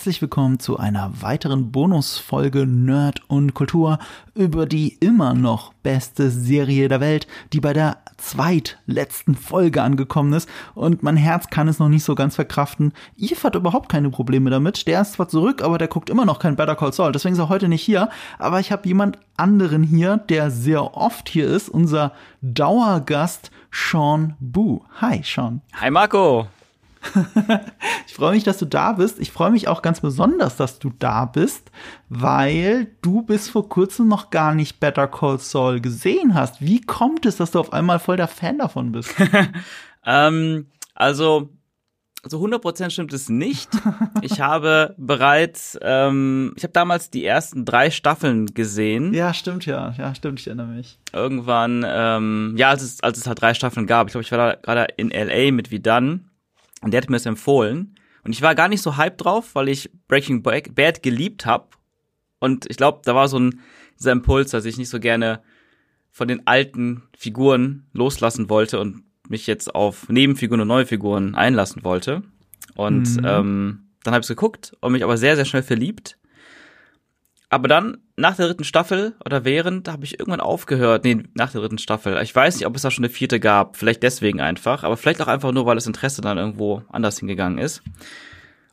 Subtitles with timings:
[0.00, 3.98] herzlich willkommen zu einer weiteren Bonusfolge Nerd und Kultur
[4.34, 10.48] über die immer noch beste Serie der Welt, die bei der zweitletzten Folge angekommen ist
[10.74, 12.94] und mein Herz kann es noch nicht so ganz verkraften.
[13.18, 14.86] Eve hat überhaupt keine Probleme damit.
[14.86, 17.12] Der ist zwar zurück, aber der guckt immer noch kein Better Call Saul.
[17.12, 18.08] Deswegen ist er heute nicht hier.
[18.38, 21.68] Aber ich habe jemand anderen hier, der sehr oft hier ist.
[21.68, 24.80] Unser Dauergast Sean Boo.
[25.02, 25.60] Hi, Sean.
[25.78, 26.48] Hi, Marco.
[28.06, 29.18] ich freue mich, dass du da bist.
[29.18, 31.70] Ich freue mich auch ganz besonders, dass du da bist,
[32.08, 36.60] weil du bis vor kurzem noch gar nicht Better Call Saul gesehen hast.
[36.60, 39.14] Wie kommt es, dass du auf einmal voll der Fan davon bist?
[40.04, 41.50] ähm, also
[42.22, 43.70] so 100% stimmt es nicht.
[44.22, 49.14] Ich habe bereits, ähm, ich habe damals die ersten drei Staffeln gesehen.
[49.14, 49.94] Ja, stimmt ja.
[49.96, 50.98] Ja, stimmt, ich erinnere mich.
[51.12, 54.08] Irgendwann, ähm, ja, als es, als es halt drei Staffeln gab.
[54.08, 55.52] Ich glaube, ich war da gerade in L.A.
[55.52, 56.29] mit Wie dann.
[56.80, 57.94] Und der hat mir das empfohlen.
[58.24, 61.68] Und ich war gar nicht so hyped drauf, weil ich Breaking Bad geliebt habe.
[62.38, 63.60] Und ich glaube, da war so ein
[63.98, 65.42] dieser Impuls, dass ich nicht so gerne
[66.10, 71.84] von den alten Figuren loslassen wollte und mich jetzt auf Nebenfiguren und neue Figuren einlassen
[71.84, 72.22] wollte.
[72.74, 73.24] Und mhm.
[73.24, 76.18] ähm, dann habe ich geguckt und mich aber sehr, sehr schnell verliebt.
[77.52, 81.04] Aber dann, nach der dritten Staffel oder während, habe ich irgendwann aufgehört.
[81.04, 82.16] Nee, nach der dritten Staffel.
[82.22, 83.76] Ich weiß nicht, ob es da schon eine vierte gab.
[83.76, 84.84] Vielleicht deswegen einfach.
[84.84, 87.82] Aber vielleicht auch einfach nur, weil das Interesse dann irgendwo anders hingegangen ist.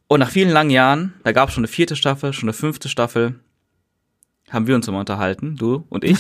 [0.08, 2.88] Und nach vielen langen Jahren, da gab es schon eine vierte Staffel, schon eine fünfte
[2.88, 3.40] Staffel,
[4.50, 6.20] haben wir uns immer unterhalten, du und ich.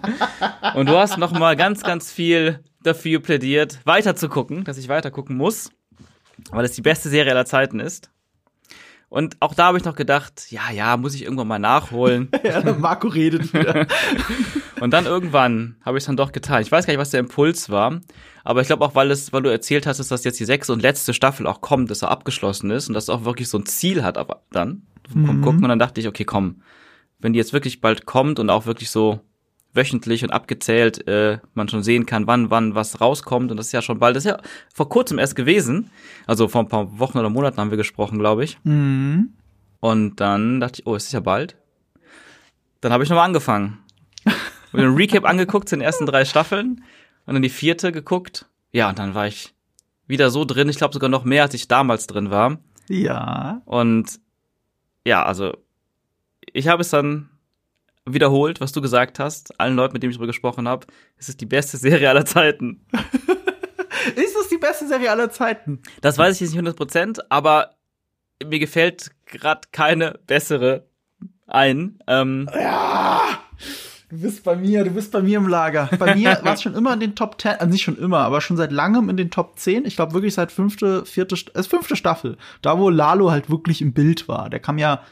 [0.74, 4.88] und du hast noch mal ganz, ganz viel dafür plädiert, weiter zu gucken, dass ich
[4.88, 5.70] weiter gucken muss,
[6.50, 8.10] weil es die beste Serie aller Zeiten ist.
[9.10, 12.28] Und auch da habe ich noch gedacht, ja, ja, muss ich irgendwann mal nachholen.
[12.44, 13.86] ja, Marco redet wieder.
[14.80, 16.60] und dann irgendwann habe ich es dann doch getan.
[16.60, 18.00] Ich weiß gar nicht, was der Impuls war,
[18.44, 20.82] aber ich glaube auch, weil es, weil du erzählt hast, dass jetzt die sechste und
[20.82, 23.64] letzte Staffel auch kommt, dass er abgeschlossen ist und dass es auch wirklich so ein
[23.64, 24.82] Ziel hat, aber dann
[25.14, 25.40] mhm.
[25.40, 26.62] gucken und dann dachte ich, okay, komm,
[27.18, 29.20] wenn die jetzt wirklich bald kommt und auch wirklich so
[29.74, 33.72] wöchentlich und abgezählt äh, man schon sehen kann, wann wann was rauskommt und das ist
[33.72, 34.40] ja schon bald, das ist ja
[34.74, 35.90] vor kurzem erst gewesen,
[36.26, 38.58] also vor ein paar Wochen oder Monaten haben wir gesprochen, glaube ich.
[38.64, 39.34] Mhm.
[39.80, 41.56] Und dann dachte ich, oh, es ist ja bald.
[42.80, 43.78] Dann habe ich nochmal angefangen.
[44.72, 46.82] Und einen Recap angeguckt zu den ersten drei Staffeln
[47.26, 48.46] und dann die vierte geguckt.
[48.72, 49.54] Ja, und dann war ich
[50.06, 52.58] wieder so drin, ich glaube sogar noch mehr, als ich damals drin war.
[52.88, 53.62] Ja.
[53.66, 54.18] Und
[55.04, 55.56] ja, also
[56.52, 57.28] ich habe es dann
[58.14, 60.86] wiederholt, was du gesagt hast, allen Leuten, mit denen ich darüber gesprochen habe.
[61.16, 62.84] Es ist die beste Serie aller Zeiten.
[64.16, 65.82] ist es die beste Serie aller Zeiten?
[66.00, 67.76] Das weiß ich jetzt nicht 100%, aber
[68.44, 70.88] mir gefällt gerade keine bessere
[71.46, 71.98] ein.
[72.06, 73.40] Ähm, ja!
[74.10, 75.90] Du bist bei mir, du bist bei mir im Lager.
[75.98, 78.40] Bei mir war es schon immer in den Top 10, also nicht schon immer, aber
[78.40, 79.84] schon seit langem in den Top 10.
[79.84, 82.38] Ich glaube wirklich seit fünfte, vierte, äh, fünfte Staffel.
[82.62, 84.48] Da, wo Lalo halt wirklich im Bild war.
[84.48, 85.02] Der kam ja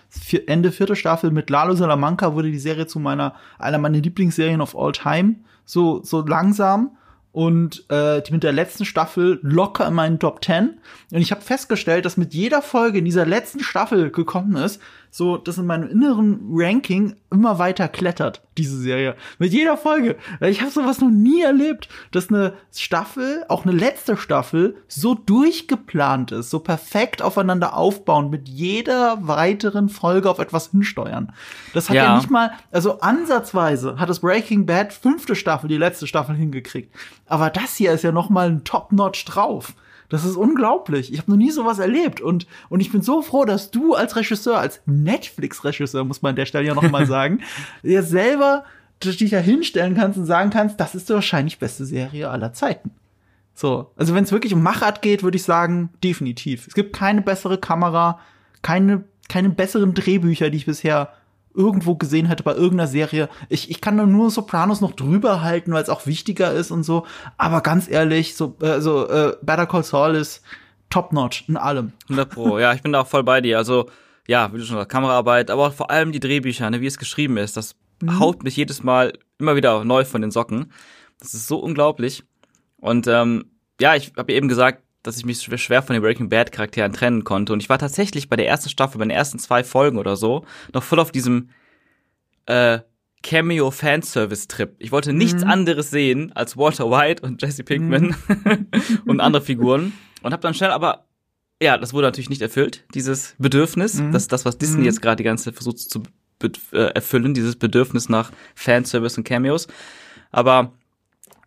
[0.46, 4.74] Ende vierte Staffel mit Lalo Salamanca wurde die Serie zu meiner, einer meiner Lieblingsserien of
[4.74, 5.36] all time.
[5.66, 6.96] So, so langsam
[7.36, 10.78] und äh, mit der letzten Staffel locker in meinen Top 10.
[11.12, 14.80] Und ich habe festgestellt, dass mit jeder Folge in dieser letzten Staffel gekommen ist,
[15.10, 19.16] so dass in meinem inneren Ranking immer weiter klettert, diese Serie.
[19.38, 20.16] Mit jeder Folge.
[20.40, 26.32] Ich habe sowas noch nie erlebt, dass eine Staffel, auch eine letzte Staffel, so durchgeplant
[26.32, 31.32] ist, so perfekt aufeinander aufbauen, mit jeder weiteren Folge auf etwas hinsteuern.
[31.74, 35.76] Das hat ja, ja nicht mal, also ansatzweise hat das Breaking Bad fünfte Staffel, die
[35.76, 36.94] letzte Staffel hingekriegt.
[37.26, 39.74] Aber das hier ist ja noch mal ein Top-Notch drauf.
[40.08, 41.12] Das ist unglaublich.
[41.12, 42.20] Ich habe noch nie sowas erlebt.
[42.20, 46.36] Und, und ich bin so froh, dass du als Regisseur, als Netflix-Regisseur, muss man an
[46.36, 47.40] der Stelle ja noch mal sagen,
[47.82, 48.64] dir selber
[49.02, 52.92] dich ja hinstellen kannst und sagen kannst, das ist die wahrscheinlich beste Serie aller Zeiten.
[53.54, 56.66] So, also wenn es wirklich um Machart geht, würde ich sagen, definitiv.
[56.66, 58.20] Es gibt keine bessere Kamera,
[58.62, 61.12] keine, keine besseren Drehbücher, die ich bisher
[61.56, 63.28] irgendwo gesehen hätte bei irgendeiner Serie.
[63.48, 67.06] Ich, ich kann nur Sopranos noch drüber halten, weil es auch wichtiger ist und so.
[67.38, 70.42] Aber ganz ehrlich, so, äh, so äh, Better Call Saul ist
[70.90, 71.92] top-notch in allem.
[72.04, 73.58] 100 Pro, ja, ich bin da auch voll bei dir.
[73.58, 73.88] Also,
[74.28, 77.36] ja, wie du schon sagst, Kameraarbeit, aber vor allem die Drehbücher, ne, wie es geschrieben
[77.36, 78.20] ist, das mhm.
[78.20, 80.72] haut mich jedes Mal immer wieder neu von den Socken.
[81.18, 82.22] Das ist so unglaublich.
[82.76, 83.46] Und ähm,
[83.80, 87.24] ja, ich habe eben gesagt, dass ich mich schwer von den Breaking Bad Charakteren trennen
[87.24, 87.52] konnte.
[87.52, 90.44] Und ich war tatsächlich bei der ersten Staffel, bei den ersten zwei Folgen oder so,
[90.72, 91.50] noch voll auf diesem
[92.46, 92.80] äh,
[93.22, 94.74] Cameo Fanservice Trip.
[94.78, 95.50] Ich wollte nichts mhm.
[95.50, 98.66] anderes sehen als Walter White und Jesse Pinkman mhm.
[99.06, 99.92] und andere Figuren
[100.22, 101.06] und habe dann schnell aber
[101.60, 104.12] ja, das wurde natürlich nicht erfüllt, dieses Bedürfnis, mhm.
[104.12, 104.84] das ist das, was Disney mhm.
[104.84, 106.02] jetzt gerade die ganze Zeit versucht zu
[106.72, 109.66] äh, erfüllen, dieses Bedürfnis nach Fanservice und Cameos.
[110.30, 110.72] Aber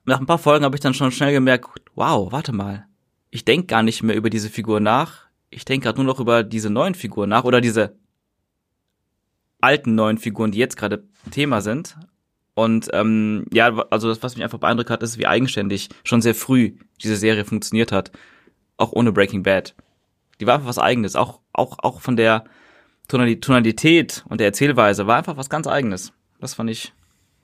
[0.06, 2.89] nach ein paar Folgen habe ich dann schon schnell gemerkt, wow, warte mal,
[3.32, 5.28] ich denke gar nicht mehr über diese Figur nach.
[5.52, 7.96] ich denke gerade nur noch über diese neuen Figuren nach oder diese
[9.62, 11.98] alten neuen Figuren, die jetzt gerade Thema sind.
[12.54, 16.36] Und ähm, ja, also das, was mich einfach beeindruckt hat, ist, wie eigenständig schon sehr
[16.36, 18.12] früh diese Serie funktioniert hat,
[18.78, 19.76] auch ohne Breaking Bad.
[20.40, 22.46] Die war einfach was Eigenes, auch auch auch von der
[23.08, 26.14] Tonalität und der Erzählweise war einfach was ganz Eigenes.
[26.40, 26.94] Das fand ich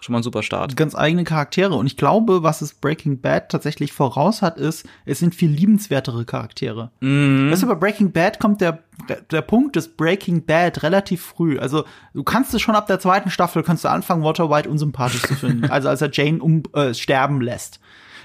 [0.05, 0.77] schon mal ein super Start.
[0.77, 1.73] Ganz eigene Charaktere.
[1.73, 6.25] Und ich glaube, was es Breaking Bad tatsächlich voraus hat, ist, es sind viel liebenswertere
[6.25, 6.91] Charaktere.
[6.99, 7.49] Mhm.
[7.51, 8.83] Weißt du, bei Breaking Bad kommt der,
[9.31, 11.57] der Punkt des Breaking Bad relativ früh.
[11.57, 15.23] Also, du kannst es schon ab der zweiten Staffel, kannst du anfangen, Walter White unsympathisch
[15.23, 15.65] zu finden.
[15.75, 17.79] Also, als er Jane um, äh, sterben lässt.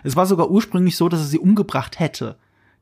[0.05, 2.37] Es war sogar ursprünglich so, dass er sie umgebracht hätte.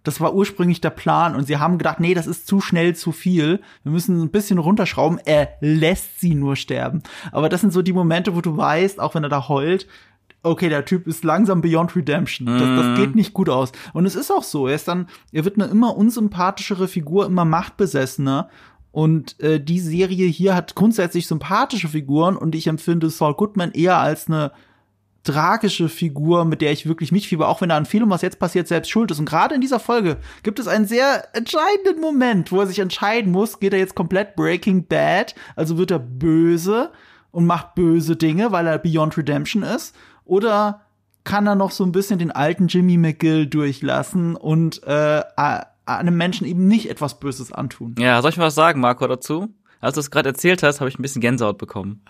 [0.05, 3.13] Das war ursprünglich der Plan und sie haben gedacht, nee, das ist zu schnell, zu
[3.13, 3.61] viel.
[3.83, 5.21] Wir müssen ein bisschen runterschrauben.
[5.25, 7.03] Er lässt sie nur sterben.
[7.33, 9.87] Aber das sind so die Momente, wo du weißt, auch wenn er da heult,
[10.43, 12.47] okay, der Typ ist langsam beyond redemption.
[12.47, 13.73] Das, das geht nicht gut aus.
[13.93, 14.69] Und es ist auch so.
[14.69, 18.49] Er ist dann, er wird eine immer unsympathischere Figur, immer machtbesessener.
[18.91, 23.99] Und äh, die Serie hier hat grundsätzlich sympathische Figuren und ich empfinde Saul Goodman eher
[23.99, 24.53] als eine
[25.29, 28.67] tragische Figur, mit der ich wirklich mitfieber, auch wenn er an vielem, was jetzt passiert,
[28.67, 29.19] selbst schuld ist.
[29.19, 33.31] Und gerade in dieser Folge gibt es einen sehr entscheidenden Moment, wo er sich entscheiden
[33.31, 36.91] muss, geht er jetzt komplett Breaking Bad, also wird er böse
[37.31, 39.95] und macht böse Dinge, weil er Beyond Redemption ist,
[40.25, 40.83] oder
[41.25, 45.23] kann er noch so ein bisschen den alten Jimmy McGill durchlassen und äh,
[45.85, 47.95] einem Menschen eben nicht etwas Böses antun.
[47.99, 49.49] Ja, soll ich mal was sagen, Marco, dazu?
[49.81, 52.03] Als du es gerade erzählt hast, habe ich ein bisschen Gänsehaut bekommen.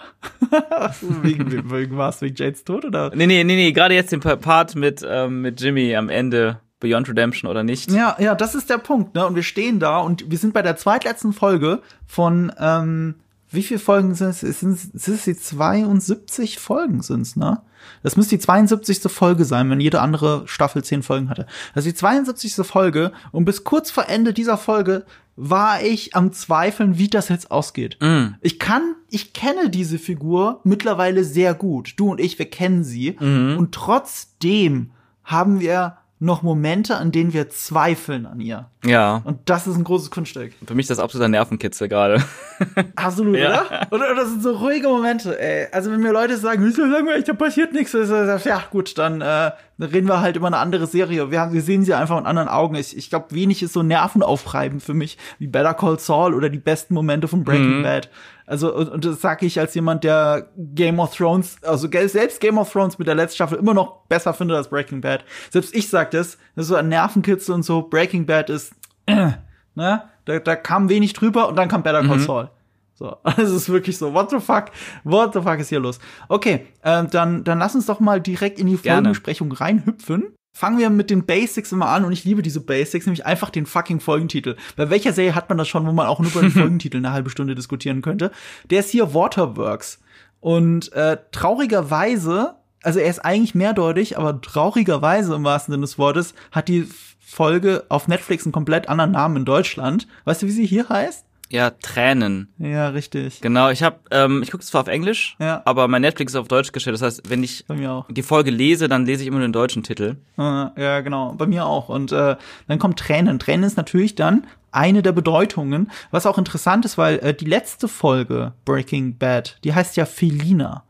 [1.23, 2.23] wegen, wegen was?
[2.23, 3.11] Wegen Jades Tod oder?
[3.15, 6.61] Nee, nee, nee, nee, gerade jetzt den Part mit, ähm, mit Jimmy am Ende.
[6.81, 7.91] Beyond Redemption oder nicht.
[7.91, 9.27] Ja, ja, das ist der Punkt, ne?
[9.27, 13.17] Und wir stehen da und wir sind bei der zweitletzten Folge von, ähm,
[13.51, 14.41] wie viele Folgen sind es?
[14.41, 17.63] Sind, sind es die 72 Folgen sind's, ne?
[18.03, 19.01] Das müsste die 72.
[19.11, 21.47] Folge sein, wenn jede andere Staffel 10 Folgen hatte.
[21.75, 22.55] Das ist die 72.
[22.67, 25.05] Folge und bis kurz vor Ende dieser Folge
[25.41, 27.97] war ich am Zweifeln, wie das jetzt ausgeht.
[28.01, 28.35] Mm.
[28.41, 31.95] Ich kann, ich kenne diese Figur mittlerweile sehr gut.
[31.97, 33.17] Du und ich, wir kennen sie.
[33.21, 33.57] Mhm.
[33.57, 34.91] Und trotzdem
[35.23, 38.67] haben wir noch Momente, an denen wir zweifeln an ihr.
[38.85, 39.21] Ja.
[39.25, 40.53] Und das ist ein großes Kunststück.
[40.67, 42.23] Für mich das absoluter Nervenkitzel gerade.
[42.97, 43.63] Absolut, Ja.
[43.63, 43.87] oder?
[43.93, 44.11] oder?
[44.11, 45.69] Oder das sind so ruhige Momente, ey.
[45.73, 48.11] Also wenn mir Leute sagen, wieso langweilig, da passiert nichts, ist-
[48.47, 51.31] ja gut, dann, äh, reden wir halt über eine andere Serie.
[51.31, 52.75] Wir, haben, wir sehen sie einfach mit anderen Augen.
[52.75, 56.59] Ich, ich glaube, wenig ist so nervenaufreibend für mich wie Better Call Saul oder die
[56.59, 57.83] besten Momente von Breaking Mhm.
[57.85, 58.11] Bad.
[58.49, 62.57] Also, und, und das sage ich als jemand, der Game of Thrones, also selbst Game
[62.57, 65.23] of Thrones mit der letzten Staffel immer noch besser findet als Breaking Bad.
[65.51, 67.83] Selbst ich sag das, das ist so ein Nervenkitzel und so.
[67.83, 68.73] Breaking Bad ist,
[69.05, 69.33] äh,
[69.75, 70.03] ne?
[70.25, 72.51] Da, da kam wenig drüber und dann kam Better Call Saul.
[72.95, 74.15] So, es ist wirklich so.
[74.15, 74.67] What the fuck?
[75.05, 76.01] What the fuck ist hier los?
[76.29, 78.77] Okay, ähm, dann, dann lass uns doch mal direkt in die.
[78.79, 80.35] Folgenbesprechung reinhüpfen.
[80.59, 83.65] Fangen wir mit den Basics immer an und ich liebe diese Basics, nämlich einfach den
[83.65, 84.57] fucking Folgentitel.
[84.75, 87.13] Bei welcher Serie hat man das schon, wo man auch nur über den Folgentitel eine
[87.13, 88.33] halbe Stunde diskutieren könnte?
[88.69, 90.01] Der ist hier Waterworks.
[90.41, 96.35] Und äh, traurigerweise, also er ist eigentlich mehrdeutig, aber traurigerweise im wahrsten Sinne des Wortes,
[96.51, 96.89] hat die
[97.21, 100.09] Folge auf Netflix einen komplett anderen Namen in Deutschland.
[100.25, 101.25] Weißt du, wie sie hier heißt?
[101.51, 102.53] Ja, Tränen.
[102.59, 103.41] Ja, richtig.
[103.41, 105.63] Genau, ich habe, ähm, ich gucke zwar auf Englisch, Ja.
[105.65, 106.95] aber mein Netflix ist auf Deutsch gestellt.
[106.95, 107.65] Das heißt, wenn ich
[108.11, 110.17] die Folge lese, dann lese ich immer den deutschen Titel.
[110.37, 111.33] Äh, Ja, genau.
[111.33, 111.89] Bei mir auch.
[111.89, 112.37] Und äh,
[112.67, 113.39] dann kommt Tränen.
[113.39, 117.89] Tränen ist natürlich dann eine der Bedeutungen, was auch interessant ist, weil äh, die letzte
[117.89, 120.85] Folge Breaking Bad, die heißt ja Felina.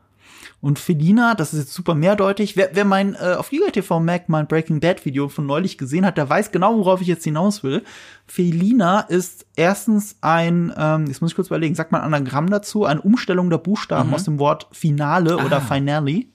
[0.61, 2.57] Und Felina, das ist jetzt super mehrdeutig.
[2.57, 6.05] Wer, wer mein äh, auf Giga TV Mac mein Breaking Bad Video von neulich gesehen
[6.05, 7.83] hat, der weiß genau, worauf ich jetzt hinaus will.
[8.25, 13.01] Felina ist erstens ein, ähm, jetzt muss ich kurz überlegen, sagt man Anagramm dazu, eine
[13.01, 16.25] Umstellung der Buchstaben aus dem Wort Finale oder Finale.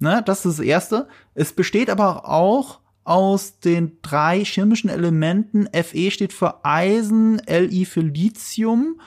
[0.00, 1.08] Ne, das ist das erste.
[1.34, 5.68] Es besteht aber auch aus den drei chemischen Elementen.
[5.72, 9.00] Fe steht für Eisen, Li für Lithium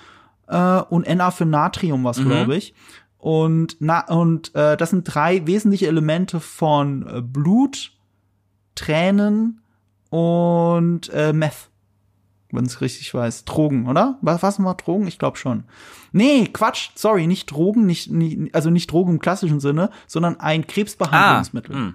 [0.47, 2.75] äh, und Na für Natrium, was glaube ich.
[3.21, 7.91] Und, na, und äh, das sind drei wesentliche Elemente von äh, Blut,
[8.73, 9.61] Tränen
[10.09, 11.69] und äh, Meth.
[12.51, 13.45] Wenn es richtig weiß.
[13.45, 14.17] Drogen, oder?
[14.21, 15.05] Was, was mal Drogen?
[15.05, 15.65] Ich glaube schon.
[16.11, 20.65] Nee, Quatsch, sorry, nicht Drogen, nicht, nicht, also nicht Drogen im klassischen Sinne, sondern ein
[20.65, 21.75] Krebsbehandlungsmittel.
[21.75, 21.93] hm.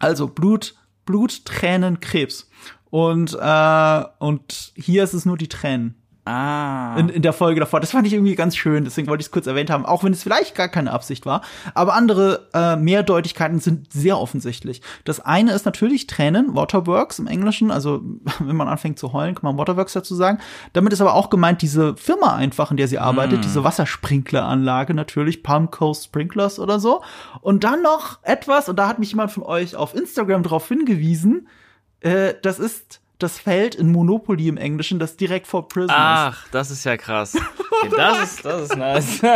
[0.00, 0.74] Also Blut,
[1.06, 2.50] Blut, Tränen, Krebs.
[2.90, 5.94] Und, äh, und hier ist es nur die Tränen
[6.26, 6.96] Ah.
[6.96, 7.80] in, in der Folge davor.
[7.80, 10.12] Das fand ich irgendwie ganz schön, deswegen wollte ich es kurz erwähnt haben, auch wenn
[10.12, 11.42] es vielleicht gar keine Absicht war.
[11.74, 14.80] Aber andere äh, Mehrdeutigkeiten sind sehr offensichtlich.
[15.04, 18.00] Das eine ist natürlich Tränen, Waterworks im Englischen, also
[18.38, 20.38] wenn man anfängt zu heulen, kann man Waterworks dazu sagen.
[20.72, 25.42] Damit ist aber auch gemeint diese Firma einfach, in der sie arbeitet, diese Wassersprinkleranlage natürlich,
[25.42, 27.02] Palm Coast Sprinklers oder so.
[27.42, 31.48] Und dann noch etwas, und da hat mich jemand von euch auf Instagram drauf hingewiesen,
[32.00, 35.94] äh, das ist das Feld in Monopoly im Englischen, das direkt vor Prison ist.
[35.96, 37.36] Ach, das ist ja krass.
[37.84, 39.20] Okay, das ist, das ist nice.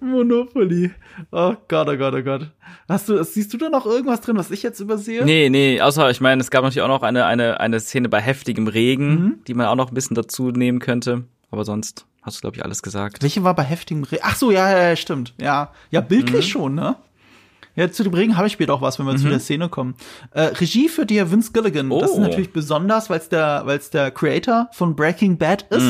[0.00, 0.90] Monopoly.
[1.30, 2.50] Oh Gott, oh Gott, oh Gott.
[2.88, 5.24] Hast du, siehst du da noch irgendwas drin, was ich jetzt übersehe?
[5.24, 8.20] nee, nee, außer, ich meine, es gab natürlich auch noch eine, eine, eine Szene bei
[8.20, 9.34] heftigem Regen, Mhm.
[9.46, 11.24] die man auch noch ein bisschen dazu nehmen könnte.
[11.50, 13.22] Aber sonst hast du, glaube ich, alles gesagt.
[13.22, 14.22] Welche war bei heftigem Regen?
[14.24, 15.34] Ach so, ja, ja, ja, stimmt.
[15.40, 16.96] Ja, ja, bildlich schon, ne?
[17.74, 19.94] Ja, zu dem Regen habe ich später auch was, wenn wir zu der Szene kommen.
[20.32, 21.88] Äh, Regie führt hier Vince Gilligan.
[21.88, 22.20] Das ist Oh.
[22.20, 25.86] natürlich besonders, weil es der, weil's der Creator von Breaking Bad ist.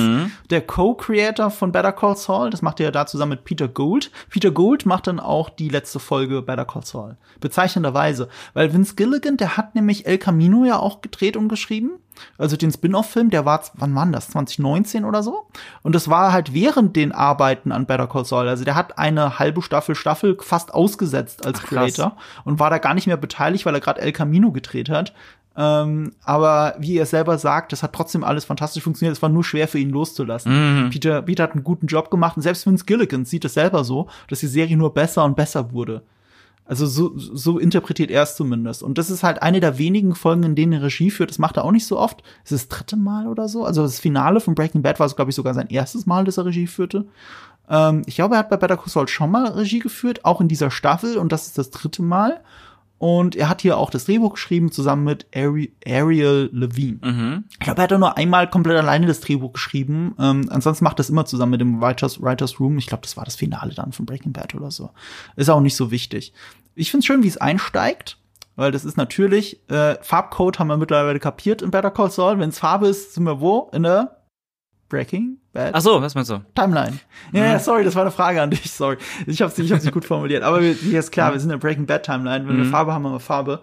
[0.50, 2.50] Der Co-Creator von Better Call Saul.
[2.50, 4.10] Das macht er da zusammen mit Peter Gould.
[4.30, 7.16] Peter Gould macht dann auch die letzte Folge Better Call Saul.
[7.40, 8.28] Bezeichnenderweise.
[8.54, 11.92] Weil Vince Gilligan, der hat nämlich El Camino ja auch gedreht und geschrieben.
[12.38, 14.28] Also den Spin-off-Film, der war, wann war das?
[14.30, 15.46] 2019 oder so?
[15.82, 18.48] Und das war halt während den Arbeiten an Better Call Saul.
[18.48, 21.66] Also der hat eine halbe Staffel, Staffel fast ausgesetzt als Ach.
[21.66, 25.12] Creator und war da gar nicht mehr beteiligt, weil er gerade El Camino gedreht hat.
[25.54, 29.16] Ähm, aber wie er selber sagt, das hat trotzdem alles fantastisch funktioniert.
[29.16, 30.90] Es war nur schwer für ihn loszulassen.
[30.90, 34.08] Peter, Peter hat einen guten Job gemacht und selbst Vince Gilligan sieht es selber so,
[34.28, 36.02] dass die Serie nur besser und besser wurde.
[36.72, 38.82] Also so, so interpretiert er es zumindest.
[38.82, 41.28] Und das ist halt eine der wenigen Folgen, in denen er Regie führt.
[41.28, 42.22] Das macht er auch nicht so oft.
[42.46, 43.66] Es ist das dritte Mal oder so.
[43.66, 46.46] Also das Finale von Breaking Bad war, glaube ich, sogar sein erstes Mal, dass er
[46.46, 47.04] Regie führte.
[47.68, 50.48] Ähm, ich glaube, er hat bei Better Call Saul schon mal Regie geführt, auch in
[50.48, 51.18] dieser Staffel.
[51.18, 52.40] Und das ist das dritte Mal.
[53.02, 57.00] Und er hat hier auch das Drehbuch geschrieben, zusammen mit Ari Ariel Levine.
[57.02, 57.44] Mhm.
[57.50, 60.14] Ich glaube, er hat nur einmal komplett alleine das Drehbuch geschrieben.
[60.20, 62.78] Ähm, ansonsten macht er es immer zusammen mit dem Writers, Writers Room.
[62.78, 64.90] Ich glaube, das war das Finale dann von Breaking Bad oder so.
[65.34, 66.32] Ist auch nicht so wichtig.
[66.74, 68.18] Ich finde es schön, wie es einsteigt,
[68.56, 72.38] weil das ist natürlich, äh, Farbcode haben wir mittlerweile kapiert in Better Call Saul.
[72.38, 73.70] Wenn es Farbe ist, sind wir wo?
[73.72, 74.22] In der
[74.88, 76.40] Breaking Bad Ach so, was meinst du?
[76.54, 76.98] Timeline.
[77.32, 78.96] Ja, ja, sorry, das war eine Frage an dich, sorry.
[79.26, 80.42] Ich hab's, ich hab's nicht gut formuliert.
[80.42, 82.46] Aber hier ist klar, wir sind in der Breaking Bad Timeline.
[82.46, 83.62] Wenn wir Farbe haben, haben wir Farbe.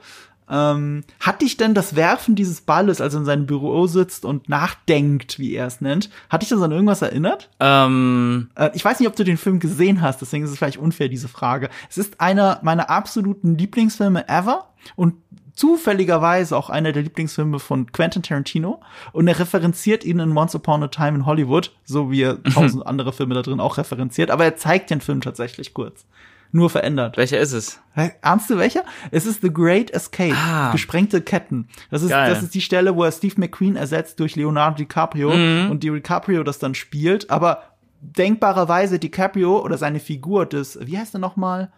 [0.50, 4.50] Ähm, hat dich denn das Werfen dieses Balles, als er in seinem Büro sitzt und
[4.50, 7.50] nachdenkt, wie er es nennt, hat dich das an irgendwas erinnert?
[7.60, 10.78] Ähm, Äh, ich weiß nicht, ob du den Film gesehen hast, deswegen ist es vielleicht
[10.78, 11.70] unfair, diese Frage.
[11.90, 15.16] Es ist einer meiner absoluten Lieblingsfilme ever und
[15.54, 18.80] zufälligerweise auch einer der Lieblingsfilme von Quentin Tarantino.
[19.12, 22.88] Und er referenziert ihn in Once Upon a Time in Hollywood, so wie er tausend
[22.88, 24.32] andere Filme da drin auch referenziert.
[24.32, 26.06] Aber er zeigt den Film tatsächlich kurz.
[26.52, 27.16] Nur verändert.
[27.18, 27.80] welcher ist es?
[28.22, 28.84] Ahnst du welcher?
[29.12, 30.34] Es ist The Great Escape.
[30.36, 30.72] Ah.
[30.72, 31.68] Gesprengte Ketten.
[31.92, 32.30] Das ist, Geil.
[32.34, 35.70] das ist die Stelle, wo er Steve McQueen ersetzt durch Leonardo DiCaprio Mhm.
[35.72, 37.30] und DiCaprio das dann spielt.
[37.30, 37.64] Aber
[38.02, 41.72] denkbarerweise DiCaprio oder seine Figur des, wie heißt er nochmal?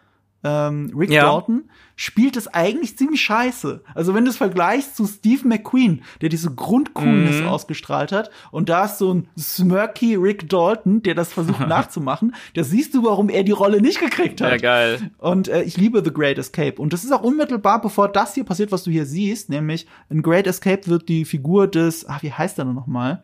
[0.43, 1.21] Ähm, Rick Ja.
[1.23, 3.83] Dalton spielt es eigentlich ziemlich scheiße.
[3.93, 7.47] Also wenn du es vergleichst zu Steve McQueen, der diese Grundcoolness Mhm.
[7.47, 12.63] ausgestrahlt hat, und da ist so ein smirky Rick Dalton, der das versucht nachzumachen, da
[12.63, 14.49] siehst du, warum er die Rolle nicht gekriegt hat.
[14.49, 15.11] Ja, geil.
[15.19, 16.81] Und äh, ich liebe The Great Escape.
[16.81, 20.23] Und das ist auch unmittelbar, bevor das hier passiert, was du hier siehst, nämlich in
[20.23, 23.21] Great Escape wird die Figur des, ach, wie heißt der denn nochmal?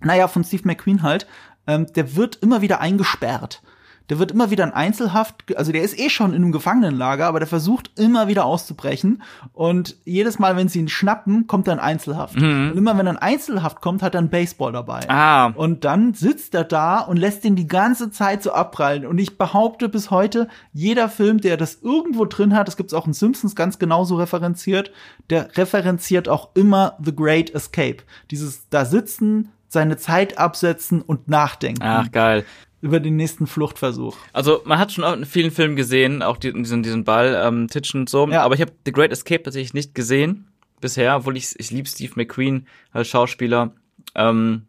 [0.00, 1.26] Naja, von Steve McQueen halt,
[1.66, 3.62] ähm, der wird immer wieder eingesperrt.
[4.08, 7.40] Der wird immer wieder in Einzelhaft, also der ist eh schon in einem Gefangenenlager, aber
[7.40, 9.22] der versucht immer wieder auszubrechen.
[9.52, 12.36] Und jedes Mal, wenn sie ihn schnappen, kommt er in Einzelhaft.
[12.36, 15.08] Und immer wenn er in Einzelhaft kommt, hat er einen Baseball dabei.
[15.08, 19.06] Ah, Und dann sitzt er da und lässt ihn die ganze Zeit so abprallen.
[19.06, 23.06] Und ich behaupte bis heute, jeder Film, der das irgendwo drin hat, das gibt's auch
[23.06, 24.92] in Simpsons ganz genauso referenziert,
[25.30, 27.98] der referenziert auch immer The Great Escape.
[28.30, 32.44] Dieses da sitzen, seine Zeit absetzen und nachdenken ach, geil.
[32.86, 34.16] Über den nächsten Fluchtversuch.
[34.32, 37.66] Also man hat schon auch in vielen Filmen gesehen, auch die, diesen, diesen Ball, ähm,
[37.68, 38.28] Titchen und so.
[38.28, 38.42] Ja.
[38.42, 40.48] Aber ich habe The Great Escape tatsächlich nicht gesehen
[40.80, 43.72] bisher, obwohl ich ich liebe Steve McQueen als Schauspieler.
[44.14, 44.66] Ähm,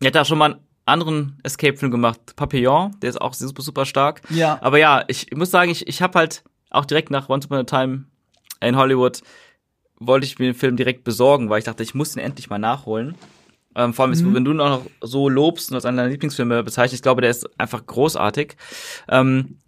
[0.00, 3.84] er hat da schon mal einen anderen Escape-Film gemacht, Papillon, der ist auch super, super
[3.84, 4.22] stark.
[4.30, 4.58] Ja.
[4.62, 7.64] Aber ja, ich muss sagen, ich, ich habe halt auch direkt nach Once Upon a
[7.64, 8.04] Time
[8.60, 9.20] in Hollywood
[9.98, 12.58] wollte ich mir den Film direkt besorgen, weil ich dachte, ich muss den endlich mal
[12.58, 13.14] nachholen.
[13.76, 16.08] Ähm, vor allem, jetzt, wenn du ihn auch noch so lobst und als einen deiner
[16.08, 18.56] Lieblingsfilme bezeichnest, ich glaube, der ist einfach großartig.
[19.08, 19.58] Ähm,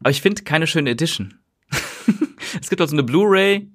[0.00, 1.34] aber ich finde keine schöne Edition.
[2.60, 3.70] es gibt auch so eine Blu-ray.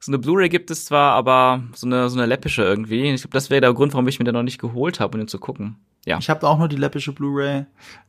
[0.00, 3.10] So eine Blu-ray gibt es zwar, aber so eine, so eine läppische irgendwie.
[3.12, 5.22] Ich glaube, das wäre der Grund, warum ich mir den noch nicht geholt habe, um
[5.22, 5.76] den zu gucken.
[6.04, 6.18] Ja.
[6.18, 7.64] Ich habe auch nur die läppische Blu-ray.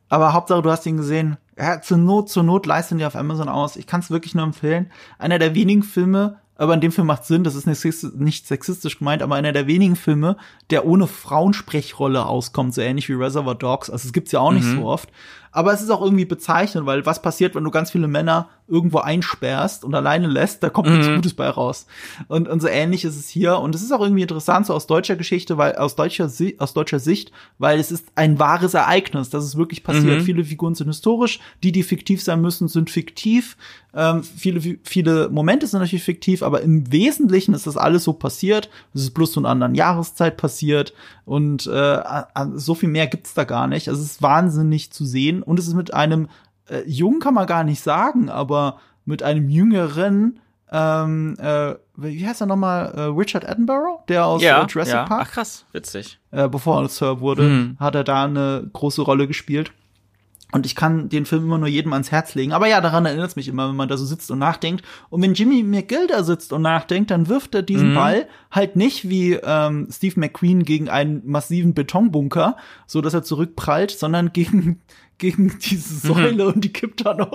[0.08, 1.36] Aber Hauptsache, du hast ihn gesehen.
[1.58, 3.76] Ja, zur Not, zur Not leisten die auf Amazon aus.
[3.76, 4.90] Ich kann es wirklich nur empfehlen.
[5.18, 9.22] Einer der wenigen Filme, aber in dem Film macht Sinn, das ist nicht sexistisch, gemeint,
[9.22, 10.36] aber einer der wenigen Filme,
[10.70, 13.88] der ohne Frauensprechrolle auskommt, so ähnlich wie Reservoir Dogs.
[13.88, 15.08] Also es gibt's ja auch nicht so oft.
[15.50, 18.98] aber es ist auch irgendwie bezeichnend, weil was passiert, wenn du ganz viele Männer irgendwo
[18.98, 21.14] einsperrst und alleine lässt, da kommt nichts Mhm.
[21.16, 21.86] Gutes bei raus.
[22.28, 23.58] Und, und so ähnlich ist es hier.
[23.58, 26.98] Und es ist auch irgendwie interessant, so aus deutscher Geschichte, weil aus deutscher, aus deutscher
[26.98, 30.18] Sicht, weil es ist ein wahres Ereignis, das ist wirklich passiert.
[30.18, 30.24] Mhm.
[30.24, 33.56] Viele Figuren sind historisch, die, die fiktiv sein müssen, sind fiktiv.
[33.94, 38.68] Ähm, viele, viele Momente sind natürlich fiktiv, aber im Wesentlichen ist das alles so passiert.
[38.94, 40.92] Es ist bloß zu einer anderen Jahreszeit passiert
[41.24, 42.02] und äh,
[42.54, 43.88] so viel mehr gibt's da gar nicht.
[43.88, 46.28] Also es ist wahnsinnig zu sehen und es ist mit einem
[46.68, 50.38] äh, Jungen kann man gar nicht sagen, aber mit einem jüngeren
[50.70, 52.92] ähm, äh, wie heißt er nochmal?
[52.94, 55.04] Äh, Richard Attenborough, der aus ja, äh, Jurassic ja.
[55.06, 56.18] Park Ach krass, witzig.
[56.30, 57.76] äh, bevor er Sir wurde, Mhm.
[57.80, 59.72] hat er da eine große Rolle gespielt.
[60.52, 62.52] Und ich kann den Film immer nur jedem ans Herz legen.
[62.52, 64.82] Aber ja, daran erinnert es mich immer, wenn man da so sitzt und nachdenkt.
[65.10, 67.94] Und wenn Jimmy McGill da sitzt und nachdenkt, dann wirft er diesen Mhm.
[67.94, 73.90] Ball halt nicht wie ähm, Steve McQueen gegen einen massiven Betonbunker, so dass er zurückprallt,
[73.90, 74.80] sondern gegen
[75.18, 77.28] gegen diese Säule und die kippt dann um.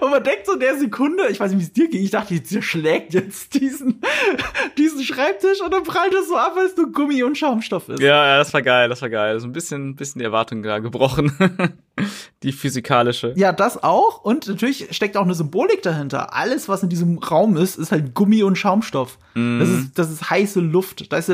[0.00, 2.12] Und man denkt so in der Sekunde, ich weiß nicht, wie es dir ging, ich
[2.12, 4.00] dachte, der schlägt jetzt diesen,
[4.78, 8.00] diesen Schreibtisch und dann prallt es so ab, weil es nur Gummi und Schaumstoff ist.
[8.00, 9.40] Ja, ja, das war geil, das war geil.
[9.40, 11.32] So ein bisschen, bisschen die Erwartung da gebrochen.
[12.42, 13.32] die physikalische.
[13.36, 14.22] Ja, das auch.
[14.22, 16.34] Und natürlich steckt auch eine Symbolik dahinter.
[16.34, 19.18] Alles, was in diesem Raum ist, ist halt Gummi und Schaumstoff.
[19.34, 21.12] Das, ist, das ist heiße Luft.
[21.12, 21.28] Da ist,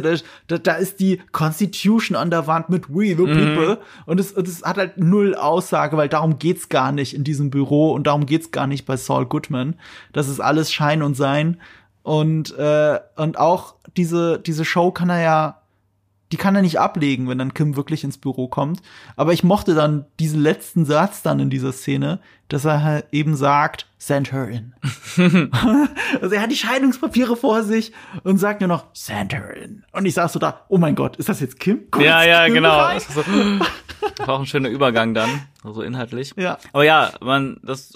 [0.48, 3.78] da, da ist die Constitution an der Wand mit We the People.
[4.04, 7.48] Und es, und es hat halt null Aussage, weil darum geht's gar nicht in diesem
[7.48, 9.76] Büro und darum geht's gar nicht bei Saul Goodman.
[10.12, 11.60] Das ist alles Schein und Sein.
[12.02, 15.63] Und, äh, und auch diese, diese Show kann er ja
[16.32, 18.80] die kann er nicht ablegen, wenn dann Kim wirklich ins Büro kommt.
[19.16, 23.36] Aber ich mochte dann diesen letzten Satz dann in dieser Szene, dass er halt eben
[23.36, 24.74] sagt, send her in.
[26.20, 29.84] also er hat die Scheidungspapiere vor sich und sagt nur noch, send her in.
[29.92, 31.90] Und ich saß so da, oh mein Gott, ist das jetzt Kim?
[31.90, 32.78] Kommt Ja, ja, Kim genau.
[32.78, 32.96] rein?
[32.96, 33.22] Das, so,
[34.16, 35.30] das war auch ein schöner Übergang dann,
[35.62, 36.34] so inhaltlich.
[36.36, 36.58] Ja.
[36.72, 37.92] Aber ja, man, das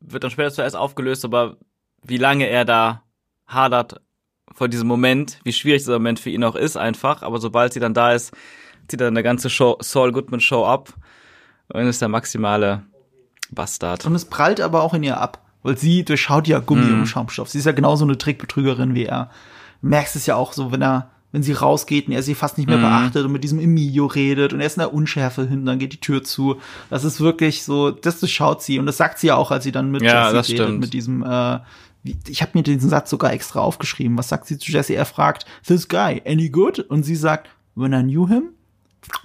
[0.00, 1.58] wird dann später zuerst aufgelöst, aber
[2.02, 3.02] wie lange er da
[3.46, 4.00] hadert
[4.52, 7.80] vor diesem Moment, wie schwierig dieser Moment für ihn auch ist einfach, aber sobald sie
[7.80, 8.32] dann da ist,
[8.88, 10.92] zieht er eine ganze Show, Saul Goodman Show ab
[11.72, 12.82] und ist der maximale
[13.50, 14.04] Bastard.
[14.06, 17.00] Und es prallt aber auch in ihr ab, weil sie durchschaut ja Gummi Mhm.
[17.00, 17.48] und Schaumstoff.
[17.48, 19.30] Sie ist ja genauso eine Trickbetrügerin wie er.
[19.82, 22.58] Du merkst es ja auch so, wenn er, wenn sie rausgeht und er sie fast
[22.58, 22.82] nicht mehr Mhm.
[22.82, 25.92] beachtet und mit diesem Emilio redet und er ist in der Unschärfe hin, dann geht
[25.92, 26.56] die Tür zu.
[26.90, 29.72] Das ist wirklich so, das durchschaut sie und das sagt sie ja auch, als sie
[29.72, 30.80] dann mit Ja, Jesse das redet, stimmt.
[30.80, 31.58] mit diesem, äh,
[32.04, 34.18] ich habe mir diesen Satz sogar extra aufgeschrieben.
[34.18, 34.94] Was sagt sie zu Jesse?
[34.94, 36.78] Er fragt, this guy, any good?
[36.78, 38.50] Und sie sagt, when I knew him?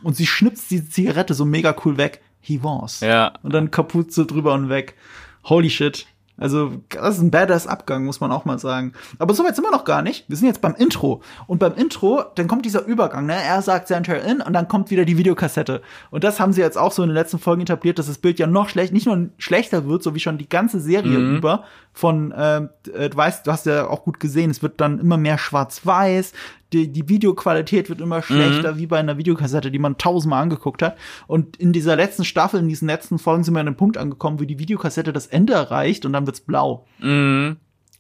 [0.04, 2.22] Und sie schnipst die Zigarette so mega cool weg.
[2.42, 3.02] He was.
[3.02, 3.34] Ja.
[3.44, 4.96] Und dann Kapuze drüber und weg.
[5.44, 6.08] Holy shit.
[6.40, 8.94] Also, das ist ein badass Abgang, muss man auch mal sagen.
[9.18, 10.26] Aber so weit sind wir noch gar nicht.
[10.30, 11.22] Wir sind jetzt beim Intro.
[11.48, 13.36] Und beim Intro, dann kommt dieser Übergang, ne?
[13.36, 15.82] Er sagt Center in und dann kommt wieder die Videokassette.
[16.12, 18.40] Und das haben sie jetzt auch so in den letzten Folgen etabliert, dass das Bild
[18.40, 21.38] ja noch schlecht, nicht nur schlechter wird, so wie schon die ganze Serie Mhm.
[21.38, 21.64] über.
[21.94, 25.18] Von, ähm, äh, du weißt, du hast ja auch gut gesehen, es wird dann immer
[25.18, 26.34] mehr schwarz-weiß.
[26.74, 30.98] Die, die Videoqualität wird immer schlechter, wie bei einer Videokassette, die man tausendmal angeguckt hat.
[31.26, 34.40] Und in dieser letzten Staffel, in diesen letzten Folgen sind wir an einem Punkt angekommen,
[34.40, 36.86] wo die Videokassette das Ende erreicht und dann wird's blau.
[37.00, 37.58] Mhm.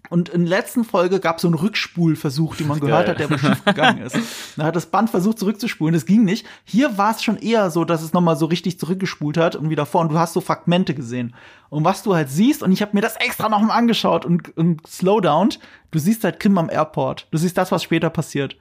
[0.10, 3.10] Und in der letzten Folge gab es so einen Rückspulversuch, den man gehört Geil.
[3.10, 4.18] hat, der aber schief gegangen ist.
[4.58, 6.46] Da hat das Band versucht zurückzuspulen, das ging nicht.
[6.64, 9.86] Hier war es schon eher so, dass es nochmal so richtig zurückgespult hat und wieder
[9.86, 11.36] vor und du hast so Fragmente gesehen.
[11.70, 14.86] Und was du halt siehst, und ich habe mir das extra nochmal angeschaut und, und
[14.88, 15.50] slowdown,
[15.92, 17.28] du siehst halt Kim am Airport.
[17.32, 18.58] Du siehst das, was später passiert.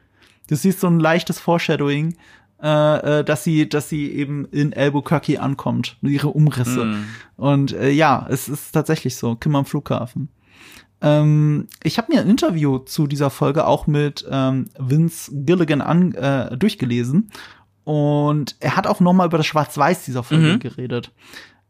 [0.49, 2.17] Du siehst so ein leichtes Foreshadowing,
[2.63, 6.85] äh, äh, dass sie, dass sie eben in Albuquerque ankommt, ihre Umrisse.
[6.85, 7.05] Mhm.
[7.37, 10.29] Und äh, ja, es ist tatsächlich so, Kim am Flughafen.
[11.01, 16.13] Ähm, ich habe mir ein Interview zu dieser Folge auch mit ähm, Vince Gilligan an,
[16.15, 17.31] äh, durchgelesen
[17.85, 20.59] und er hat auch noch mal über das Schwarz-Weiß dieser Folge Mhm.
[20.61, 21.13] geredet.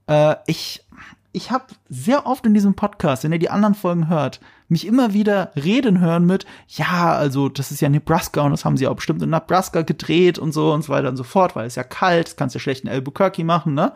[0.07, 0.85] Äh, ich
[1.33, 5.13] ich habe sehr oft in diesem Podcast, wenn ihr die anderen Folgen hört, mich immer
[5.13, 8.97] wieder reden hören mit, ja, also das ist ja Nebraska und das haben sie auch
[8.97, 11.85] bestimmt in Nebraska gedreht und so und so weiter und so fort, weil es ja
[11.85, 13.93] kalt, das kannst du ja schlecht in Albuquerque machen, ne?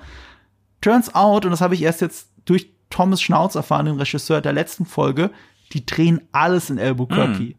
[0.83, 4.53] Turns out, und das habe ich erst jetzt durch Thomas Schnauz erfahren, den Regisseur der
[4.53, 5.31] letzten Folge,
[5.73, 7.55] die drehen alles in Albuquerque.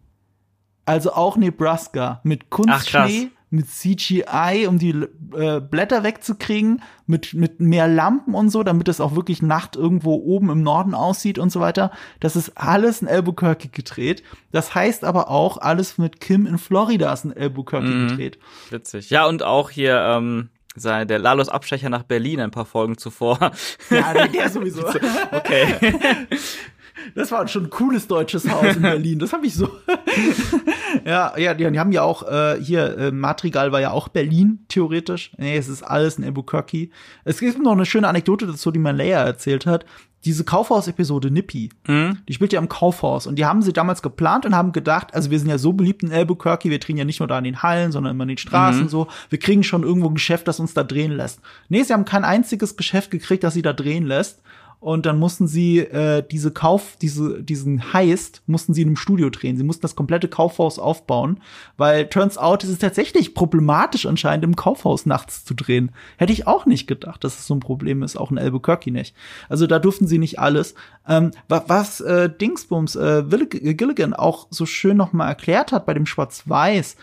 [0.85, 2.49] Also auch Nebraska mit.
[2.49, 4.89] Kunstschnee, mit CGI, um die
[5.35, 10.15] äh, Blätter wegzukriegen, mit, mit mehr Lampen und so, damit es auch wirklich Nacht irgendwo
[10.15, 11.91] oben im Norden aussieht und so weiter.
[12.19, 14.23] Das ist alles in Albuquerque gedreht.
[14.51, 18.07] Das heißt aber auch, alles mit Kim in Florida ist in Albuquerque Mhm.
[18.09, 18.39] gedreht.
[18.71, 19.09] Witzig.
[19.11, 23.51] Ja, und auch hier, ähm, sei der Lalos Abstecher nach Berlin ein paar Folgen zuvor.
[23.89, 24.87] Ja, der, der sowieso.
[25.31, 25.95] okay.
[27.15, 29.19] Das war schon ein cooles deutsches Haus in Berlin.
[29.19, 29.67] Das habe ich so.
[31.05, 34.65] ja, ja, die, die, haben ja auch äh, hier äh, Madrigal war ja auch Berlin
[34.67, 35.31] theoretisch.
[35.37, 36.89] Nee, es ist alles in Albuquerque.
[37.23, 39.85] Es gibt noch eine schöne Anekdote dazu, die Leia erzählt hat.
[40.25, 42.19] Diese Kaufhaus-Episode Nippy, mhm.
[42.29, 45.31] die spielt ja im Kaufhaus und die haben sie damals geplant und haben gedacht, also
[45.31, 47.61] wir sind ja so beliebt in Albuquerque, wir drehen ja nicht nur da in den
[47.61, 48.89] Hallen, sondern immer in den Straßen mhm.
[48.89, 49.07] so.
[49.29, 51.41] Wir kriegen schon irgendwo ein Geschäft, das uns da drehen lässt.
[51.67, 54.41] Nee, sie haben kein einziges Geschäft gekriegt, das sie da drehen lässt
[54.83, 59.29] und dann mussten sie äh, diese Kauf, diese, diesen Heist mussten sie in einem Studio
[59.29, 59.55] drehen.
[59.55, 61.39] Sie mussten das komplette Kaufhaus aufbauen,
[61.77, 65.93] weil turns out, es ist tatsächlich problematisch anscheinend im Kaufhaus nachts zu drehen.
[66.17, 69.15] Hätte ich auch nicht gedacht, dass es so ein Problem ist, auch in Albuquerque nicht.
[69.47, 70.75] Also da durften sie nicht alles.
[71.07, 76.05] Ähm, was äh, Dingsbums äh, Gilligan auch so schön noch mal erklärt hat bei dem
[76.05, 76.97] Schwarz-Weiß,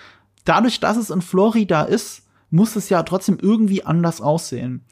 [0.44, 4.84] dadurch, dass es in Florida ist, muss es ja trotzdem irgendwie anders aussehen.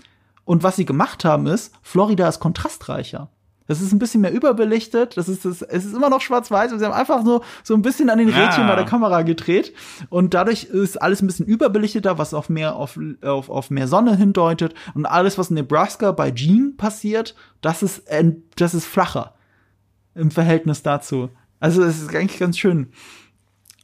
[0.48, 3.28] Und was sie gemacht haben ist, Florida ist kontrastreicher.
[3.66, 5.14] Das ist ein bisschen mehr überbelichtet.
[5.18, 6.70] Das ist, das, es ist immer noch schwarz-weiß.
[6.70, 8.66] Sie haben einfach so, so ein bisschen an den Rädchen ja.
[8.66, 9.74] bei der Kamera gedreht.
[10.08, 14.16] Und dadurch ist alles ein bisschen überbelichteter, was auf mehr, auf, auf, auf mehr Sonne
[14.16, 14.72] hindeutet.
[14.94, 18.04] Und alles, was in Nebraska bei Gene passiert, das ist,
[18.56, 19.34] das ist flacher.
[20.14, 21.28] Im Verhältnis dazu.
[21.61, 22.88] Also, es ist eigentlich ganz schön.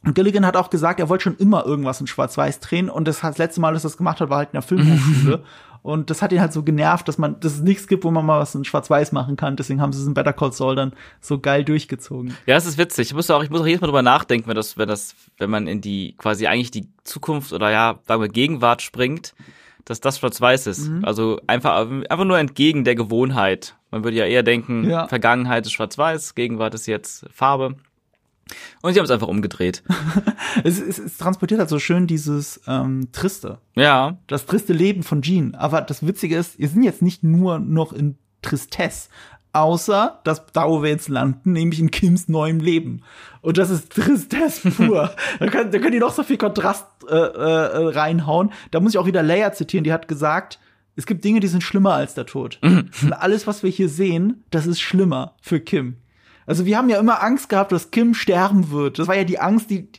[0.03, 3.21] Und Gilligan hat auch gesagt, er wollte schon immer irgendwas in Schwarz-Weiß drehen und das,
[3.21, 5.43] das letzte Mal, dass er das gemacht hat, war halt in der Filmhochschule.
[5.85, 8.25] Und das hat ihn halt so genervt, dass man, dass es nichts gibt, wo man
[8.25, 9.55] mal was in Schwarz-Weiß machen kann.
[9.55, 12.35] Deswegen haben sie es in Better Call Saul dann so geil durchgezogen.
[12.47, 13.09] Ja, es ist witzig.
[13.09, 15.51] Ich muss auch, ich muss auch jedes Mal drüber nachdenken, wenn das, wenn das, wenn
[15.51, 19.35] man in die, quasi eigentlich die Zukunft oder ja, sagen wir Gegenwart springt,
[19.85, 20.89] dass das Schwarz-Weiß ist.
[20.89, 21.05] Mhm.
[21.05, 23.75] Also einfach, einfach nur entgegen der Gewohnheit.
[23.91, 25.07] Man würde ja eher denken, ja.
[25.07, 27.75] Vergangenheit ist Schwarz-Weiß, Gegenwart ist jetzt Farbe.
[28.81, 29.83] Und sie haben es einfach umgedreht.
[30.63, 33.59] es, es, es, transportiert halt so schön dieses ähm, Triste.
[33.75, 34.17] Ja.
[34.27, 35.55] Das triste Leben von Jean.
[35.55, 39.09] Aber das Witzige ist, wir sind jetzt nicht nur noch in Tristesse,
[39.53, 43.01] außer dass da, wo wir jetzt landen, nämlich in Kims neuem Leben.
[43.41, 45.11] Und das ist Tristesse pur.
[45.39, 48.51] da, können, da können die noch so viel Kontrast äh, äh, reinhauen.
[48.69, 50.59] Da muss ich auch wieder Leia zitieren, die hat gesagt,
[50.95, 52.59] es gibt Dinge, die sind schlimmer als der Tod.
[52.61, 55.97] Und alles, was wir hier sehen, das ist schlimmer für Kim.
[56.45, 58.99] Also wir haben ja immer Angst gehabt, dass Kim sterben wird.
[58.99, 59.89] Das war ja die Angst, die,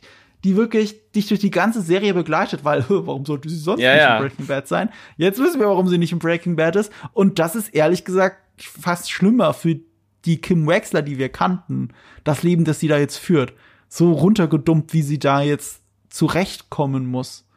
[0.43, 4.01] die wirklich dich durch die ganze Serie begleitet, weil, warum sollte sie sonst ja, nicht
[4.01, 4.17] ja.
[4.17, 4.89] in Breaking Bad sein?
[5.17, 6.91] Jetzt wissen wir, warum sie nicht in Breaking Bad ist.
[7.13, 9.79] Und das ist ehrlich gesagt fast schlimmer für
[10.25, 11.89] die Kim Wexler, die wir kannten.
[12.23, 13.53] Das Leben, das sie da jetzt führt.
[13.87, 17.47] So runtergedumpt, wie sie da jetzt zurechtkommen muss.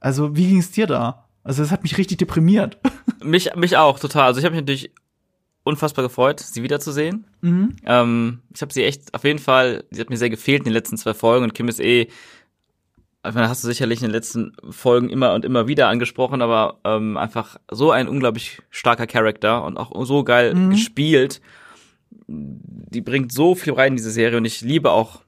[0.00, 1.26] Also, wie ging es dir da?
[1.42, 2.78] Also, das hat mich richtig deprimiert.
[3.20, 4.26] Mich, mich auch, total.
[4.26, 4.92] Also, ich habe mich natürlich
[5.68, 7.26] unfassbar gefreut, sie wiederzusehen.
[7.40, 7.76] Mhm.
[7.84, 10.72] Ähm, ich habe sie echt, auf jeden Fall, sie hat mir sehr gefehlt in den
[10.72, 12.08] letzten zwei Folgen und Kim ist eh,
[13.26, 16.78] ich meine, hast du sicherlich in den letzten Folgen immer und immer wieder angesprochen, aber
[16.84, 20.70] ähm, einfach so ein unglaublich starker Charakter und auch so geil mhm.
[20.70, 21.40] gespielt.
[22.26, 25.22] Die bringt so viel rein in diese Serie und ich liebe auch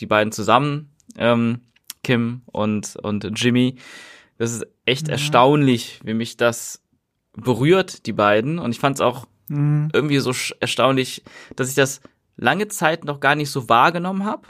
[0.00, 1.60] die beiden zusammen, ähm,
[2.02, 3.76] Kim und, und Jimmy.
[4.38, 5.12] Das ist echt ja.
[5.12, 6.82] erstaunlich, wie mich das
[7.36, 8.58] berührt, die beiden.
[8.58, 9.88] Und ich fand es auch Mhm.
[9.92, 11.22] Irgendwie so erstaunlich,
[11.54, 12.00] dass ich das
[12.36, 14.48] lange Zeit noch gar nicht so wahrgenommen habe.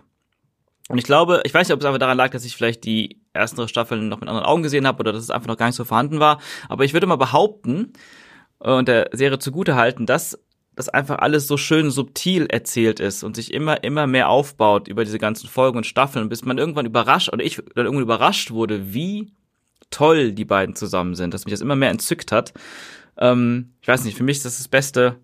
[0.89, 3.21] Und ich glaube, ich weiß nicht, ob es einfach daran lag, dass ich vielleicht die
[3.33, 5.75] ersten Staffeln noch mit anderen Augen gesehen habe oder dass es einfach noch gar nicht
[5.75, 6.41] so vorhanden war.
[6.69, 7.93] Aber ich würde mal behaupten
[8.61, 10.39] äh, und der Serie zugute halten, dass
[10.77, 15.05] das einfach alles so schön subtil erzählt ist und sich immer, immer mehr aufbaut über
[15.05, 18.93] diese ganzen Folgen und Staffeln, bis man irgendwann überrascht oder ich dann irgendwann überrascht wurde,
[18.93, 19.33] wie
[19.91, 22.53] toll die beiden zusammen sind, dass mich das immer mehr entzückt hat.
[23.19, 25.17] Ähm, ich weiß nicht, für mich ist das das beste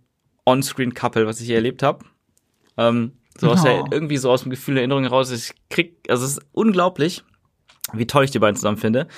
[0.46, 2.04] On-Screen-Couple, was ich je erlebt habe.
[2.76, 5.30] Ähm, so aus der, irgendwie so aus dem Gefühl der Erinnerung heraus.
[5.30, 7.24] Ich krieg, also es ist unglaublich,
[7.92, 9.08] wie toll ich die beiden zusammen finde.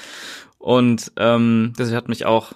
[0.58, 2.52] Und ähm, das hat mich auch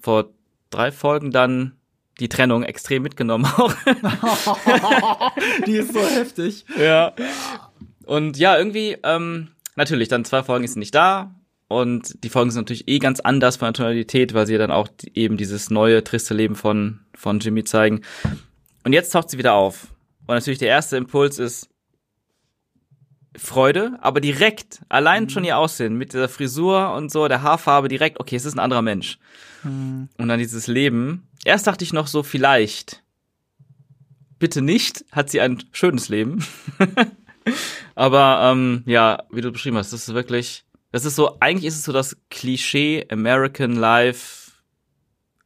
[0.00, 0.30] vor
[0.70, 1.78] drei Folgen dann
[2.20, 3.72] die Trennung extrem mitgenommen auch.
[5.66, 6.64] die ist so heftig.
[6.78, 7.12] Ja.
[8.04, 11.34] Und ja, irgendwie, ähm, natürlich, dann zwei Folgen ist sie nicht da.
[11.68, 14.88] Und die Folgen sind natürlich eh ganz anders von der Tonalität, weil sie dann auch
[15.14, 18.00] eben dieses neue, triste Leben von, von Jimmy zeigen.
[18.84, 19.88] Und jetzt taucht sie wieder auf.
[20.26, 21.68] Und natürlich der erste Impuls ist
[23.36, 25.28] Freude, aber direkt, allein mhm.
[25.28, 28.60] schon ihr Aussehen, mit dieser Frisur und so, der Haarfarbe, direkt, okay, es ist ein
[28.60, 29.18] anderer Mensch.
[29.62, 30.08] Mhm.
[30.16, 31.28] Und dann dieses Leben.
[31.44, 33.02] Erst dachte ich noch so, vielleicht.
[34.38, 36.44] Bitte nicht, hat sie ein schönes Leben.
[37.94, 41.76] aber ähm, ja, wie du beschrieben hast, das ist wirklich das ist so, eigentlich ist
[41.76, 44.48] es so das Klischee American Life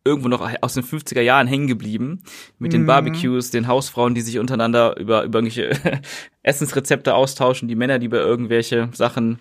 [0.04, 2.22] irgendwo noch aus den 50er Jahren hängen geblieben.
[2.58, 2.86] Mit den mhm.
[2.86, 6.00] Barbecues, den Hausfrauen, die sich untereinander über, über irgendwelche
[6.42, 9.38] Essensrezepte austauschen, die Männer, die über irgendwelche Sachen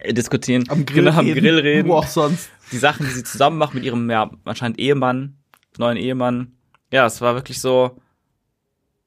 [0.00, 0.64] äh, diskutieren.
[0.68, 1.88] Am Grill, genau, am Grill reden.
[1.88, 2.50] Wo auch sonst.
[2.72, 5.36] Die Sachen, die sie zusammen macht mit ihrem, ja, anscheinend Ehemann,
[5.78, 6.52] neuen Ehemann.
[6.92, 8.00] Ja, es war wirklich so,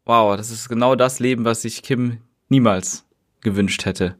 [0.06, 3.06] wow, das ist genau das Leben, was sich Kim niemals
[3.42, 4.16] gewünscht hätte.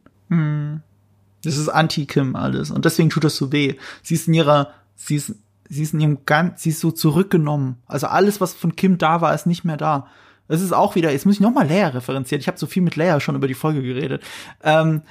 [1.44, 2.70] Das ist Anti-Kim alles.
[2.70, 3.76] Und deswegen tut das so weh.
[4.02, 5.34] Sie ist in ihrer, sie ist,
[5.68, 7.76] sie ist in ihrem ganz, sie ist so zurückgenommen.
[7.86, 10.08] Also alles, was von Kim da war, ist nicht mehr da.
[10.48, 12.40] Das ist auch wieder, jetzt muss ich noch mal Leia referenzieren.
[12.40, 14.22] Ich habe so viel mit Leia schon über die Folge geredet.
[14.64, 15.02] Ähm,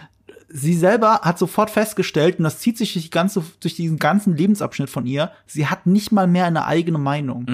[0.51, 4.35] sie selber hat sofort festgestellt, und das zieht sich durch, die ganze, durch diesen ganzen
[4.35, 7.45] Lebensabschnitt von ihr, sie hat nicht mal mehr eine eigene Meinung.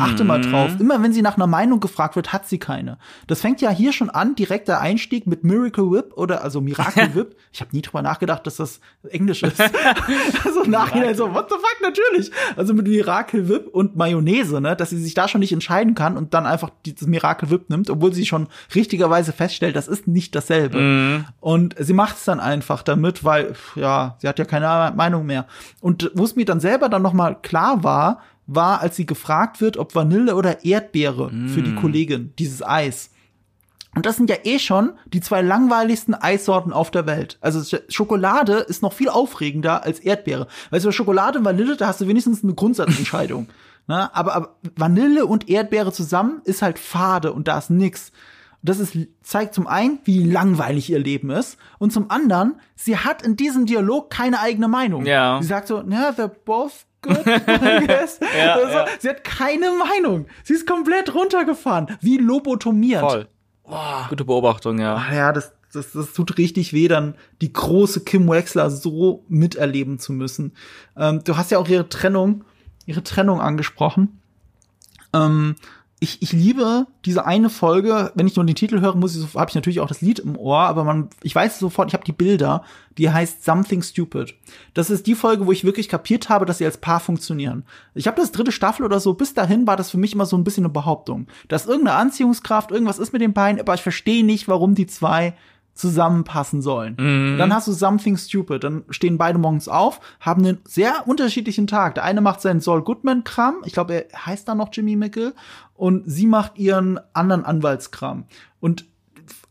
[0.00, 0.72] Achte mal drauf.
[0.78, 2.98] Immer wenn sie nach einer Meinung gefragt wird, hat sie keine.
[3.26, 7.10] Das fängt ja hier schon an, direkt der Einstieg mit Miracle Whip oder also Miracle
[7.14, 7.36] Whip.
[7.52, 9.60] Ich habe nie drüber nachgedacht, dass das Englisch ist.
[10.44, 12.30] also im Nachhinein so, what the fuck, natürlich.
[12.56, 16.16] Also mit Miracle Whip und Mayonnaise, ne, dass sie sich da schon nicht entscheiden kann
[16.16, 20.34] und dann einfach dieses Miracle Whip nimmt, obwohl sie schon richtigerweise feststellt, das ist nicht
[20.34, 21.24] dasselbe.
[21.40, 25.46] Und sie macht dann einfach damit, weil, ja, sie hat ja keine Meinung mehr.
[25.80, 29.60] Und wo es mir dann selber dann noch mal klar war, war, als sie gefragt
[29.60, 33.10] wird, ob Vanille oder Erdbeere für die Kollegin, dieses Eis.
[33.94, 37.38] Und das sind ja eh schon die zwei langweiligsten Eissorten auf der Welt.
[37.40, 40.48] Also Sch- Schokolade ist noch viel aufregender als Erdbeere.
[40.70, 43.46] Weißt du, bei Schokolade und Vanille, da hast du wenigstens eine Grundsatzentscheidung.
[43.86, 44.14] ne?
[44.14, 48.10] aber, aber Vanille und Erdbeere zusammen ist halt fade und da ist nix.
[48.64, 51.58] Das ist, zeigt zum einen, wie langweilig ihr Leben ist.
[51.78, 55.04] Und zum anderen, sie hat in diesem Dialog keine eigene Meinung.
[55.04, 55.38] Ja.
[55.42, 58.20] Sie sagt so, ja, they're both good, I guess.
[58.36, 58.86] Ja, also, ja.
[58.98, 60.26] Sie hat keine Meinung.
[60.44, 61.98] Sie ist komplett runtergefahren.
[62.00, 63.02] Wie lobotomiert.
[63.02, 63.28] Voll.
[64.08, 64.94] Gute Beobachtung, ja.
[64.94, 69.98] Ah ja, das, das, das tut richtig weh, dann die große Kim Wexler so miterleben
[69.98, 70.52] zu müssen.
[70.96, 72.44] Ähm, du hast ja auch ihre Trennung,
[72.86, 74.20] ihre Trennung angesprochen.
[75.12, 75.56] Ähm,
[76.04, 79.40] ich, ich liebe diese eine Folge, wenn ich nur den Titel höre, muss ich so,
[79.40, 82.04] habe ich natürlich auch das Lied im Ohr, aber man, ich weiß sofort, ich habe
[82.04, 82.62] die Bilder,
[82.98, 84.34] die heißt Something Stupid.
[84.74, 87.64] Das ist die Folge, wo ich wirklich kapiert habe, dass sie als Paar funktionieren.
[87.94, 90.36] Ich habe das dritte Staffel oder so, bis dahin war das für mich immer so
[90.36, 91.26] ein bisschen eine Behauptung.
[91.48, 95.34] Dass irgendeine Anziehungskraft, irgendwas ist mit den beiden, aber ich verstehe nicht, warum die zwei
[95.74, 96.94] zusammenpassen sollen.
[96.94, 98.64] Und Dann hast du Something Stupid.
[98.64, 101.96] Dann stehen beide morgens auf, haben einen sehr unterschiedlichen Tag.
[101.96, 103.56] Der eine macht seinen Saul Goodman-Kram.
[103.64, 105.34] Ich glaube, er heißt da noch Jimmy Mickel.
[105.74, 108.24] Und sie macht ihren anderen Anwaltskram.
[108.60, 108.86] Und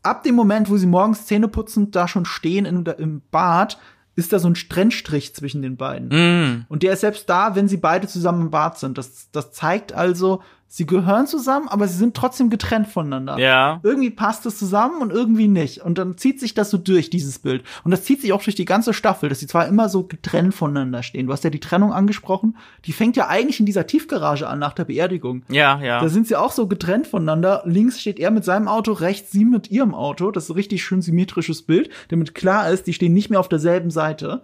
[0.02, 3.78] ab dem Moment, wo sie morgens zähneputzend da schon stehen in, im Bad,
[4.16, 6.08] ist da so ein Trennstrich zwischen den beiden.
[6.08, 6.66] Mm.
[6.68, 8.96] Und der ist selbst da, wenn sie beide zusammen im Bad sind.
[8.96, 13.38] Das, das zeigt also, sie gehören zusammen, aber sie sind trotzdem getrennt voneinander.
[13.38, 13.80] Ja.
[13.82, 15.82] Irgendwie passt es zusammen und irgendwie nicht.
[15.82, 17.62] Und dann zieht sich das so durch, dieses Bild.
[17.84, 20.54] Und das zieht sich auch durch die ganze Staffel, dass sie zwar immer so getrennt
[20.54, 21.26] voneinander stehen.
[21.26, 22.56] Du hast ja die Trennung angesprochen.
[22.86, 25.42] Die fängt ja eigentlich in dieser Tiefgarage an nach der Beerdigung.
[25.48, 26.00] Ja, ja.
[26.00, 27.62] Da sind sie auch so getrennt voneinander.
[27.64, 30.30] Links steht er mit seinem Auto, rechts sie mit ihrem Auto.
[30.30, 33.48] Das ist ein richtig schön symmetrisches Bild, damit klar ist, die stehen nicht mehr auf
[33.48, 34.42] derselben Seite.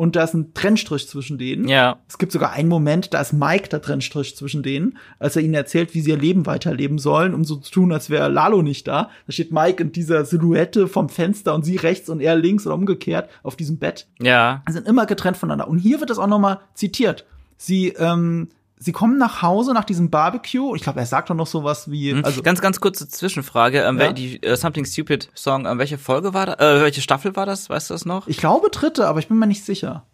[0.00, 1.68] Und da ist ein Trennstrich zwischen denen.
[1.68, 1.98] ja.
[2.08, 5.52] Es gibt sogar einen Moment, da ist Mike der Trennstrich zwischen denen, als er ihnen
[5.52, 8.88] erzählt, wie sie ihr Leben weiterleben sollen, um so zu tun, als wäre Lalo nicht
[8.88, 9.10] da.
[9.26, 12.76] Da steht Mike in dieser Silhouette vom Fenster und sie rechts und er links oder
[12.76, 14.08] umgekehrt auf diesem Bett.
[14.18, 14.62] Ja.
[14.68, 15.68] Sie sind immer getrennt voneinander.
[15.68, 17.26] Und hier wird das auch noch mal zitiert.
[17.58, 18.48] Sie, ähm,
[18.82, 20.74] sie kommen nach Hause nach diesem Barbecue.
[20.74, 23.82] Ich glaube, er sagt doch noch sowas wie, Also also ganz, ganz kurze Zwischenfrage.
[23.82, 24.12] Ähm, Ja.
[24.12, 26.56] Die äh, Something Stupid Song, ähm, welche Folge war das?
[26.58, 27.68] Äh, welche Staffel war das?
[27.70, 28.26] Weißt du das noch?
[28.26, 30.04] ich glaube dritte, aber ich bin mir nicht sicher.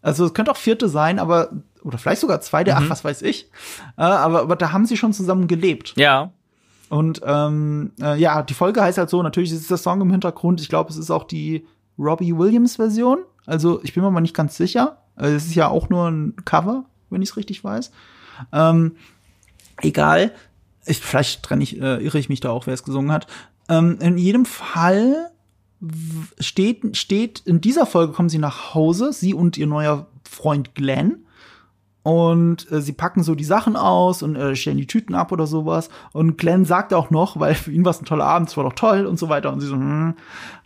[0.00, 1.50] Also es könnte auch vierte sein, aber
[1.82, 2.76] oder vielleicht sogar zweite, Mhm.
[2.78, 3.50] ach was weiß ich.
[3.98, 5.92] Äh, aber, aber da haben sie schon zusammen gelebt.
[5.96, 6.30] Ja.
[6.90, 10.60] Und ähm, äh, ja, die Folge heißt halt so, natürlich ist der Song im Hintergrund.
[10.60, 11.66] Ich glaube, es ist auch die
[11.98, 13.18] Robbie Williams-Version.
[13.46, 14.98] Also ich bin mir mal nicht ganz sicher.
[15.16, 17.90] Also, es ist ja auch nur ein Cover, wenn ich es richtig weiß.
[18.52, 18.96] Ähm,
[19.82, 20.32] egal.
[20.86, 23.26] Ich, vielleicht trenne ich, äh, irre ich mich da auch, wer es gesungen hat.
[23.68, 25.30] Ähm, in jedem Fall
[26.38, 31.24] steht, steht, in dieser Folge kommen sie nach Hause, sie und ihr neuer Freund Glenn.
[32.04, 35.46] Und äh, sie packen so die Sachen aus und äh, stellen die Tüten ab oder
[35.46, 35.88] sowas.
[36.12, 38.64] Und Glenn sagt auch noch, weil für ihn war es ein toller Abend, es war
[38.64, 39.50] doch toll und so weiter.
[39.50, 40.14] Und sie so, hm.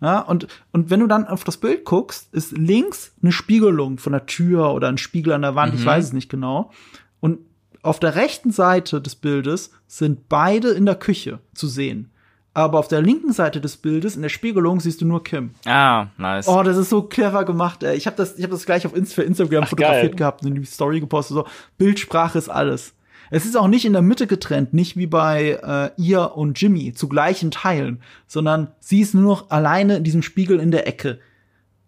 [0.01, 4.13] ja, und, und wenn du dann auf das Bild guckst, ist links eine Spiegelung von
[4.13, 6.73] der Tür oder ein Spiegel an der Wand, ich weiß es nicht genau.
[7.21, 7.39] Und
[7.83, 12.11] auf der rechten Seite des Bildes sind beide in der Küche zu sehen.
[12.59, 15.51] Aber auf der linken Seite des Bildes, in der Spiegelung, siehst du nur Kim.
[15.65, 16.49] Ah, nice.
[16.49, 17.85] Oh, das ist so clever gemacht.
[17.85, 17.97] Ey.
[17.97, 20.17] Ich habe das, ich hab das gleich auf Inst für Instagram Ach, fotografiert geil.
[20.17, 21.37] gehabt und in die Story gepostet.
[21.37, 21.47] So,
[21.79, 22.95] Bildsprache ist alles.
[23.31, 26.95] Es ist auch nicht in der Mitte getrennt, nicht wie bei äh, ihr und Jimmy
[26.95, 31.21] zu gleichen Teilen, sondern sie ist nur noch alleine in diesem Spiegel in der Ecke.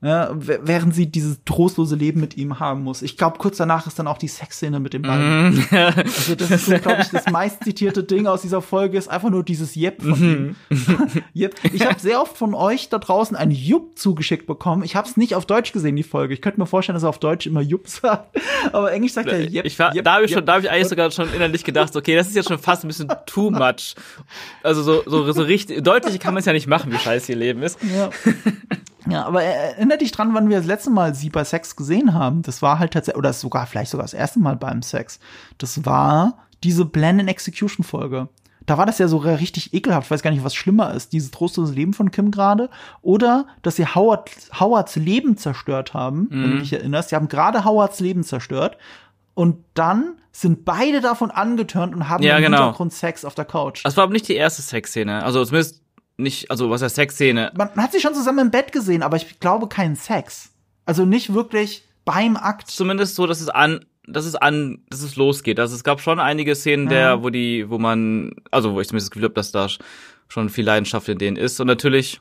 [0.02, 3.02] Ja, während sie dieses trostlose Leben mit ihm haben muss.
[3.02, 5.58] Ich glaube, kurz danach ist dann auch die Sexszene mit dem beiden.
[5.58, 5.66] Mm.
[5.70, 9.28] also das ist so, glaube ich, das meist zitierte Ding aus dieser Folge ist einfach
[9.28, 10.56] nur dieses Jep von ihm.
[11.34, 11.54] Jep.
[11.74, 14.84] Ich habe sehr oft von euch da draußen ein Jupp zugeschickt bekommen.
[14.84, 16.32] Ich habe es nicht auf Deutsch gesehen, die Folge.
[16.32, 18.38] Ich könnte mir vorstellen, dass er auf Deutsch immer Jupp sagt.
[18.72, 19.66] Aber Englisch sagt er Jep.
[19.66, 21.94] Ich war, Jep, da habe ich, schon, da hab ich eigentlich sogar schon innerlich gedacht,
[21.94, 23.96] okay, das ist jetzt schon fast ein bisschen too much.
[24.62, 27.38] Also so, so, so richtig, deutlich kann man es ja nicht machen, wie scheiße ihr
[27.38, 27.78] Leben ist.
[27.82, 28.08] Ja.
[29.08, 32.42] Ja, aber erinnere dich dran, wann wir das letzte Mal sie bei Sex gesehen haben.
[32.42, 35.18] Das war halt tatsächlich, oder sogar, vielleicht sogar das erste Mal beim Sex.
[35.58, 38.28] Das war diese Plan and Execution Folge.
[38.66, 40.06] Da war das ja so richtig ekelhaft.
[40.06, 41.12] Ich weiß gar nicht, was schlimmer ist.
[41.12, 42.68] Dieses trostlose Leben von Kim gerade.
[43.02, 46.42] Oder, dass sie Howard, Howards Leben zerstört haben, mhm.
[46.42, 47.08] wenn du dich erinnerst.
[47.08, 48.76] Sie haben gerade Howards Leben zerstört.
[49.34, 52.58] Und dann sind beide davon angetörnt und haben ja, im genau.
[52.58, 53.84] Hintergrund Sex auf der Couch.
[53.84, 55.24] Das war aber nicht die erste Sexszene.
[55.24, 55.82] Also zumindest
[56.22, 57.52] nicht, also was heißt Sexszene?
[57.56, 60.50] Man hat sie schon zusammen im Bett gesehen, aber ich glaube keinen Sex.
[60.86, 62.68] Also nicht wirklich beim Akt.
[62.68, 65.60] Zumindest so, dass es an, dass es an, dass es losgeht.
[65.60, 66.90] Also es gab schon einige Szenen, Ja.
[66.90, 69.68] der, wo die, wo man, also wo ich zumindest das Gefühl habe, dass da
[70.28, 71.60] schon viel Leidenschaft in denen ist.
[71.60, 72.20] Und natürlich,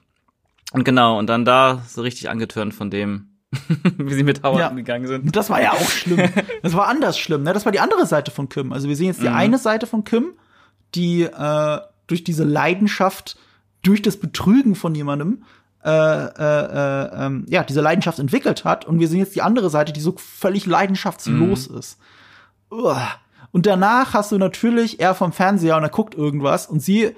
[0.73, 3.29] und genau, und dann da so richtig angetörnt von dem,
[3.97, 4.69] wie sie mit Howard Ja.
[4.69, 5.35] gegangen sind.
[5.35, 6.29] Das war ja auch schlimm.
[6.61, 7.41] Das war anders schlimm.
[7.43, 7.53] Ne?
[7.53, 8.71] Das war die andere Seite von Kim.
[8.73, 9.35] Also wir sehen jetzt die Mhm.
[9.35, 10.33] eine Seite von Kim,
[10.93, 13.37] die äh, durch diese Leidenschaft,
[13.81, 15.43] durch das Betrügen von jemandem,
[15.83, 18.85] äh, äh, äh, ähm, ja, diese Leidenschaft entwickelt hat.
[18.85, 21.77] Und wir sehen jetzt die andere Seite, die so völlig leidenschaftslos Mhm.
[21.77, 21.97] ist.
[22.69, 23.07] Uah.
[23.51, 27.15] Und danach hast du natürlich er vom Fernseher und er guckt irgendwas und sie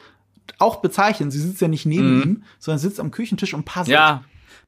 [0.59, 2.21] auch bezeichnen, sie sitzt ja nicht neben Mhm.
[2.23, 3.89] ihm, sondern sitzt am Küchentisch und puzzelt.
[3.89, 4.23] Ja.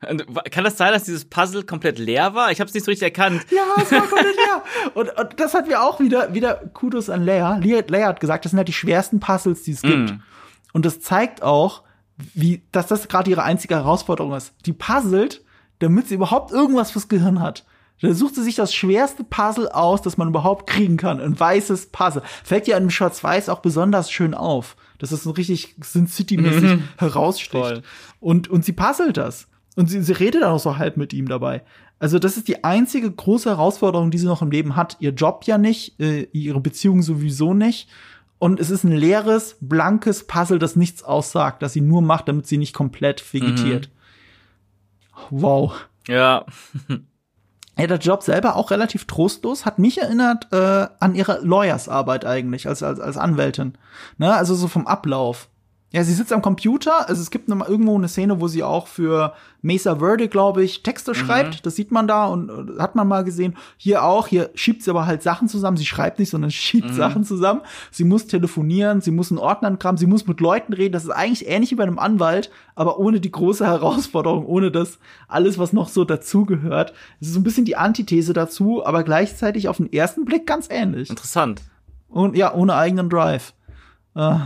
[0.10, 2.52] Und Kann das sein, dass dieses Puzzle komplett leer war?
[2.52, 3.46] Ich habe es nicht so richtig erkannt.
[3.52, 4.64] Ja, es war komplett leer.
[4.96, 7.58] Und, und das hat wir auch wieder, wieder Kudos an Leia.
[7.64, 7.84] Leia.
[7.88, 10.16] Leia hat gesagt, das sind halt die schwersten Puzzles, die es gibt.
[10.74, 11.84] Und das zeigt auch,
[12.18, 14.54] wie, dass das gerade ihre einzige Herausforderung ist.
[14.66, 15.44] Die puzzelt,
[15.80, 17.66] damit sie überhaupt irgendwas fürs Gehirn hat.
[18.02, 21.22] Da sucht sie sich das schwerste Puzzle aus, das man überhaupt kriegen kann.
[21.22, 22.22] Ein weißes Puzzle.
[22.44, 24.76] Fällt ihr an dem Schwarz-Weiß auch besonders schön auf.
[24.98, 27.52] Dass es so richtig Sin City-mäßig heraussticht.
[27.52, 27.82] Voll.
[28.20, 29.48] Und, und sie puzzelt das.
[29.76, 31.64] Und sie, sie redet auch so halb mit ihm dabei.
[31.98, 34.98] Also das ist die einzige große Herausforderung, die sie noch im Leben hat.
[35.00, 37.88] Ihr Job ja nicht, äh, ihre Beziehung sowieso nicht.
[38.44, 42.46] Und es ist ein leeres, blankes Puzzle, das nichts aussagt, das sie nur macht, damit
[42.46, 43.90] sie nicht komplett vegetiert.
[45.30, 45.74] Wow.
[46.10, 46.46] Ja.
[47.76, 52.68] Ja, der Job selber auch relativ trostlos, hat mich erinnert äh, an ihre Lawyers-Arbeit eigentlich,
[52.68, 53.74] als, als, als Anwältin.
[54.20, 54.32] Ne?
[54.32, 55.50] Also so vom Ablauf.
[55.94, 58.88] Ja, sie sitzt am Computer, also es gibt mal irgendwo eine Szene, wo sie auch
[58.88, 61.68] für Mesa Verde, glaube ich, Texte schreibt.
[61.68, 63.56] Das sieht man da und hat man mal gesehen.
[63.78, 65.78] Hier auch, hier schiebt sie aber halt Sachen zusammen.
[65.78, 67.62] Sie schreibt nicht, sondern schiebt Sachen zusammen.
[67.92, 70.94] Sie muss telefonieren, sie muss einen Ordner kramen, sie muss mit Leuten reden.
[70.94, 74.98] Das ist eigentlich ähnlich wie bei einem Anwalt, aber ohne die große Herausforderung, ohne das
[75.28, 76.94] alles, was noch so dazugehört.
[77.22, 80.68] Es ist so ein bisschen die Antithese dazu, aber gleichzeitig auf den ersten Blick ganz
[80.72, 81.12] ähnlich.
[81.12, 81.62] Interessant.
[82.10, 83.54] Und ja, ohne eigenen Drive.
[84.16, 84.38] Äh,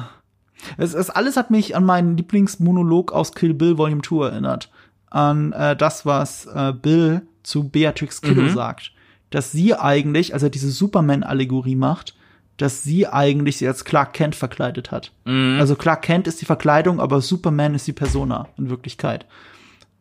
[0.78, 4.70] es, es alles hat mich an meinen Lieblingsmonolog aus Kill Bill Volume 2 erinnert.
[5.10, 8.50] An äh, das, was äh, Bill zu Beatrix Kiddo Mhm.
[8.54, 8.92] sagt.
[9.30, 12.16] Dass sie eigentlich, als er diese Superman-Allegorie macht,
[12.58, 15.12] dass sie eigentlich sie als Clark Kent verkleidet hat.
[15.26, 15.58] Mhm.
[15.60, 19.26] Also Clark Kent ist die Verkleidung, aber Superman ist die Persona in Wirklichkeit.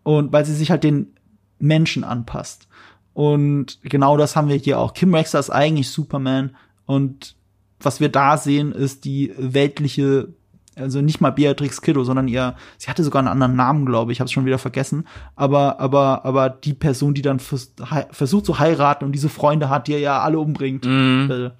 [0.03, 1.09] Und weil sie sich halt den
[1.59, 2.69] Menschen anpasst.
[3.15, 4.95] Und genau das haben wir hier auch.
[4.95, 6.55] Kim Rexer ist eigentlich Superman
[6.87, 7.35] und
[7.81, 10.29] was wir da sehen, ist die weltliche,
[10.77, 14.21] also nicht mal Beatrix Kiddo, sondern ihr, sie hatte sogar einen anderen Namen, glaube ich,
[14.21, 17.73] habe es schon wieder vergessen, aber aber aber die Person, die dann vers
[18.11, 20.85] versucht zu heiraten und diese Freunde hat, die er ja alle umbringt.
[20.85, 21.31] Mhm.
[21.31, 21.51] Äh,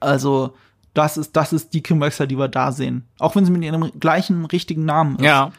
[0.00, 0.54] Also
[0.92, 3.64] das ist das ist die Kim Rexer, die wir da sehen, auch wenn sie mit
[3.64, 5.24] ihrem gleichen richtigen Namen ist.
[5.24, 5.50] Ja.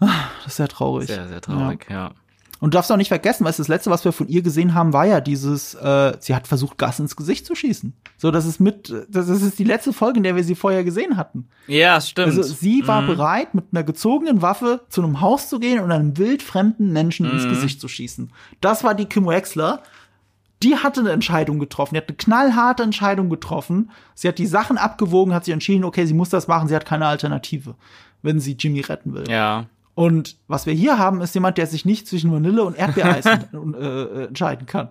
[0.00, 0.10] Das
[0.46, 1.06] ist sehr traurig.
[1.06, 2.10] Sehr, sehr traurig, ja.
[2.64, 4.94] Und du darfst auch nicht vergessen, weil das letzte, was wir von ihr gesehen haben,
[4.94, 7.92] war ja dieses, äh, sie hat versucht, Gas ins Gesicht zu schießen.
[8.16, 11.18] So, das ist mit, das ist die letzte Folge, in der wir sie vorher gesehen
[11.18, 11.46] hatten.
[11.66, 12.28] Ja, stimmt.
[12.28, 13.06] Also sie war Mhm.
[13.08, 17.44] bereit, mit einer gezogenen Waffe zu einem Haus zu gehen und einem wildfremden Menschen ins
[17.44, 17.50] Mhm.
[17.50, 18.30] Gesicht zu schießen.
[18.62, 19.82] Das war die Kim Wexler.
[20.62, 21.96] Die hatte eine Entscheidung getroffen.
[21.96, 23.90] Die hat eine knallharte Entscheidung getroffen.
[24.14, 26.86] Sie hat die Sachen abgewogen, hat sich entschieden, okay, sie muss das machen, sie hat
[26.86, 27.74] keine Alternative,
[28.22, 29.24] wenn sie Jimmy retten will.
[29.28, 29.66] Ja.
[29.94, 33.36] Und was wir hier haben, ist jemand, der sich nicht zwischen Vanille und Erdbeereis äh,
[33.56, 34.90] äh, entscheiden kann.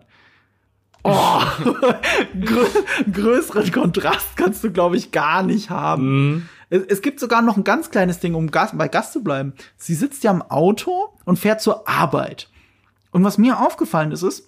[1.04, 1.42] Oh,
[2.40, 2.66] grö
[3.12, 6.06] größeren Kontrast kannst du, glaube ich, gar nicht haben.
[6.06, 6.50] Mhm.
[6.70, 9.54] Es, es gibt sogar noch ein ganz kleines Ding, um Gas, bei Gast zu bleiben.
[9.76, 12.50] Sie sitzt ja im Auto und fährt zur Arbeit.
[13.12, 14.48] Und was mir aufgefallen ist, ist,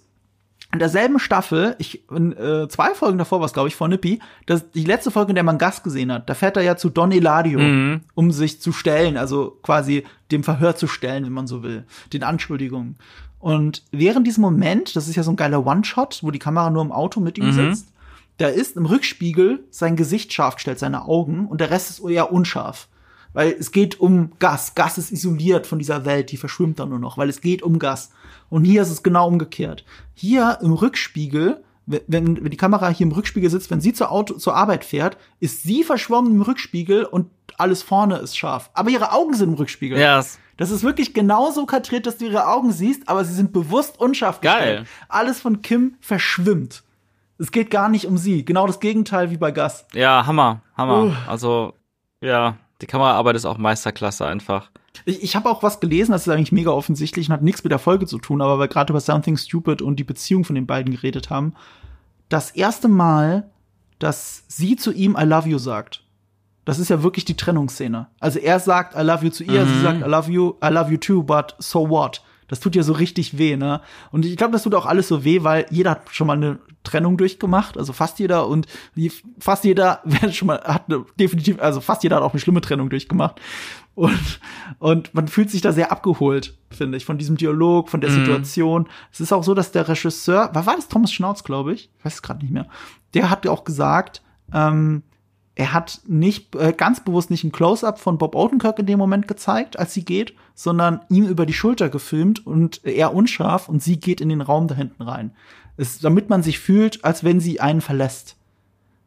[0.76, 4.20] in derselben Staffel, ich, in, äh, zwei Folgen davor war es, glaube ich, vor Nippy,
[4.44, 6.90] das, die letzte Folge, in der man Gast gesehen hat, da fährt er ja zu
[6.90, 8.00] Don Eladio, Mhm.
[8.14, 12.22] um sich zu stellen, also quasi dem Verhör zu stellen, wenn man so will, den
[12.22, 12.96] Anschuldigungen.
[13.38, 16.82] Und während diesem Moment, das ist ja so ein geiler One-Shot, wo die Kamera nur
[16.82, 17.52] im Auto mit ihm Mhm.
[17.52, 17.88] sitzt,
[18.38, 22.32] da ist im Rückspiegel sein Gesicht scharf gestellt, seine Augen, und der Rest ist eher
[22.32, 22.88] unscharf.
[23.36, 24.74] Weil es geht um Gas.
[24.74, 27.78] Gas ist isoliert von dieser Welt, die verschwimmt dann nur noch, weil es geht um
[27.78, 28.10] Gas.
[28.48, 29.84] Und hier ist es genau umgekehrt.
[30.14, 34.34] Hier im Rückspiegel, wenn, wenn die Kamera hier im Rückspiegel sitzt, wenn sie zur, Auto,
[34.38, 37.28] zur Arbeit fährt, ist sie verschwommen im Rückspiegel und
[37.58, 38.70] alles vorne ist scharf.
[38.72, 39.98] Aber ihre Augen sind im Rückspiegel.
[39.98, 43.52] Ja, es- Das ist wirklich genauso kadriert, dass du ihre Augen siehst, aber sie sind
[43.52, 44.58] bewusst unscharf Geil.
[44.78, 44.88] gestellt.
[45.10, 46.82] Alles von Kim verschwimmt.
[47.38, 48.46] Es geht gar nicht um sie.
[48.46, 49.84] Genau das Gegenteil wie bei Gas.
[49.92, 51.02] ja, Hammer, Hammer.
[51.04, 51.12] Uh.
[51.28, 51.74] Also,
[52.22, 54.70] ja, die Kameraarbeit ist auch Meisterklasse einfach.
[55.04, 57.70] Ich, ich habe auch was gelesen, das ist eigentlich mega offensichtlich und hat nichts mit
[57.70, 60.54] der Folge zu tun, aber weil wir gerade über Something Stupid und die Beziehung von
[60.54, 61.54] den beiden geredet haben.
[62.28, 63.48] Das erste Mal,
[63.98, 66.02] dass sie zu ihm I love you sagt.
[66.64, 68.08] Das ist ja wirklich die Trennungsszene.
[68.20, 69.68] Also er sagt I love you zu ihr, Mhm.
[69.68, 72.22] sie sagt I love you, I love you too, but so what?
[72.48, 73.80] Das tut ja so richtig weh, ne?
[74.12, 76.58] Und ich glaube, das tut auch alles so weh, weil jeder hat schon mal eine
[76.84, 78.66] Trennung durchgemacht, also fast jeder und
[79.40, 82.88] fast jeder schon mal hat eine, definitiv, also fast jeder hat auch eine schlimme Trennung
[82.90, 83.40] durchgemacht.
[83.96, 84.40] Und,
[84.78, 88.14] und man fühlt sich da sehr abgeholt, finde ich, von diesem Dialog, von der Mhm.
[88.14, 88.88] Situation.
[89.10, 91.90] Es ist auch so, dass der Regisseur, war, war das Thomas Schnauz, glaube ich?
[91.98, 92.68] Ich weiß es gerade nicht mehr.
[93.14, 94.22] Der hat auch gesagt,
[94.52, 95.02] ähm,
[95.58, 99.26] er hat nicht äh, ganz bewusst nicht ein Close-up von Bob Odenkirk in dem Moment
[99.26, 103.98] gezeigt, als sie geht, sondern ihm über die Schulter gefilmt und er unscharf und sie
[103.98, 105.32] geht in den Raum da hinten rein.
[105.78, 108.36] Es, damit man sich fühlt, als wenn sie einen verlässt.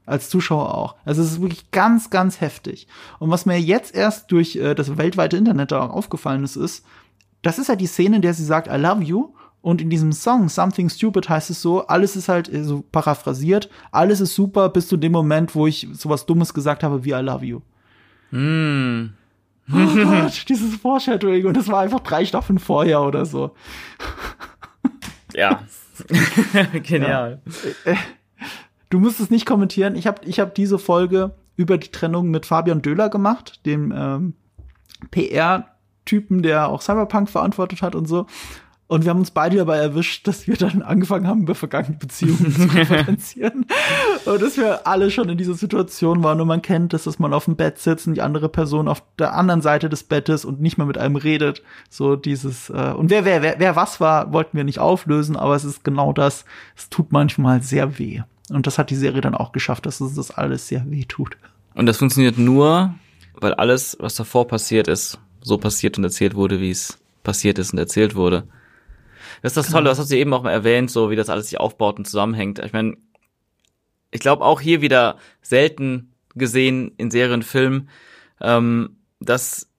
[0.07, 0.95] Als Zuschauer auch.
[1.05, 2.87] Also es ist wirklich ganz, ganz heftig.
[3.19, 6.83] Und was mir jetzt erst durch äh, das weltweite Internet da aufgefallen ist, ist,
[7.43, 9.33] das ist ja die Szene, in der sie sagt, I love you.
[9.61, 13.69] Und in diesem Song, Something Stupid, heißt es so, alles ist halt äh, so paraphrasiert,
[13.91, 17.21] alles ist super bis zu dem Moment, wo ich sowas Dummes gesagt habe wie I
[17.21, 17.61] love you.
[18.31, 19.13] Hm.
[19.71, 23.51] Oh Gott, dieses Foreshadowing und das war einfach drei Staffeln vorher oder so.
[25.33, 25.63] Ja.
[26.83, 27.41] Genial.
[28.89, 29.95] Du musst es nicht kommentieren.
[29.95, 34.33] Ich habe ich hab diese Folge über die Trennung mit Fabian Döhler gemacht, dem ähm,
[35.11, 38.25] PR-Typen, der auch Cyberpunk verantwortet hat und so.
[38.89, 42.51] Und wir haben uns beide dabei erwischt, dass wir dann angefangen haben, über vergangene Beziehungen
[42.51, 43.67] zu referenzieren.
[44.25, 47.31] Und dass wir alle schon in dieser Situation waren und man kennt das, dass man
[47.31, 50.59] auf dem Bett sitzt und die andere Person auf der anderen Seite des Bettes und
[50.59, 51.61] nicht mehr mit einem redet.
[51.87, 55.55] So dieses, äh, und wer, wer, wer, wer was war, wollten wir nicht auflösen, aber
[55.55, 56.43] es ist genau das.
[56.75, 58.21] Es tut manchmal sehr weh.
[58.49, 61.37] Und das hat die Serie dann auch geschafft, dass es das alles sehr weh tut.
[61.75, 62.95] Und das funktioniert nur,
[63.35, 67.71] weil alles, was davor passiert ist, so passiert und erzählt wurde, wie es passiert ist
[67.71, 68.45] und erzählt wurde.
[69.41, 71.49] Das ist das Tolle, das hast du eben auch mal erwähnt, so wie das alles
[71.49, 72.59] sich aufbaut und zusammenhängt.
[72.59, 72.97] Ich meine,
[74.11, 77.89] ich glaube auch hier wieder selten gesehen in Serien, Filmen,
[78.41, 79.69] ähm, dass,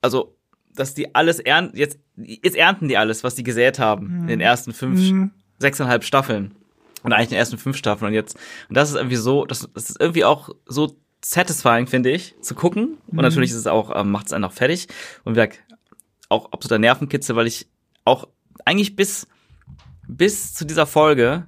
[0.00, 0.36] also,
[0.74, 4.40] dass die alles ernten, jetzt, jetzt ernten die alles, was die gesät haben in den
[4.40, 5.30] ersten fünf, Mhm.
[5.58, 6.54] sechseinhalb Staffeln.
[7.02, 8.08] Und eigentlich in den ersten fünf Staffeln.
[8.08, 8.36] Und jetzt,
[8.68, 12.54] und das ist irgendwie so, das, das ist irgendwie auch so satisfying, finde ich, zu
[12.54, 12.98] gucken.
[13.08, 14.88] Und natürlich ist es auch, ähm, macht es einen auch fertig.
[15.24, 15.62] Und wie gesagt,
[16.28, 17.66] auch absoluter Nervenkitzel, weil ich
[18.04, 18.28] auch
[18.64, 19.26] eigentlich bis,
[20.06, 21.46] bis zu dieser Folge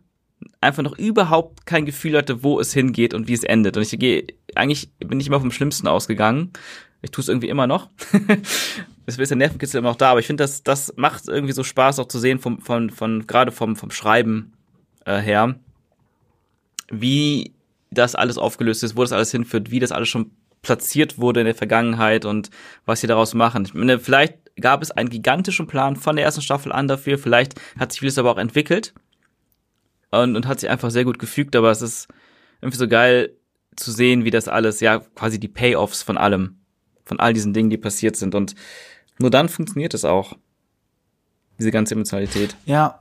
[0.60, 3.76] einfach noch überhaupt kein Gefühl hatte, wo es hingeht und wie es endet.
[3.76, 6.52] Und ich gehe, eigentlich bin ich immer vom Schlimmsten ausgegangen.
[7.02, 7.90] Ich tue es irgendwie immer noch.
[9.08, 11.62] Es ist der Nervenkitzel immer noch da, aber ich finde, das, das macht irgendwie so
[11.62, 14.52] Spaß auch zu sehen, vom, von, von, gerade vom, vom Schreiben
[15.04, 15.54] äh, her,
[16.90, 17.52] wie
[17.92, 21.46] das alles aufgelöst ist, wo das alles hinführt, wie das alles schon platziert wurde in
[21.46, 22.50] der Vergangenheit und
[22.84, 23.64] was sie daraus machen.
[23.64, 27.60] Ich meine, vielleicht gab es einen gigantischen Plan von der ersten Staffel an dafür, vielleicht
[27.78, 28.94] hat sich vieles aber auch entwickelt
[30.10, 32.08] und, und hat sich einfach sehr gut gefügt, aber es ist
[32.60, 33.32] irgendwie so geil
[33.76, 36.56] zu sehen, wie das alles, ja, quasi die Payoffs von allem,
[37.04, 38.54] von all diesen Dingen, die passiert sind und
[39.18, 40.36] nur dann funktioniert es auch.
[41.58, 42.54] Diese ganze Emotionalität.
[42.66, 43.00] Ja.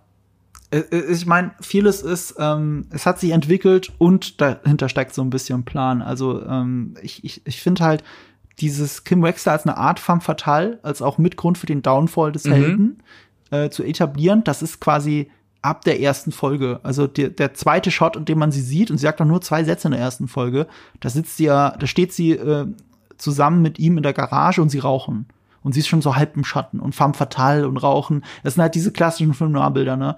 [0.71, 5.21] Äh, äh, Ich meine, vieles ist, ähm, es hat sich entwickelt und dahinter steckt so
[5.21, 6.01] ein bisschen Plan.
[6.01, 8.03] Also ähm, ich, ich, ich finde halt
[8.59, 12.45] dieses Kim Wexler als eine Art femme fatale, als auch Mitgrund für den Downfall des
[12.45, 12.51] Mhm.
[12.51, 13.03] Helden
[13.51, 15.29] äh, zu etablieren, das ist quasi
[15.61, 16.79] ab der ersten Folge.
[16.83, 19.41] Also der, der zweite Shot, in dem man sie sieht, und sie sagt auch nur
[19.41, 20.67] zwei Sätze in der ersten Folge,
[20.99, 22.67] da sitzt sie ja, da steht sie äh,
[23.17, 25.25] zusammen mit ihm in der Garage und sie rauchen.
[25.63, 28.23] Und sie ist schon so halb im Schatten und femme fatale und rauchen.
[28.43, 30.17] Das sind halt diese klassischen Film-Noir-Bilder, ne?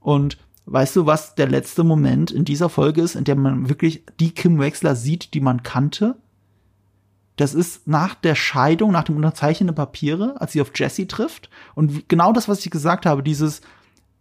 [0.00, 4.02] Und weißt du, was der letzte Moment in dieser Folge ist, in der man wirklich
[4.18, 6.16] die Kim Wexler sieht, die man kannte?
[7.40, 11.48] Das ist nach der Scheidung, nach dem Unterzeichnen der Papiere, als sie auf Jesse trifft.
[11.74, 13.62] Und genau das, was ich gesagt habe, dieses,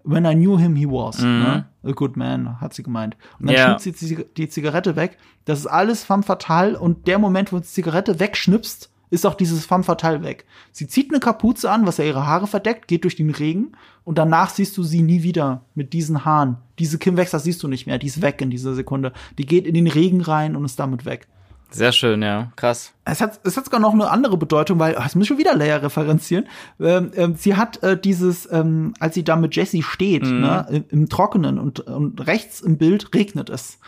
[0.05, 1.19] When I knew him, he was.
[1.21, 1.65] Ne?
[1.83, 3.17] A good man, hat sie gemeint.
[3.37, 3.77] Und dann Ja.
[3.77, 5.17] schnippt sie die, die Zigarette weg.
[5.43, 6.79] Das ist alles femme fatale.
[6.79, 10.45] Und der Moment, wo sie die Zigarette wegschnipst, ist auch dieses femme fatale weg.
[10.71, 13.73] Sie zieht eine Kapuze an, was ja ihre Haare verdeckt, geht durch den Regen.
[14.05, 16.55] Und danach siehst du sie nie wieder mit diesen Haaren.
[16.79, 17.97] Diese Kim Wexler siehst du nicht mehr.
[17.97, 19.11] Die ist weg in dieser Sekunde.
[19.37, 21.27] Die geht in den Regen rein und ist damit weg.
[21.71, 22.51] Sehr schön, ja.
[22.55, 22.93] Krass.
[23.05, 25.37] Es hat, es hat sogar noch eine andere Bedeutung, weil, ach, jetzt muss ich schon
[25.37, 26.47] wieder Leia referenzieren.
[26.79, 30.85] Ähm, ähm, sie hat äh, dieses, ähm, als sie da mit Jessie steht, ne, im,
[30.89, 33.79] im Trockenen und, und rechts im Bild regnet es.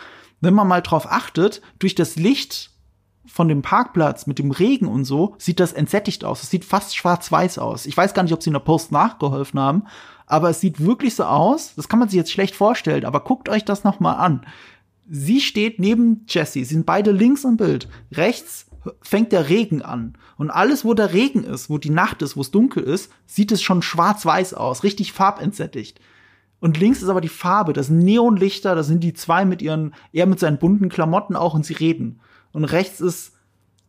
[0.42, 2.72] Wenn man mal drauf achtet, durch das Licht
[3.26, 6.44] von dem Parkplatz mit dem Regen und so, sieht das entsättigt aus.
[6.44, 7.86] Es sieht fast schwarz-weiß aus.
[7.86, 9.84] Ich weiß gar nicht, ob sie in der Post nachgeholfen haben,
[10.26, 11.74] aber es sieht wirklich so aus.
[11.76, 14.46] Das kann man sich jetzt schlecht vorstellen, aber guckt euch das noch mal an.
[15.14, 16.64] Sie steht neben Jessie.
[16.64, 17.90] Sie sind beide links im Bild.
[18.14, 18.68] Rechts
[19.02, 20.18] fängt der Regen an.
[20.38, 23.52] Und alles, wo der Regen ist, wo die Nacht ist, wo es dunkel ist, sieht
[23.52, 24.84] es schon schwarz-weiß aus.
[24.84, 26.00] Richtig farbentsättigt.
[26.62, 29.94] Und links ist aber die Farbe, das sind Neonlichter, da sind die zwei mit ihren,
[30.14, 32.22] er mit seinen bunten Klamotten auch und sie reden.
[32.54, 33.34] Und rechts ist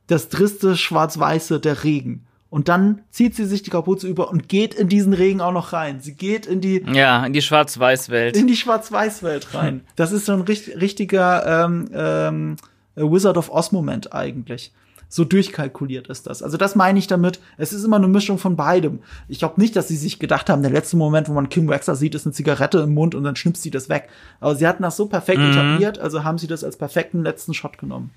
[0.09, 2.27] das triste Schwarz-Weiße, der Regen.
[2.53, 5.73] Und dann zieht sie sich die Kapuze über und geht in diesen Regen auch noch
[5.73, 6.01] rein.
[6.03, 8.37] Sie geht in die, Ja, in die Schwarz-Weiß-Welt.
[8.37, 9.81] in die Schwarz-Weiß-Welt rein.
[9.97, 12.57] Das ist so ein richt richtiger ähm, ähm,
[12.95, 14.71] Wizard of Oz-Moment eigentlich.
[15.09, 16.43] So durchkalkuliert ist das.
[16.43, 17.41] Also das meine ich damit.
[17.57, 18.99] Es ist immer eine Mischung von beidem.
[19.29, 21.97] Ich glaube nicht, dass sie sich gedacht haben, der letzte Moment, wo man Kim Waxer
[21.97, 24.11] sieht, ist eine Zigarette im Mund und dann schnipst sie das weg.
[24.41, 27.79] Aber sie hatten das so perfekt etabliert, also haben sie das als perfekten letzten Shot
[27.79, 28.11] genommen.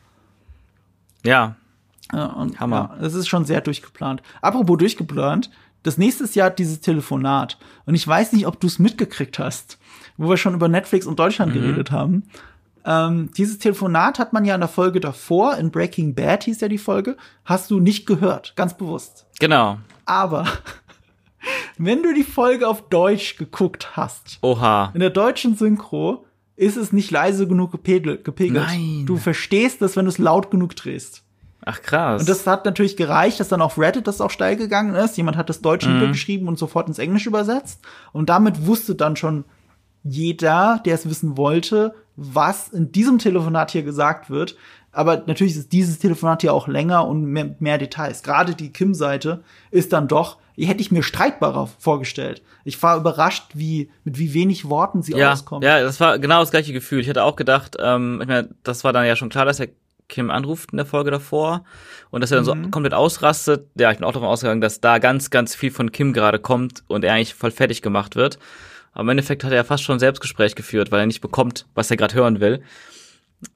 [1.23, 1.55] Ja,
[2.13, 2.91] Ja, und, Hammer.
[2.95, 4.21] Ja, das ist schon sehr durchgeplant.
[4.41, 5.49] Apropos durchgeplant,
[5.83, 7.57] das nächste Jahr dieses Telefonat.
[7.85, 9.77] Und ich weiß nicht, ob du es mitgekriegt hast,
[10.17, 12.23] wo wir schon über Netflix und Deutschland geredet haben.
[12.85, 16.67] Ähm, dieses Telefonat hat man ja in der Folge davor, in Breaking Bad hieß ja
[16.67, 19.25] die Folge, hast du nicht gehört, ganz bewusst.
[19.39, 19.79] genau.
[20.05, 20.45] Aber
[21.79, 24.91] wenn du die Folge auf Deutsch geguckt hast, Oha.
[24.93, 26.25] in der deutschen Synchro
[26.55, 28.23] ist es nicht leise genug gepegelt.
[28.23, 28.65] gepegelt.
[28.67, 29.05] Nein.
[29.07, 31.23] Du verstehst das, wenn du es laut genug drehst.
[31.65, 32.21] Ach krass.
[32.21, 35.17] Und das hat natürlich gereicht, dass dann auf Reddit das auch steil gegangen ist.
[35.17, 35.95] Jemand hat das Deutsche Mhm.
[35.95, 37.81] niedergeschrieben und sofort ins Englisch übersetzt.
[38.13, 39.45] Und damit wusste dann schon
[40.03, 44.55] jeder, der es wissen wollte, was in diesem Telefonat hier gesagt wird.
[44.91, 48.23] Aber natürlich ist dieses Telefonat hier auch länger und mehr, mehr Details.
[48.23, 52.43] Gerade die Kim-Seite ist dann doch, hätte ich mir streitbarer vorgestellt.
[52.63, 55.65] Ich war überrascht, wie, mit wie wenig Worten sie ja, auskommt.
[55.65, 57.01] ja, das war genau das gleiche Gefühl.
[57.01, 59.67] Ich hatte auch gedacht, ähm, ich meine, das war dann ja schon klar, dass er
[60.07, 61.63] Kim anruft in der Folge davor
[62.11, 62.63] und dass er dann Mhm.
[62.65, 63.69] so komplett ausrastet.
[63.77, 66.83] Ja, ich bin auch davon ausgegangen, dass da ganz, ganz viel von Kim gerade kommt
[66.87, 68.37] und er eigentlich voll fertig gemacht wird.
[68.93, 71.65] Aber im Endeffekt hat er ja fast schon ein Selbstgespräch geführt, weil er nicht bekommt,
[71.75, 72.61] was er gerade hören will.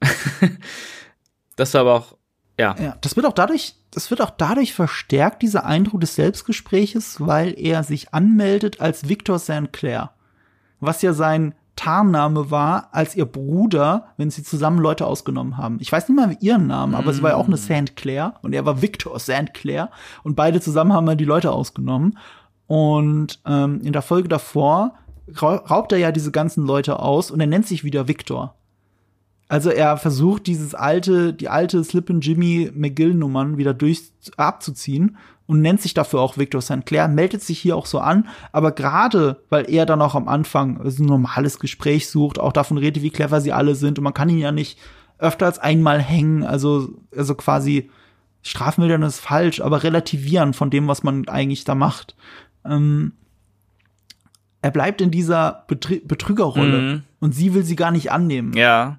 [1.56, 2.16] das war aber auch,
[2.58, 7.16] ja, Ja, das wird auch dadurch, das wird auch dadurch verstärkt, dieser Eindruck des Selbstgespräches,
[7.20, 9.72] weil er sich anmeldet als Victor St.
[9.72, 10.12] Clair.
[10.80, 15.78] Was ja sein Tarnname war, als ihr Bruder, wenn sie zusammen Leute ausgenommen haben.
[15.80, 17.96] Ich weiß nicht mal ihren Namen, aber sie war ja auch eine St.
[17.96, 19.54] Clair und er war Victor St.
[19.54, 19.90] Clair
[20.22, 22.18] und beide zusammen haben mal die Leute ausgenommen.
[22.66, 24.94] Und ähm, in der Folge davor
[25.40, 28.54] rau- raubt er ja diese ganzen Leute aus und er nennt sich wieder Victor.
[29.48, 35.16] Also er versucht dieses alte, die alte Slippin' Jimmy McGill Nummern wieder durch abzuziehen
[35.50, 36.86] und nennt sich dafür auch Victor St.
[36.86, 40.80] Clair, meldet sich hier auch so an, aber gerade, weil er dann auch am Anfang
[40.80, 44.28] ein normales Gespräch sucht, auch davon redet, wie clever sie alle sind und man kann
[44.28, 44.78] ihn ja nicht
[45.18, 47.90] öfter als einmal hängen, also, also quasi
[48.42, 52.14] strafmildern ist falsch, aber relativieren von dem, was man eigentlich da macht.
[52.64, 53.12] Ähm,
[54.62, 57.02] er bleibt in dieser Betrü Betrügerrolle Mhm.
[57.18, 58.52] und sie will sie gar nicht annehmen.
[58.54, 58.98] ja,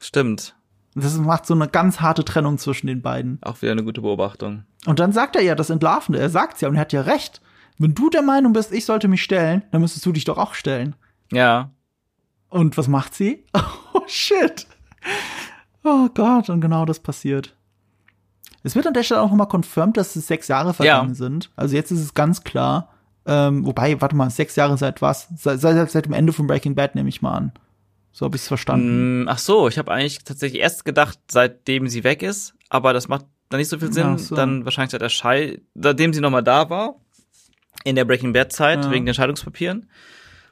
[0.00, 0.54] stimmt.
[1.00, 3.38] Das macht so eine ganz harte Trennung zwischen den beiden.
[3.42, 4.64] Auch wieder eine gute Beobachtung.
[4.86, 6.18] Und dann sagt er ja das Entlarvende.
[6.20, 7.40] Er sagt's ja und er hat ja recht.
[7.78, 10.54] Wenn du der Meinung bist, ich sollte mich stellen, dann müsstest du dich doch auch
[10.54, 10.96] stellen.
[11.32, 11.70] Ja,
[12.48, 13.44] Und was macht sie?
[13.94, 14.66] Oh shit.
[15.84, 17.54] Oh Gott, und genau das passiert.
[18.62, 21.14] Es wird an der Stelle auch nochmal confirmed, dass es sechs Jahre vergangen Ja.
[21.14, 21.50] sind.
[21.56, 22.90] Also jetzt ist es ganz klar.
[23.26, 25.28] Ähm, wobei, warte mal, sechs Jahre seit was?
[25.36, 27.52] Seit, seit, seit dem Ende von Breaking Bad nehme ich mal an.
[28.12, 29.24] So habe ich es verstanden.
[29.24, 33.08] Mm, Ach so, ich habe eigentlich tatsächlich erst gedacht, seitdem sie weg ist, aber das
[33.08, 34.18] macht dann nicht so viel Sinn.
[34.18, 34.34] So.
[34.34, 36.96] Dann wahrscheinlich seit der Schei, seitdem sie nochmal da war,
[37.84, 38.90] in der Breaking Bad Zeit, Ja.
[38.90, 39.88] wegen den Scheidungspapieren,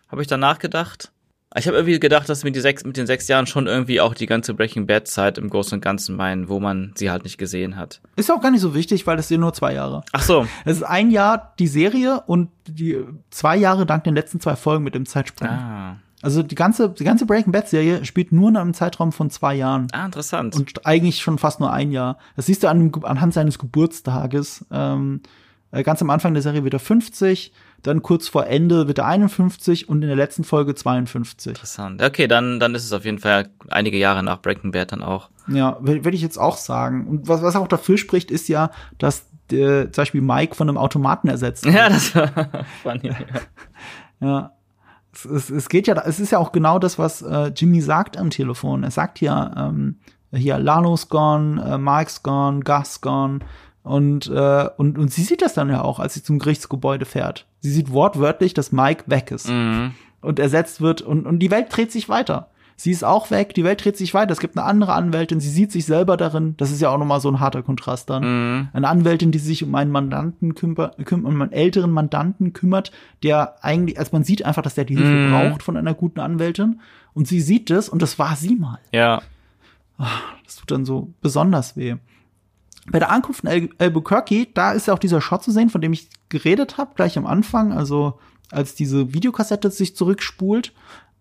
[0.08, 1.10] habe ich dann nachgedacht.
[1.58, 4.12] Ich habe irgendwie gedacht, dass mit, die sechs, mit den sechs Jahren schon irgendwie auch
[4.14, 7.38] die ganze Breaking Bad Zeit im Großen und Ganzen meinen, wo man sie halt nicht
[7.38, 8.00] gesehen hat.
[8.16, 10.02] Ist auch gar nicht so wichtig, weil es sind nur zwei Jahre.
[10.12, 12.98] Ach so, Es ist ein Jahr die Serie und die
[13.30, 15.48] zwei Jahre dank den letzten zwei Folgen mit dem Zeitsprung.
[15.48, 19.30] ah, Also die ganze, die ganze Breaking Bad Serie spielt nur in einem Zeitraum von
[19.30, 19.86] zwei Jahren.
[19.92, 20.56] ah interessant.
[20.56, 22.18] Und eigentlich schon fast nur ein Jahr.
[22.36, 24.64] Das siehst du an, anhand seines Geburtstages.
[24.70, 25.20] Ähm,
[25.72, 27.52] äh, ganz am Anfang der Serie wird er 50,
[27.82, 31.50] dann kurz vor Ende wird er 51 und in der letzten Folge 52.
[31.50, 32.02] Interessant.
[32.02, 35.28] Okay, dann, dann ist es auf jeden Fall einige Jahre nach Breaking Bad dann auch.
[35.48, 37.06] Ja, würde ich jetzt auch sagen.
[37.06, 40.78] Und was, was auch dafür spricht, ist ja, dass der, zum Beispiel Mike von einem
[40.78, 41.64] Automaten ersetzt.
[41.64, 41.74] wird.
[41.74, 42.30] Ja, das war
[42.82, 43.12] funny.
[44.20, 44.52] Ja.
[44.55, 44.55] Es,
[45.24, 48.30] es, es geht ja, es ist ja auch genau das, was äh, Jimmy sagt am
[48.30, 48.82] Telefon.
[48.84, 49.96] Er sagt ja, ähm,
[50.32, 53.40] hier, Lalo's gone, äh, Mike's gone, Gus gone.
[53.82, 57.46] Und, äh, und, und sie sieht das dann ja auch, als sie zum Gerichtsgebäude fährt.
[57.60, 59.92] Sie sieht wortwörtlich, dass Mike weg ist Mhm.
[60.20, 62.48] und ersetzt wird und, und die Welt dreht sich weiter.
[62.78, 64.32] Sie ist auch weg, die Welt dreht sich weiter.
[64.32, 66.54] Es gibt eine andere Anwältin, sie sieht sich selber darin.
[66.58, 68.22] Das ist ja auch nochmal so ein harter Kontrast dann.
[68.22, 68.68] Mhm.
[68.74, 73.64] Eine Anwältin, die sich um einen Mandanten kümmert, küm um einen älteren Mandanten kümmert, der
[73.64, 75.30] eigentlich, also man sieht einfach, dass der die Hilfe Mhm.
[75.32, 76.80] braucht von einer guten Anwältin.
[77.14, 78.78] Und sie sieht das und das war sie mal.
[78.92, 79.22] Ja.
[80.44, 81.96] Das tut dann so besonders weh.
[82.90, 85.80] Bei der Ankunft in Al Albuquerque, da ist ja auch dieser Shot zu sehen, von
[85.80, 88.18] dem ich geredet habe, gleich am Anfang, also
[88.52, 90.72] als diese Videokassette sich zurückspult.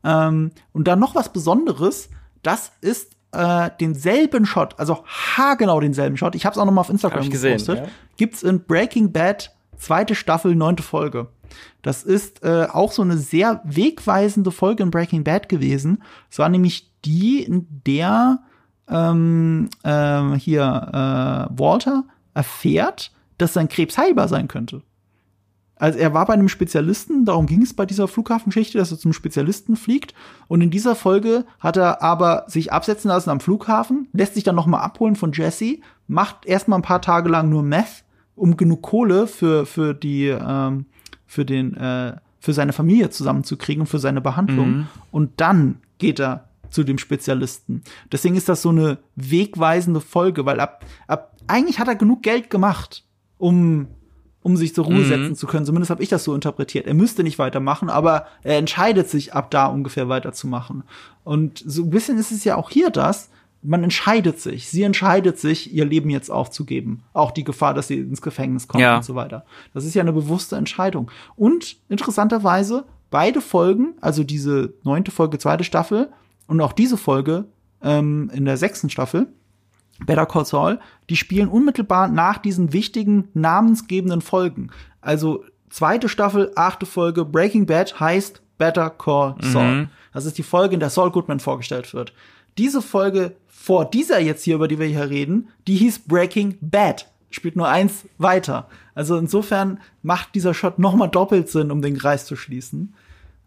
[0.05, 2.09] Ähm, und dann noch was Besonderes,
[2.43, 6.35] das ist äh, denselben Shot, also haargenau denselben Shot.
[6.35, 7.85] Ich habe es auch noch mal auf Instagram Hab ich gesehen, gepostet.
[7.85, 7.91] ja.
[8.17, 11.27] Gibt's in Breaking Bad zweite Staffel neunte Folge.
[11.81, 16.03] Das ist äh, auch so eine sehr wegweisende Folge in Breaking Bad gewesen.
[16.29, 18.39] Es war nämlich die, in der
[18.89, 22.03] ähm, ähm, hier äh, Walter
[22.33, 24.81] erfährt, dass sein Krebs heilbar sein könnte.
[25.85, 29.13] Also er war bei einem Spezialisten, darum ging es bei dieser Flughafengeschichte, dass er zum
[29.13, 30.15] Spezialisten fliegt.
[30.47, 34.55] Und in dieser Folge hat er aber sich absetzen lassen am Flughafen, lässt sich dann
[34.55, 35.77] noch mal abholen von Jesse,
[36.07, 38.03] macht erstmal ein paar Tage lang nur Meth,
[38.35, 40.87] um genug Kohle für für die ähm,
[41.27, 44.69] für den äh, für seine Familie zusammenzukriegen und für seine Behandlung.
[44.69, 44.87] Mhm.
[45.11, 47.83] Und dann geht er zu dem Spezialisten.
[48.11, 52.49] Deswegen ist das so eine wegweisende Folge, weil ab, ab eigentlich hat er genug Geld
[52.49, 53.03] gemacht,
[53.37, 53.85] um
[54.45, 55.05] um sich zur Ruhe Mhm.
[55.07, 55.65] setzen zu können.
[55.65, 56.85] Zumindest habe ich das so interpretiert.
[56.85, 60.83] Er müsste nicht weitermachen, aber er entscheidet sich ab da ungefähr weiterzumachen.
[61.23, 63.31] Und so ein bisschen ist es ja auch hier das.
[63.63, 64.69] Man entscheidet sich.
[64.69, 67.01] Sie entscheidet sich, ihr Leben jetzt aufzugeben.
[67.13, 68.97] Auch die Gefahr, dass sie ins Gefängnis kommt Ja.
[68.97, 69.45] und so weiter.
[69.73, 71.09] Das ist ja eine bewusste Entscheidung.
[71.35, 76.09] Und interessanterweise, beide Folgen, also diese neunte Folge, zweite Staffel
[76.45, 77.45] und auch diese Folge
[77.81, 79.27] ähm, in der sechsten Staffel,
[80.05, 80.79] Better Call Saul,
[81.09, 84.71] die spielen unmittelbar nach diesen wichtigen namensgebenden Folgen.
[85.01, 89.71] Also zweite Staffel, achte Folge, Breaking Bad heißt Better Call Saul.
[89.71, 89.89] Mhm.
[90.13, 92.13] Das ist die Folge, in der Saul Goodman vorgestellt wird.
[92.57, 97.09] Diese Folge vor dieser jetzt hier, über die wir hier reden, die hieß Breaking Bad.
[97.29, 98.67] Spielt nur eins weiter.
[98.93, 102.93] Also insofern macht dieser Shot noch mal doppelt Sinn, um den Kreis zu schließen.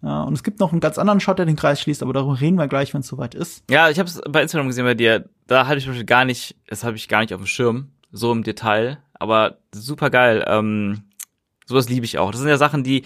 [0.03, 2.41] Ja, und es gibt noch einen ganz anderen Shot, der den Kreis schließt, aber darüber
[2.41, 3.65] reden wir gleich, wenn es soweit ist.
[3.69, 5.29] Ja, ich habe es bei Instagram gesehen bei dir.
[5.47, 7.89] Da hatte ich zum Beispiel gar nicht, das habe ich gar nicht auf dem Schirm,
[8.13, 8.99] so im Detail.
[9.15, 10.45] Aber super geil.
[10.47, 11.03] Ähm,
[11.67, 12.31] sowas liebe ich auch.
[12.31, 13.03] Das sind ja Sachen, die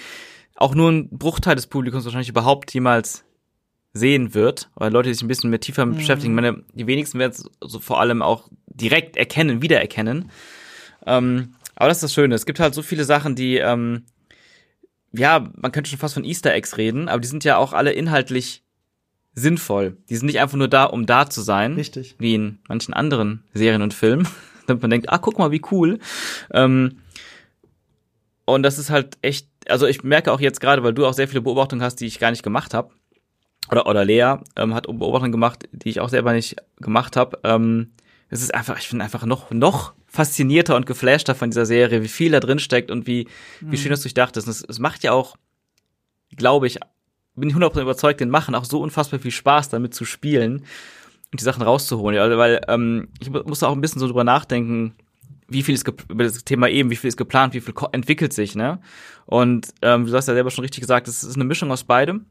[0.57, 3.25] auch nur ein Bruchteil des Publikums wahrscheinlich überhaupt jemals
[3.95, 6.33] sehen wird, weil Leute die sich ein bisschen mehr tiefer mit beschäftigen.
[6.33, 10.31] Ich meine, die wenigsten werden es so vor allem auch direkt erkennen, wiedererkennen.
[11.07, 12.35] Ähm, aber das ist das Schöne.
[12.35, 14.05] Es gibt halt so viele Sachen, die, ähm,
[15.13, 17.93] ja, man könnte schon fast von Easter Eggs reden, aber die sind ja auch alle
[17.93, 18.63] inhaltlich
[19.35, 19.97] sinnvoll.
[20.09, 21.75] Die sind nicht einfach nur da, um da zu sein.
[21.75, 22.17] Richtig.
[22.19, 24.29] Wie in manchen anderen Serien und Filmen.
[24.67, 25.99] Damit man denkt, ah, guck mal, wie cool.
[26.53, 26.99] Ähm,
[28.45, 31.29] und das ist halt echt, also ich merke auch jetzt gerade, weil du auch sehr
[31.29, 32.91] viele Beobachtungen hast, die ich gar nicht gemacht habe.
[33.71, 37.39] Oder, oder Lea ähm, hat Beobachtungen gemacht, die ich auch selber nicht gemacht habe.
[37.45, 37.93] Ähm,
[38.29, 42.09] es ist einfach, ich finde einfach noch, noch faszinierter und geflashter von dieser Serie, wie
[42.09, 43.27] viel da drin steckt und wie,
[43.61, 44.45] wie schön das durchdacht ist.
[44.45, 45.37] Und es, es macht ja auch,
[46.37, 46.79] glaube ich,
[47.35, 50.65] bin ich 100% überzeugt, den machen auch so unfassbar viel Spaß, damit zu spielen
[51.33, 52.15] und die Sachen rauszuholen.
[52.15, 54.95] Ja, weil ähm, ich mu- musste auch ein bisschen so drüber nachdenken,
[55.49, 58.55] wie viel ist über das Thema eben, wie viel ist geplant, wie viel entwickelt sich,
[58.55, 58.81] ne?
[59.25, 62.27] Und ähm, du hast ja selber schon richtig gesagt, es ist eine Mischung aus beidem.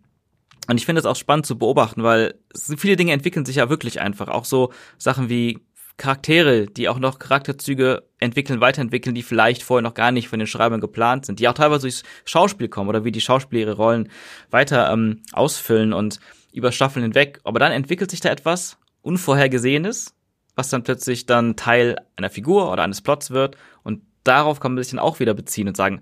[0.67, 2.36] Und ich finde es auch spannend zu beobachten, weil
[2.77, 4.27] viele Dinge entwickeln sich ja wirklich einfach.
[4.27, 5.59] Auch so Sachen wie
[6.01, 10.47] Charaktere, die auch noch Charakterzüge entwickeln, weiterentwickeln, die vielleicht vorher noch gar nicht von den
[10.47, 14.09] Schreibern geplant sind, die auch teilweise durchs Schauspiel kommen oder wie die Schauspieler ihre Rollen
[14.49, 16.19] weiter ähm, ausfüllen und
[16.53, 17.39] über Staffeln hinweg.
[17.43, 20.15] Aber dann entwickelt sich da etwas Unvorhergesehenes,
[20.55, 24.83] was dann plötzlich dann Teil einer Figur oder eines Plots wird und darauf kann man
[24.83, 26.01] sich dann auch wieder beziehen und sagen,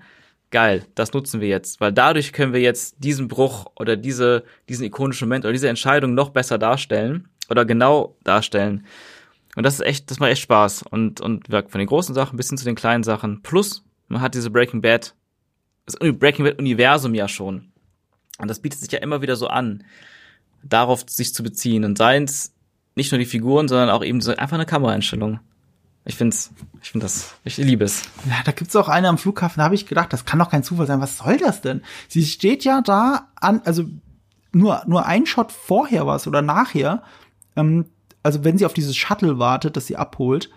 [0.50, 4.86] geil, das nutzen wir jetzt, weil dadurch können wir jetzt diesen Bruch oder diese, diesen
[4.86, 8.86] ikonischen Moment oder diese Entscheidung noch besser darstellen oder genau darstellen.
[9.60, 10.84] Und das ist echt, das macht echt Spaß.
[10.84, 13.42] Und, und von den großen Sachen bis hin zu den kleinen Sachen.
[13.42, 15.16] Plus, man hat diese Breaking Bad,
[15.86, 17.70] das Breaking Bad Universum ja schon.
[18.38, 19.84] Und das bietet sich ja immer wieder so an,
[20.64, 21.84] darauf sich zu beziehen.
[21.84, 22.54] Und seien es
[22.96, 25.42] nicht nur die Figuren, sondern auch eben so einfach eine Kameraeinstellung.
[26.06, 26.52] Ich find's,
[26.82, 28.04] ich find das, ich liebe es.
[28.30, 30.64] Ja, da gibt's auch eine am Flughafen, da habe ich gedacht, das kann doch kein
[30.64, 31.02] Zufall sein.
[31.02, 31.82] Was soll das denn?
[32.08, 33.84] Sie steht ja da an, also
[34.54, 37.04] nur, nur ein Shot vorher was oder nachher,
[37.58, 37.88] ähm,
[38.24, 40.50] also wenn sie auf dieses Shuttle wartet, das sie abholt,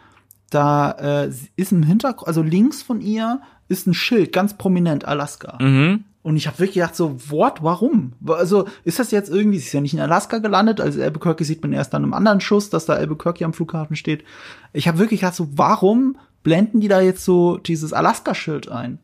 [0.51, 5.59] da äh, ist im Hintergrund, also links von ihr ist ein Schild, ganz prominent, Alaska.
[5.61, 6.05] Mhm.
[6.23, 8.13] Und ich habe wirklich gedacht, so, what, warum?
[8.27, 11.63] Also ist das jetzt irgendwie, sie ist ja nicht in Alaska gelandet, also Albuquerque sieht
[11.63, 14.25] man erst dann im anderen Schuss, dass da Albuquerque am Flughafen steht.
[14.73, 18.99] Ich habe wirklich gedacht, so, warum blenden die da jetzt so dieses Alaska-Schild ein?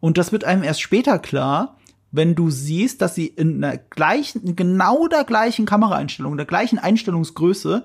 [0.00, 1.75] Und das wird einem erst später klar,
[2.16, 7.84] wenn du siehst, dass sie in einer gleichen, genau der gleichen Kameraeinstellung, der gleichen Einstellungsgröße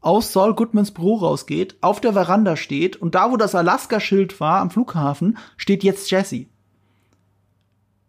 [0.00, 4.60] aus Saul Goodmans Büro rausgeht, auf der Veranda steht und da, wo das Alaska-Schild war
[4.60, 6.46] am Flughafen, steht jetzt Jesse.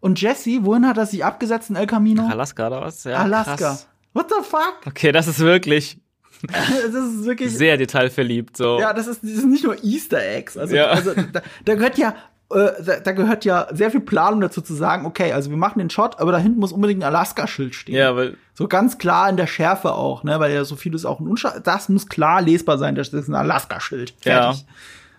[0.00, 2.26] Und Jesse, wohin hat er sich abgesetzt in El Camino?
[2.28, 3.04] Alaska oder was?
[3.04, 3.56] Ja, Alaska.
[3.56, 3.88] Krass.
[4.12, 4.76] What the fuck?
[4.86, 5.98] Okay, das ist wirklich
[6.42, 7.50] das ist wirklich.
[7.56, 8.78] sehr detailverliebt, so.
[8.78, 10.56] Ja, das ist, das ist nicht nur Easter Eggs.
[10.58, 10.88] Also, Ja.
[10.88, 12.14] also da, da gehört ja.
[12.50, 15.78] Äh, Da, da gehört ja sehr viel Planung dazu zu sagen, okay, also wir machen
[15.78, 17.94] den Shot, aber da hinten muss unbedingt ein Alaska-Schild stehen.
[17.94, 21.20] Ja, weil, So ganz klar in der Schärfe auch, ne, weil ja so vieles auch
[21.20, 24.14] ein Unscharf, das muss klar lesbar sein, das ist ein Alaska-Schild.
[24.20, 24.64] Fertig.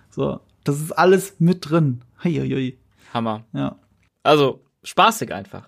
[0.10, 2.02] So, das ist alles mit drin.
[2.24, 2.76] Heieiei.
[3.14, 3.44] Hammer.
[3.54, 3.76] Ja.
[4.24, 5.68] Also, spaßig einfach.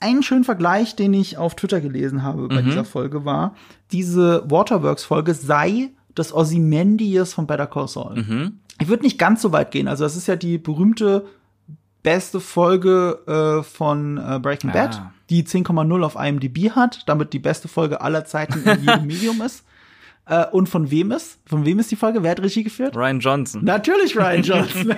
[0.00, 3.54] Einen schönen Vergleich, den ich auf Twitter gelesen habe bei dieser Folge war,
[3.92, 8.52] diese Waterworks-Folge sei das Ozymandias von Better Call Saul.
[8.80, 9.88] Ich würde nicht ganz so weit gehen.
[9.88, 11.26] Also das ist ja die berühmte
[12.02, 15.12] beste Folge äh, von äh, Breaking Bad, Ah.
[15.30, 19.64] die 10,0 auf IMDb hat, damit die beste Folge aller Zeiten in jedem Medium ist.
[20.26, 21.38] Äh, und von wem ist?
[21.46, 22.22] Von wem ist die Folge?
[22.22, 22.94] Wer hat Regie geführt?
[22.96, 23.64] Ryan Johnson.
[23.64, 24.94] Natürlich Ryan Johnson.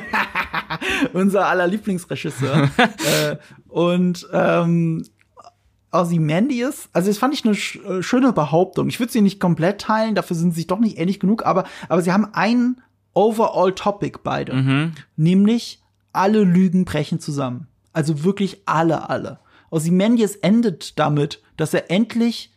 [1.15, 2.69] Unser aller Lieblingsregisseur.
[2.79, 3.37] äh,
[3.69, 5.05] und ähm,
[5.93, 8.89] Ozymandias, also das fand ich eine sch äh, schöne Behauptung.
[8.89, 11.65] Ich würde sie nicht komplett teilen, dafür sind sie sich doch nicht ähnlich genug, aber,
[11.89, 12.81] aber sie haben ein
[13.15, 14.93] overall Topic beide.
[15.17, 15.83] Nämlich
[16.13, 17.67] alle Lügen brechen zusammen.
[17.93, 19.39] Also wirklich alle, alle.
[19.71, 22.53] Ozymandias endet damit, dass er endlich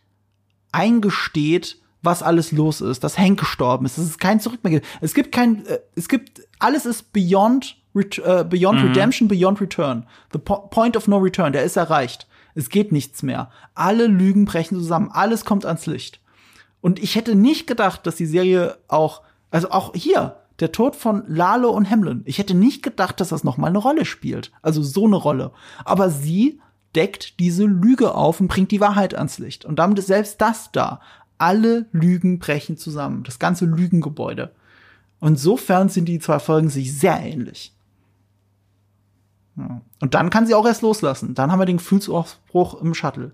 [0.72, 4.86] eingesteht, was alles los ist, dass Hank gestorben ist, dass es kein Zurück mehr gibt.
[5.00, 10.06] Es gibt kein, äh, es gibt, alles ist beyond, ret äh, beyond redemption, beyond return.
[10.32, 12.26] The po point of no return, der ist erreicht.
[12.54, 13.50] Es geht nichts mehr.
[13.74, 16.20] Alle Lügen brechen zusammen, alles kommt ans Licht.
[16.80, 21.24] Und ich hätte nicht gedacht, dass die Serie auch, also auch hier, der Tod von
[21.26, 22.22] Lalo und Hamlin.
[22.24, 24.52] Ich hätte nicht gedacht, dass das noch mal eine Rolle spielt.
[24.62, 25.52] Also so eine Rolle.
[25.84, 26.60] Aber sie
[26.94, 29.64] deckt diese Lüge auf und bringt die Wahrheit ans Licht.
[29.64, 31.00] Und damit ist selbst das da.
[31.38, 33.24] Alle Lügen brechen zusammen.
[33.24, 34.52] Das ganze Lügengebäude.
[35.20, 37.74] Insofern sind die zwei Folgen sich sehr ähnlich.
[39.56, 39.80] Ja.
[40.00, 41.34] Und dann kann sie auch erst loslassen.
[41.34, 43.32] Dann haben wir den Gefühlsausbruch im Shuttle.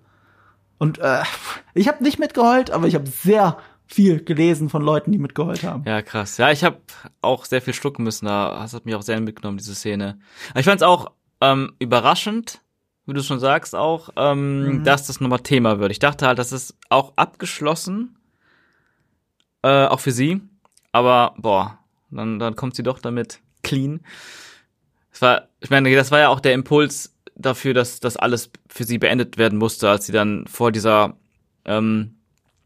[0.79, 1.23] Und äh,
[1.75, 3.59] ich habe nicht mitgeheult, aber ich habe sehr
[3.91, 5.83] viel gelesen von Leuten, die mitgeheult haben.
[5.85, 6.39] Ja, krass.
[6.39, 6.79] Ja, ich habe
[7.21, 8.27] auch sehr viel schlucken müssen.
[8.27, 10.19] Da das hat mich auch sehr mitgenommen, diese Szene.
[10.55, 11.11] Ich fand es auch
[11.41, 12.61] ähm, überraschend,
[13.07, 15.91] wie du schon sagst, auch, ähm, dass das nochmal Thema wird.
[15.91, 18.17] Ich dachte halt, das ist auch abgeschlossen,
[19.63, 20.41] äh, auch für sie.
[20.93, 21.79] Aber boah,
[22.11, 24.01] dann, dann kommt sie doch damit clean.
[25.11, 28.85] Das war, ich meine, das war ja auch der Impuls dafür, dass das alles für
[28.85, 31.17] sie beendet werden musste, als sie dann vor dieser
[31.65, 32.20] ähm,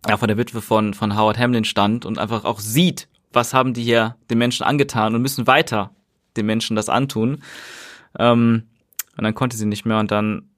[0.08, 3.74] ja, von der Witwe von, von Howard Hamlin stand und einfach auch sieht, was haben
[3.74, 5.90] die hier den Menschen angetan und müssen weiter
[6.36, 7.42] den Menschen das antun.
[8.18, 8.64] Ähm,
[9.16, 10.50] und dann konnte sie nicht mehr und dann,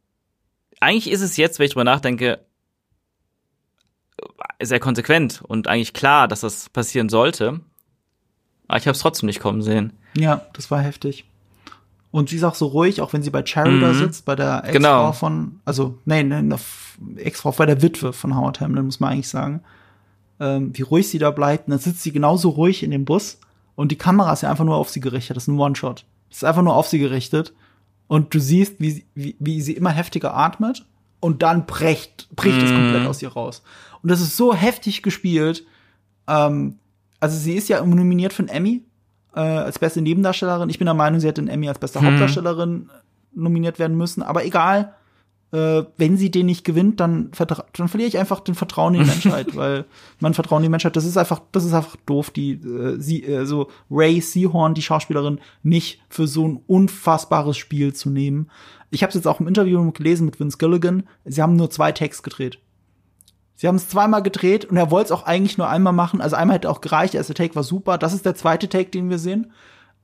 [0.80, 2.40] eigentlich ist es jetzt, wenn ich drüber nachdenke,
[4.62, 7.60] sehr konsequent und eigentlich klar, dass das passieren sollte.
[8.68, 9.92] Aber ich habe es trotzdem nicht kommen sehen.
[10.16, 11.24] Ja, das war heftig.
[12.16, 13.98] Und sie ist auch so ruhig, auch wenn sie bei Cherry da Mhm.
[13.98, 15.12] sitzt, bei der Ex-Frau Genau.
[15.12, 16.54] von, also, nee, nee,
[17.16, 19.60] Ex-Frau, bei der Witwe von Howard Hamlin, muss man eigentlich sagen.
[20.40, 21.66] Ähm, wie ruhig sie da bleibt.
[21.66, 23.38] Und dann sitzt sie genauso ruhig in dem Bus
[23.74, 25.36] und die Kamera ist ja einfach nur auf sie gerichtet.
[25.36, 26.06] Das ist ein One-Shot.
[26.30, 27.52] Das ist einfach nur auf sie gerichtet.
[28.06, 30.86] Und du siehst, wie, sie- wie, wie sie immer heftiger atmet
[31.20, 32.76] und dann bricht, bricht es Mhm.
[32.76, 33.62] komplett aus ihr raus.
[34.02, 35.66] Und das ist so heftig gespielt.
[36.28, 36.78] Ähm,
[37.20, 38.82] also sie ist ja nominiert für einen Emmy
[39.36, 40.70] äh, als beste Nebendarstellerin.
[40.70, 42.08] Ich bin der Meinung, sie hätte einen Emmy als beste Hm.
[42.08, 42.90] Hauptdarstellerin
[43.34, 44.22] nominiert werden müssen.
[44.22, 44.94] Aber egal,
[45.52, 47.30] äh, wenn sie den nicht gewinnt, dann,
[47.76, 49.84] dann verliere ich einfach den Vertrauen in die Menschheit, weil
[50.18, 53.24] mein Vertrauen in die Menschheit, das ist einfach, das ist einfach doof, die äh, sie,
[53.24, 58.50] äh, so Ray Seahorn, die Schauspielerin, nicht für so ein unfassbares Spiel zu nehmen.
[58.90, 61.04] Ich habe es jetzt auch im Interview gelesen mit Vince Gilligan.
[61.24, 62.58] Sie haben nur zwei Takes gedreht.
[63.56, 66.20] Sie haben es zweimal gedreht und er wollte es auch eigentlich nur einmal machen.
[66.20, 67.98] Also einmal hätte auch gereicht, der erste Take war super.
[67.98, 69.50] Das ist der zweite Take, den wir sehen.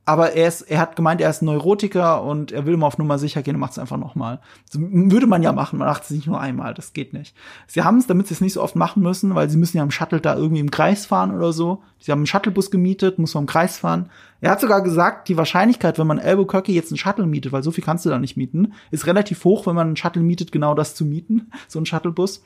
[0.05, 2.97] aber er, ist, er hat gemeint, er ist ein Neurotiker und er will immer auf
[2.97, 4.41] Nummer sicher gehen und macht es einfach nochmal.
[4.73, 7.33] Würde man ja machen, man macht es nicht nur einmal, das geht nicht.
[7.67, 9.83] Sie haben es, damit sie es nicht so oft machen müssen, weil sie müssen ja
[9.83, 11.83] im Shuttle da irgendwie im Kreis fahren oder so.
[11.99, 14.09] Sie haben einen Shuttlebus gemietet, muss man im Kreis fahren.
[14.41, 17.71] Er hat sogar gesagt, die Wahrscheinlichkeit, wenn man Albuquerque jetzt einen Shuttle mietet, weil so
[17.71, 20.75] viel kannst du da nicht mieten, ist relativ hoch, wenn man einen Shuttle mietet, genau
[20.75, 22.43] das zu mieten, so ein Shuttlebus.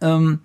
[0.00, 0.40] Ähm,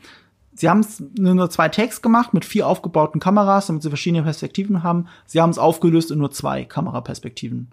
[0.58, 4.84] Sie haben es nur zwei Takes gemacht mit vier aufgebauten Kameras, damit sie verschiedene Perspektiven
[4.84, 5.08] haben.
[5.26, 7.68] Sie haben es aufgelöst in nur zwei Kameraperspektiven.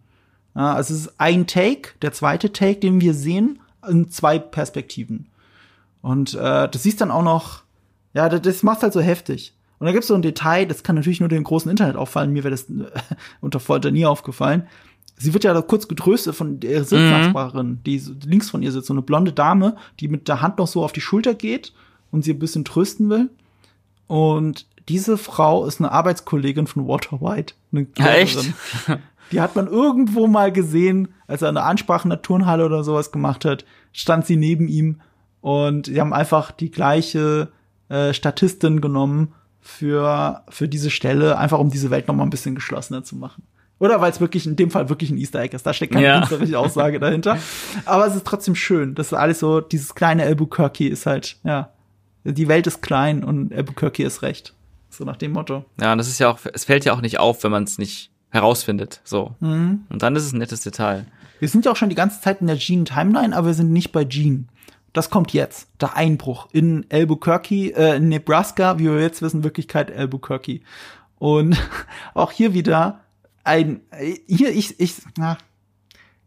[0.56, 5.28] Ja, also es ist ein Take, der zweite Take, den wir sehen, in zwei Perspektiven.
[6.02, 7.62] Und äh, das siehst dann auch noch,
[8.14, 9.54] ja, das, das macht halt so heftig.
[9.78, 12.42] Und da gibt's so ein Detail, das kann natürlich nur dem großen Internet auffallen, mir
[12.42, 12.66] wäre das
[13.40, 14.66] unter Folter nie aufgefallen.
[15.16, 17.82] Sie wird ja da kurz getröstet von der Sitznachbarin, mhm.
[17.84, 20.84] die links von ihr sitzt, so eine blonde Dame, die mit der Hand noch so
[20.84, 21.72] auf die Schulter geht
[22.10, 23.30] und sie ein bisschen trösten will.
[24.06, 27.54] Und diese Frau ist eine Arbeitskollegin von Walter White.
[27.72, 28.52] Eine ja, echt?
[29.32, 33.12] Die hat man irgendwo mal gesehen, als er eine Ansprache in der Turnhalle oder sowas
[33.12, 35.00] gemacht hat, stand sie neben ihm
[35.40, 37.50] und sie haben einfach die gleiche
[37.88, 42.54] äh, Statistin genommen für, für diese Stelle, einfach um diese Welt noch mal ein bisschen
[42.54, 43.44] geschlossener zu machen.
[43.78, 45.66] Oder weil es wirklich in dem Fall wirklich ein Easter Egg ist.
[45.66, 46.18] Da steckt keine ja.
[46.18, 47.38] künstlerische Aussage dahinter.
[47.84, 48.94] Aber es ist trotzdem schön.
[48.94, 51.70] Das ist alles so, dieses kleine Albuquerque ist halt, ja,
[52.24, 54.54] die Welt ist klein und Albuquerque ist recht.
[54.88, 55.64] So nach dem Motto.
[55.80, 57.78] Ja, und das ist ja auch, es fällt ja auch nicht auf, wenn man es
[57.78, 59.00] nicht herausfindet.
[59.04, 59.34] So.
[59.40, 59.84] Mhm.
[59.88, 61.06] Und dann ist es ein nettes Detail.
[61.38, 63.72] Wir sind ja auch schon die ganze Zeit in der Gene Timeline, aber wir sind
[63.72, 64.44] nicht bei Gene.
[64.92, 65.68] Das kommt jetzt.
[65.80, 70.60] Der Einbruch in Albuquerque, äh, in Nebraska, wie wir jetzt wissen, Wirklichkeit Albuquerque.
[71.18, 71.56] Und
[72.14, 73.00] auch hier wieder
[73.44, 73.80] ein,
[74.26, 75.38] hier ich, ich, na,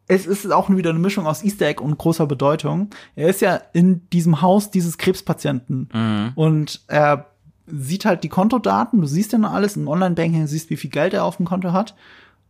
[0.08, 2.90] es ist auch wieder eine Mischung aus Easter Egg und großer Bedeutung.
[3.16, 6.32] Er ist ja in diesem Haus dieses Krebspatienten mhm.
[6.36, 7.28] und er
[7.68, 11.14] sieht halt die Kontodaten, du siehst ja noch alles im Online-Banking, siehst, wie viel Geld
[11.14, 11.96] er auf dem Konto hat.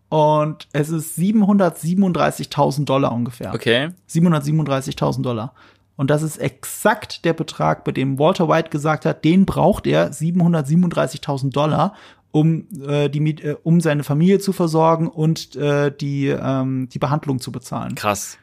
[0.09, 3.53] Und es ist 737.000 Dollar ungefähr.
[3.53, 3.89] Okay.
[4.09, 5.53] 737.000 Dollar.
[5.95, 10.11] Und das ist exakt der Betrag, bei dem Walter White gesagt hat, den braucht er
[10.11, 11.93] 737.000 Dollar,
[12.35, 17.39] um äh, die äh, um seine Familie zu versorgen und äh, die ähm, die Behandlung
[17.39, 17.95] zu bezahlen.
[17.95, 18.37] Krass.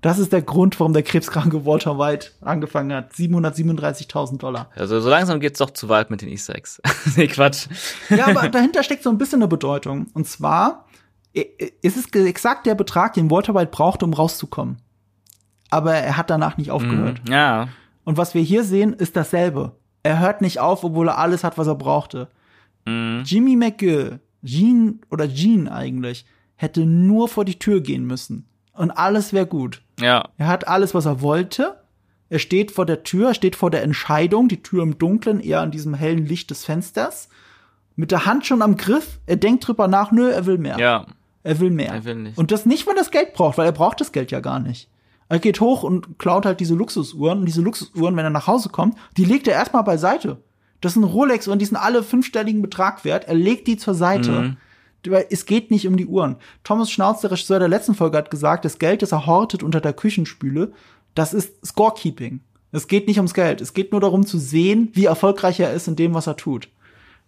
[0.00, 3.12] Das ist der Grund, warum der krebskranke Walter White angefangen hat.
[3.12, 4.70] 737.000 Dollar.
[4.76, 6.80] Also so langsam geht's doch zu weit mit den Easter Eggs.
[7.16, 7.66] nee, Quatsch.
[8.08, 10.06] Ja, aber dahinter steckt so ein bisschen eine Bedeutung.
[10.14, 10.86] Und zwar
[11.32, 14.78] ist es exakt der Betrag, den Walter White brauchte, um rauszukommen.
[15.70, 17.22] Aber er hat danach nicht aufgehört.
[17.26, 17.68] Mm, ja.
[18.04, 19.72] Und was wir hier sehen, ist dasselbe.
[20.02, 22.28] Er hört nicht auf, obwohl er alles hat, was er brauchte.
[22.84, 23.22] Mhm.
[23.24, 26.26] Jimmy McGill, Gene oder Gene eigentlich,
[26.56, 28.46] hätte nur vor die Tür gehen müssen.
[28.72, 29.82] Und alles wäre gut.
[30.00, 30.28] Ja.
[30.36, 31.80] Er hat alles, was er wollte.
[32.28, 35.70] Er steht vor der Tür, steht vor der Entscheidung, die Tür im Dunkeln, eher an
[35.70, 37.28] diesem hellen Licht des Fensters.
[37.96, 39.20] Mit der Hand schon am Griff.
[39.26, 40.78] Er denkt drüber nach, nö, er will mehr.
[40.78, 41.06] Ja.
[41.44, 41.92] Er will mehr.
[41.92, 42.38] Er will nicht.
[42.38, 44.58] Und das nicht, weil er das Geld braucht, weil er braucht das Geld ja gar
[44.58, 44.88] nicht.
[45.28, 47.40] Er geht hoch und klaut halt diese Luxusuhren.
[47.40, 50.38] Und diese Luxusuhren, wenn er nach Hause kommt, die legt er erstmal beiseite.
[50.84, 53.26] Das sind Rolex und die sind alle fünfstelligen Betrag wert.
[53.26, 54.30] Er legt die zur Seite.
[54.30, 54.56] Mhm.
[55.30, 56.36] Es geht nicht um die Uhren.
[56.62, 59.80] Thomas Schnauz, der Regisseur der letzten Folge, hat gesagt, das Geld, das er hortet unter
[59.80, 60.72] der Küchenspüle,
[61.14, 62.40] das ist Scorekeeping.
[62.72, 63.60] Es geht nicht ums Geld.
[63.60, 66.68] Es geht nur darum zu sehen, wie erfolgreich er ist in dem, was er tut.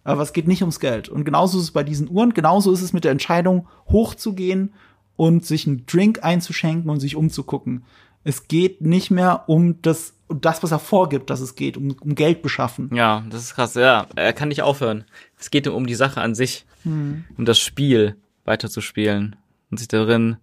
[0.03, 1.09] Aber es geht nicht ums Geld.
[1.09, 2.33] Und genauso ist es bei diesen Uhren.
[2.33, 4.73] Genauso ist es mit der Entscheidung, hochzugehen
[5.15, 7.85] und sich einen Drink einzuschenken und sich umzugucken.
[8.23, 11.95] Es geht nicht mehr um das, um das, was er vorgibt, dass es geht, um,
[12.01, 12.89] um Geld beschaffen.
[12.93, 13.75] Ja, das ist krass.
[13.75, 15.05] Ja, er kann nicht aufhören.
[15.39, 17.25] Es geht um die Sache an sich, hm.
[17.37, 19.35] um das Spiel weiterzuspielen
[19.71, 20.37] und sich darin,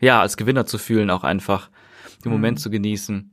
[0.00, 1.70] ja, als Gewinner zu fühlen, auch einfach
[2.24, 2.32] den hm.
[2.32, 3.30] Moment zu genießen.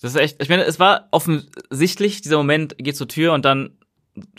[0.00, 3.76] Das ist echt, ich meine, es war offensichtlich, dieser Moment geht zur Tür und dann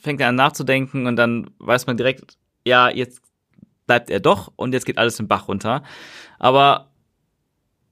[0.02, 3.22] fängt er an nachzudenken und dann weiß man direkt, ja, jetzt
[3.86, 5.84] bleibt er doch und jetzt geht alles im Bach runter.
[6.40, 6.90] Aber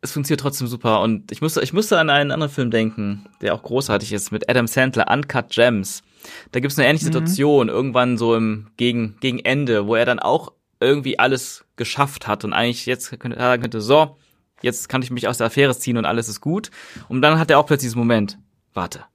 [0.03, 1.01] es funktioniert trotzdem super.
[1.01, 4.49] Und ich musste, ich musste an einen anderen Film denken, der auch großartig ist, mit
[4.49, 6.03] Adam Sandler, Uncut Gems.
[6.51, 7.13] Da gibt's eine ähnliche mhm.
[7.13, 10.51] Situation, irgendwann so im gegen, gegen Ende, wo er dann auch
[10.81, 14.17] irgendwie alles geschafft hat und eigentlich jetzt könnte, sagen könnte, so,
[14.61, 16.69] jetzt kann ich mich aus der Affäre ziehen und alles ist gut.
[17.07, 18.37] Und dann hat er auch plötzlich diesen Moment,
[18.73, 19.05] warte,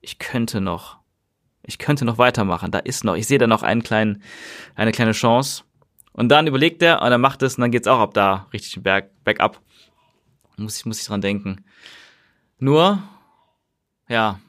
[0.00, 0.96] ich könnte noch,
[1.62, 4.22] ich könnte noch weitermachen, da ist noch, ich sehe da noch einen kleinen,
[4.74, 5.64] eine kleine Chance.
[6.12, 8.82] Und dann überlegt er und er macht es und dann geht's auch ab da richtig
[8.82, 9.60] berg, bergab.
[10.56, 11.64] Muss ich, muss ich dran denken.
[12.58, 13.02] Nur,
[14.08, 14.40] ja.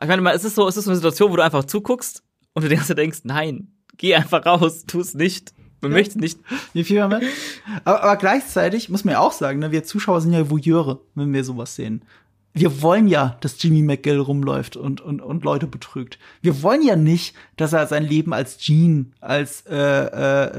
[0.00, 2.24] Ich meine, es ist so, es ist so eine Situation, wo du einfach zuguckst
[2.54, 5.52] und du denkst, denkst, nein, geh einfach raus, tu es nicht.
[5.80, 5.98] Man ja.
[5.98, 6.38] möchte nicht.
[6.72, 7.28] Wie viel haben wir?
[7.84, 11.32] Aber, aber gleichzeitig muss man ja auch sagen, ne, wir Zuschauer sind ja Voyeure, wenn
[11.32, 12.04] wir sowas sehen.
[12.52, 16.18] Wir wollen ja, dass Jimmy McGill rumläuft und, und, und Leute betrügt.
[16.42, 19.76] Wir wollen ja nicht, dass er sein Leben als Gene, als äh,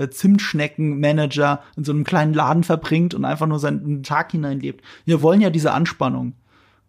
[0.04, 4.84] äh, Zimtschnecken-Manager in so einem kleinen Laden verbringt und einfach nur seinen Tag hineinlebt.
[5.06, 6.34] Wir wollen ja diese Anspannung.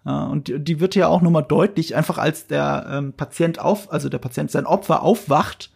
[0.05, 3.93] Ja, und die, die wird ja auch nochmal deutlich, einfach als der ähm, Patient auf,
[3.93, 5.71] also der Patient, sein Opfer aufwacht.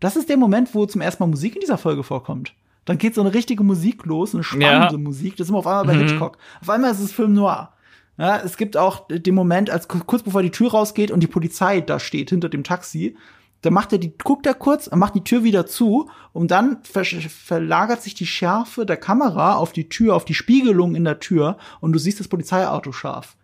[0.00, 2.52] Das ist der Moment, wo zum ersten Mal Musik in dieser Folge vorkommt.
[2.84, 4.98] Dann geht so eine richtige Musik los, eine spannende Ja.
[4.98, 5.36] Musik.
[5.36, 6.08] Das ist immer auf einmal bei Mhm.
[6.08, 6.38] Hitchcock.
[6.60, 7.72] Auf einmal ist es Film noir.
[8.20, 11.80] Ja, es gibt auch den Moment, als kurz bevor die Tür rausgeht und die Polizei
[11.80, 13.16] da steht hinter dem Taxi,
[13.62, 16.78] da macht er die, guckt er kurz, er macht die Tür wieder zu und dann
[16.82, 21.18] ver verlagert sich die Schärfe der Kamera auf die Tür, auf die Spiegelung in der
[21.18, 23.36] Tür und du siehst das Polizeiauto scharf.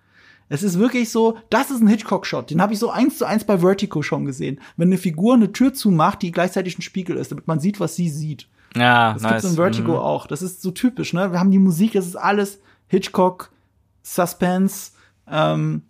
[0.48, 2.50] Es ist wirklich so, das ist ein Hitchcock-Shot.
[2.50, 4.60] Den habe ich so eins zu eins bei Vertigo schon gesehen.
[4.76, 7.96] Wenn eine Figur eine Tür zumacht, die gleichzeitig ein Spiegel ist, damit man sieht, was
[7.96, 8.46] sie sieht.
[8.76, 9.32] Ja, Das nice.
[9.32, 9.98] gibt's in Vertigo Mhm.
[9.98, 10.26] auch.
[10.28, 11.32] Das ist so typisch, ne?
[11.32, 13.50] Wir haben die Musik, das ist alles Hitchcock,
[14.06, 14.92] Suspense.
[15.28, 15.82] Ähm,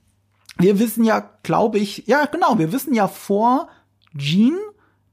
[0.58, 3.68] wir wissen ja, glaube ich, ja genau, wir wissen ja vor
[4.14, 4.56] Gene,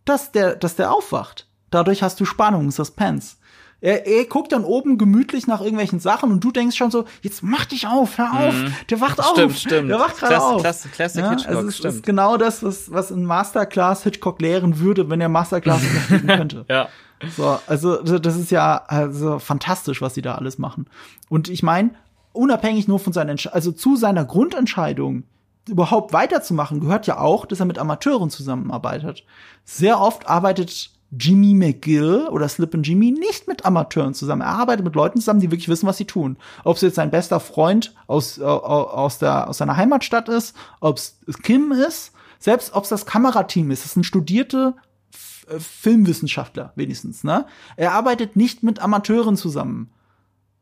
[0.05, 1.47] dass der, dass der aufwacht.
[1.69, 3.35] Dadurch hast du Spannung, Suspense.
[3.81, 7.43] Er, er guckt dann oben gemütlich nach irgendwelchen Sachen und du denkst schon so, jetzt
[7.43, 8.55] mach dich auf, hör auf,
[8.89, 9.31] der wacht auf.
[9.31, 9.33] Mhm.
[9.35, 9.89] Stimmt, stimmt.
[9.89, 10.61] Der wacht gerade Klasse- auf.
[10.61, 11.93] Klasse- Classic ja, Hitchcock, also es stimmt.
[11.95, 16.65] ist genau das, was, was in Masterclass Hitchcock lehren würde, wenn er Masterclass geben könnte.
[16.69, 16.87] Ja.
[17.35, 20.87] So, also das ist ja also fantastisch, was sie da alles machen.
[21.27, 21.91] Und ich meine,
[22.33, 25.23] unabhängig nur von seiner Entsch also zu seiner Grundentscheidung
[25.69, 29.23] überhaupt weiterzumachen, gehört ja auch, dass er mit Amateuren zusammenarbeitet.
[29.63, 34.41] Sehr oft arbeitet Jimmy McGill oder Slip and Jimmy nicht mit Amateuren zusammen.
[34.41, 36.37] Er arbeitet mit Leuten zusammen, die wirklich wissen, was sie tun.
[36.63, 40.97] Ob es jetzt sein bester Freund aus, äh, aus, der, aus seiner Heimatstadt ist, ob
[40.97, 43.85] es Kim ist, selbst ob es das Kamerateam ist.
[43.85, 44.73] Das sind studierte
[45.13, 47.23] F- äh, Filmwissenschaftler wenigstens.
[47.23, 47.45] Ne?
[47.77, 49.91] Er arbeitet nicht mit Amateuren zusammen.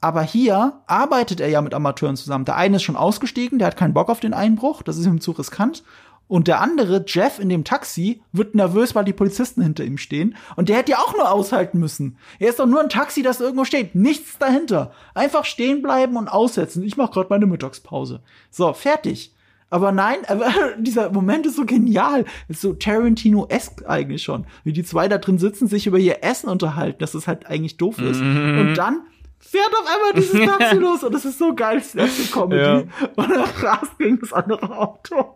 [0.01, 2.45] Aber hier arbeitet er ja mit Amateuren zusammen.
[2.45, 5.21] Der eine ist schon ausgestiegen, der hat keinen Bock auf den Einbruch, das ist ihm
[5.21, 5.83] zu riskant.
[6.27, 10.37] Und der andere, Jeff in dem Taxi, wird nervös, weil die Polizisten hinter ihm stehen.
[10.55, 12.17] Und der hätte ja auch nur aushalten müssen.
[12.39, 13.95] Er ist doch nur ein Taxi, das irgendwo steht.
[13.95, 14.93] Nichts dahinter.
[15.13, 16.83] Einfach stehen bleiben und aussetzen.
[16.83, 18.21] Ich mache gerade meine Mittagspause.
[18.49, 19.35] So, fertig.
[19.69, 22.23] Aber nein, aber dieser Moment ist so genial.
[22.47, 24.45] Ist so Tarantino-esque eigentlich schon.
[24.63, 27.75] Wie die zwei da drin sitzen, sich über ihr Essen unterhalten, dass es halt eigentlich
[27.75, 28.21] doof ist.
[28.21, 29.01] Und dann
[29.41, 32.61] fährt auf einmal dieses Taxi los und das ist so geil, Slapstick-Comedy.
[32.61, 32.83] Ja.
[33.15, 35.35] Und er rast gegen das andere Auto.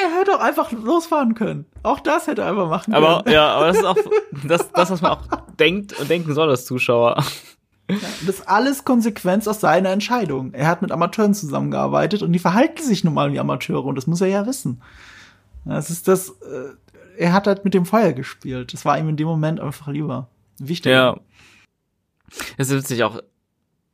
[0.00, 1.66] Er hätte auch einfach losfahren können.
[1.82, 3.34] Auch das hätte er einfach machen Aber können.
[3.34, 3.96] ja, aber das ist auch
[4.46, 5.22] das, das, was man auch
[5.58, 7.16] denkt und denken soll als Zuschauer.
[7.88, 10.52] Das ist alles Konsequenz aus seiner Entscheidung.
[10.52, 14.06] Er hat mit Amateuren zusammengearbeitet und die verhalten sich nun mal wie Amateure und das
[14.06, 14.82] muss er ja wissen.
[15.64, 16.74] Das ist das, äh,
[17.16, 18.72] er hat halt mit dem Feuer gespielt.
[18.72, 20.28] Das war ihm in dem Moment einfach lieber.
[20.58, 20.92] Wichtig.
[20.92, 21.16] Ja.
[22.56, 23.20] Das ist witzig auch.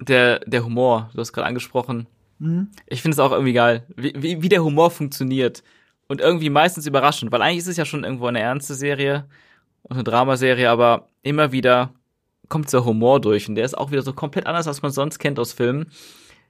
[0.00, 2.06] Der, der Humor, du hast gerade angesprochen.
[2.38, 2.68] Mhm.
[2.86, 5.62] Ich finde es auch irgendwie geil, wie, wie, wie der Humor funktioniert.
[6.08, 9.24] Und irgendwie meistens überraschend, weil eigentlich ist es ja schon irgendwo eine ernste Serie
[9.82, 11.92] und eine Dramaserie, aber immer wieder
[12.48, 15.18] kommt der Humor durch und der ist auch wieder so komplett anders, als man sonst
[15.18, 15.86] kennt aus Filmen.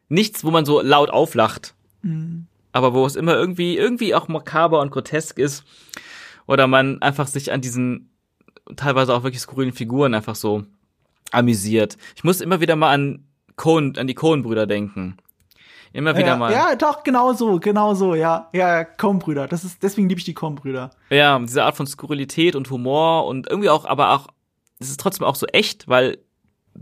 [0.09, 2.47] Nichts, wo man so laut auflacht, Mhm.
[2.73, 5.65] aber wo es immer irgendwie, irgendwie auch makaber und grotesk ist.
[6.47, 8.11] Oder man einfach sich an diesen
[8.77, 10.65] teilweise auch wirklich skurrilen Figuren einfach so
[11.35, 11.97] amüsiert.
[12.17, 13.25] Ich muss immer wieder mal an
[13.57, 15.17] Cohen, an die Cohen-Brüder denken.
[15.93, 16.53] Immer wieder ja, mal.
[16.53, 18.49] Ja, doch, genau so, genau so, ja.
[18.53, 19.47] Ja, Coen-Brüder.
[19.47, 20.91] Das ist, deswegen liebe ich die Coen-Brüder.
[21.11, 24.27] Ja, diese Art von Skurrilität und Humor und irgendwie auch, aber auch,
[24.81, 26.19] es ist trotzdem auch so echt, weil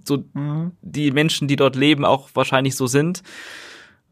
[0.04, 0.72] so Mhm.
[0.80, 3.22] die Menschen, die dort leben, auch wahrscheinlich so sind.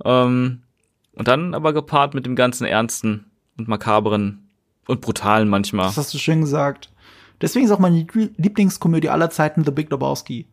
[0.05, 0.65] Ähm,
[1.13, 4.51] und dann aber gepaart mit dem ganzen Ernsten und Makaberen
[4.87, 5.87] und Brutalen manchmal.
[5.87, 6.90] Das hast du schön gesagt.
[7.41, 10.47] Deswegen ist auch meine Lie- Lieblingskomödie aller Zeiten The Big Lebowski.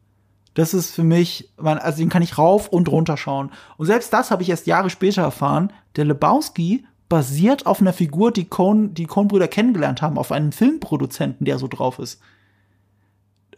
[0.53, 3.51] Das ist für mich, mein, also den kann ich rauf und runter schauen.
[3.77, 5.71] Und selbst das habe ich erst Jahre später erfahren.
[5.97, 11.45] Der Lebowski basiert auf einer Figur, die Coen, die Coen-Brüder kennengelernt haben, auf einen Filmproduzenten,
[11.45, 12.19] der so drauf ist.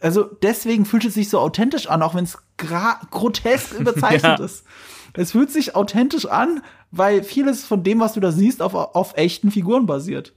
[0.00, 4.44] Also deswegen fühlt es sich so authentisch an, auch wenn es grotesk überzeichnet Ja.
[4.44, 4.64] ist.
[5.14, 9.16] Es fühlt sich authentisch an, weil vieles von dem, was du da siehst, auf, auf
[9.16, 10.32] echten Figuren basiert.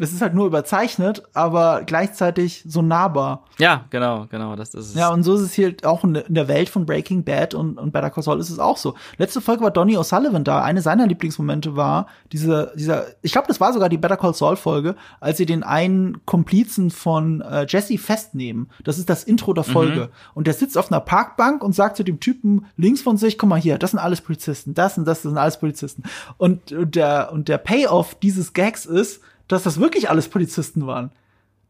[0.00, 3.44] Es ist halt nur überzeichnet, aber gleichzeitig so nahbar.
[3.58, 4.94] Ja, genau, genau, das ist es.
[4.94, 7.92] Ja, und so ist es hier auch in der Welt von Breaking Bad und, und
[7.92, 8.94] Better Call Saul ist es auch so.
[9.16, 10.62] Letzte Folge war Donny O'Sullivan da.
[10.62, 14.56] Eine seiner Lieblingsmomente war diese, dieser, ich glaube, das war sogar die Better Call Saul
[14.56, 18.70] Folge, als sie den einen Komplizen von äh, Jesse festnehmen.
[18.84, 20.10] Das ist das Intro der Folge.
[20.34, 23.48] Und der sitzt auf einer Parkbank und sagt zu dem Typen links von sich, guck
[23.48, 26.04] mal hier, das sind alles Polizisten, das und das sind alles Polizisten.
[26.36, 31.10] Und, und der, und der Payoff dieses Gags ist, dass das wirklich alles Polizisten waren.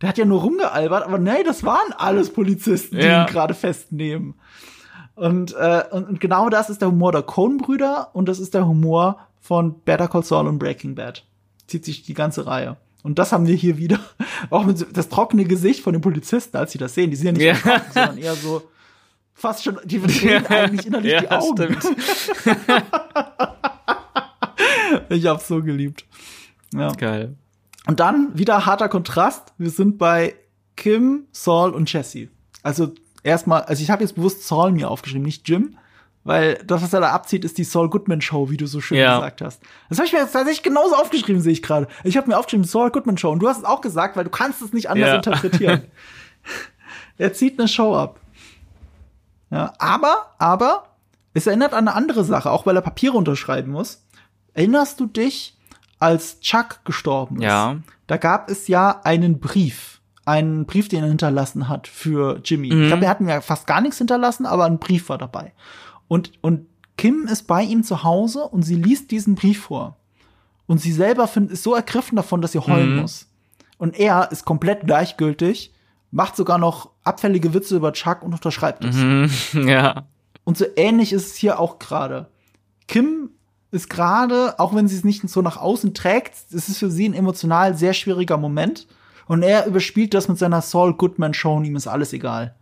[0.03, 3.23] Der hat ja nur rumgealbert, aber nee, das waren alles Polizisten, die Ja.
[3.25, 4.35] ihn gerade festnehmen.
[5.17, 8.67] Und, äh, und, und genau das ist der Humor der Coen-Brüder und das ist der
[8.69, 11.25] Humor von Better Call Saul und Breaking Bad.
[11.67, 12.77] Zieht sich die ganze Reihe.
[13.03, 13.99] Und das haben wir hier wieder.
[14.51, 17.11] Auch mit das trockene Gesicht von den Polizisten, als sie das sehen.
[17.11, 17.55] Die sind ja nicht Ja.
[17.55, 18.63] betroffen, sondern eher so
[19.35, 21.57] fast schon, die verdrehen eigentlich innerlich die Ja, Augen.
[21.81, 21.85] stimmt.
[25.11, 26.05] Ich hab's so geliebt.
[26.75, 26.93] Ja.
[26.93, 27.35] Geil.
[27.89, 29.55] Und dann wieder harter Kontrast.
[29.57, 30.35] Wir sind bei
[30.77, 32.29] Kim, Saul und Jesse.
[32.63, 35.77] Also erstmal, also ich habe jetzt bewusst Saul mir aufgeschrieben, nicht Jim,
[36.23, 38.99] weil das, was er da abzieht, ist die Saul Goodman Show, wie du so schön
[38.99, 39.17] Ja.
[39.17, 39.63] gesagt hast.
[39.89, 41.89] Das habe ich mir jetzt tatsächlich genauso aufgeschrieben, sehe ich gerade.
[42.05, 44.31] Ich habe mir aufgeschrieben Saul Goodman Show und du hast es auch gesagt, weil du
[44.31, 45.17] kannst es nicht anders Ja.
[45.17, 45.85] interpretieren.
[47.17, 48.21] er zieht eine Show ab.
[49.51, 50.85] Ja, aber, aber
[51.33, 54.05] es erinnert an eine andere Sache, auch weil er Papiere unterschreiben muss.
[54.53, 55.57] Erinnerst du dich,
[55.99, 57.43] als Chuck gestorben ist?
[57.45, 57.77] Ja.
[58.07, 62.73] Da gab es ja einen Brief, einen Brief, den er hinterlassen hat für Jimmy.
[62.73, 62.83] Mhm.
[62.83, 65.53] Ich glaube, er hat mir ja fast gar nichts hinterlassen, aber ein Brief war dabei.
[66.09, 69.97] Und, und Kim ist bei ihm zu Hause und sie liest diesen Brief vor.
[70.67, 73.01] Und sie selber find, ist so ergriffen davon, dass sie heulen Mhm.
[73.03, 73.27] muss.
[73.79, 75.73] Und er ist komplett gleichgültig,
[76.11, 78.97] macht sogar noch abfällige Witze über Chuck und unterschreibt es.
[78.97, 79.31] Mhm.
[79.69, 80.07] Ja.
[80.45, 82.29] Und so ähnlich ist es hier auch gerade.
[82.87, 83.31] Kim
[83.71, 87.09] ist gerade, auch wenn sie es nicht so nach außen trägt, es ist für sie
[87.09, 88.87] ein emotional sehr schwieriger Moment.
[89.27, 92.55] Und er überspielt das mit seiner Saul Goodman Show und ihm ist alles egal.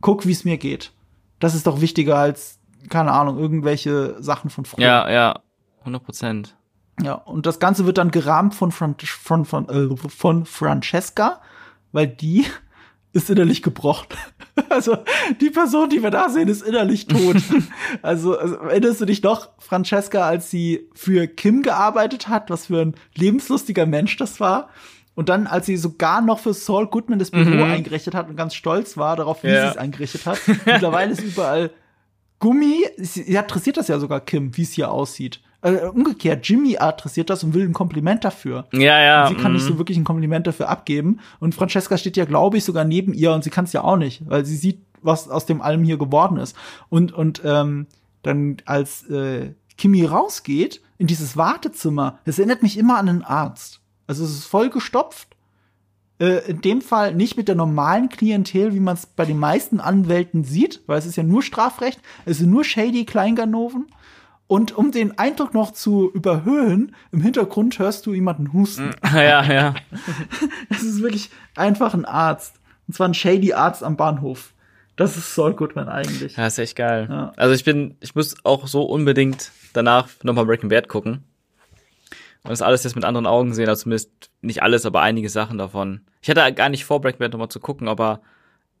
[0.00, 0.92] Guck, wie es mir geht.
[1.40, 4.84] Das ist doch wichtiger als, keine Ahnung, irgendwelche Sachen von früher.
[4.84, 5.40] Ja, ja.
[5.80, 6.56] 100 Prozent.
[7.02, 11.40] Ja, und das Ganze wird dann gerahmt von, Fran von, von, äh, von Francesca,
[11.90, 12.46] weil die
[13.14, 14.08] ist innerlich gebrochen.
[14.68, 14.98] Also
[15.40, 17.36] die Person, die wir da sehen, ist innerlich tot.
[18.02, 22.80] also, also erinnerst du dich noch, Francesca, als sie für Kim gearbeitet hat, was für
[22.80, 24.68] ein lebenslustiger Mensch das war?
[25.16, 28.54] Und dann, als sie sogar noch für Saul Goodman das Büro eingerichtet hat und ganz
[28.54, 29.62] stolz war darauf, wie Ja.
[29.62, 30.38] sie es eingerichtet hat.
[30.66, 31.70] Mittlerweile ist überall
[32.38, 35.40] Gummi, sie sie adressiert das ja sogar Kim, wie es hier aussieht.
[35.64, 38.66] Äh, umgekehrt, Jimmy adressiert das und will ein Kompliment dafür.
[38.70, 39.28] Ja, ja.
[39.28, 39.68] sie kann nicht mhm.
[39.68, 41.20] so wirklich ein Kompliment dafür abgeben.
[41.40, 43.96] Und Francesca steht ja, glaube ich, sogar neben ihr und sie kann es ja auch
[43.96, 46.54] nicht, weil sie sieht, was aus dem allem hier geworden ist.
[46.90, 47.86] Und, und ähm,
[48.22, 53.80] dann, als äh, Kimi rausgeht in dieses Wartezimmer, das erinnert mich immer an einen Arzt.
[54.06, 55.28] Also es ist voll gestopft.
[56.20, 59.80] Äh, in dem Fall nicht mit der normalen Klientel, wie man es bei den meisten
[59.80, 63.86] Anwälten sieht, weil es ist ja nur Strafrecht, es sind nur shady Kleinganoven.
[64.46, 68.90] Und um den Eindruck noch zu überhöhen, im Hintergrund hörst du jemanden husten.
[69.14, 69.74] Ja, ja.
[70.68, 72.60] Es ist wirklich einfach ein Arzt.
[72.86, 74.52] Und zwar ein shady Arzt am Bahnhof.
[74.96, 76.36] Das ist Saul Goodman eigentlich.
[76.36, 77.08] Ja, ist echt geil.
[77.10, 77.32] Ja.
[77.36, 81.24] Also ich bin, ich muss auch so unbedingt danach nochmal Breaking Bad gucken.
[82.42, 85.56] Und das alles jetzt mit anderen Augen sehen, also zumindest nicht alles, aber einige Sachen
[85.56, 86.02] davon.
[86.20, 88.20] Ich hatte gar nicht vor, Breaking Bad nochmal zu gucken, aber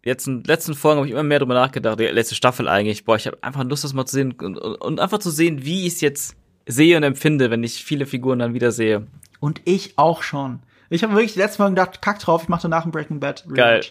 [0.04, 3.04] jetzt in den letzten Folgen habe ich immer mehr drüber nachgedacht, die letzte Staffel eigentlich.
[3.04, 5.86] Boah, ich habe einfach Lust, das mal zu sehen und, und, einfach zu sehen, wie
[5.86, 6.36] ich es jetzt
[6.66, 9.06] sehe und empfinde, wenn ich viele Figuren dann wieder sehe.
[9.40, 10.60] Und ich auch schon.
[10.90, 13.44] Ich habe wirklich letztes Mal gedacht, kack drauf, ich mache danach ein Breaking Bad.
[13.46, 13.56] Rewatch.
[13.56, 13.82] Geil.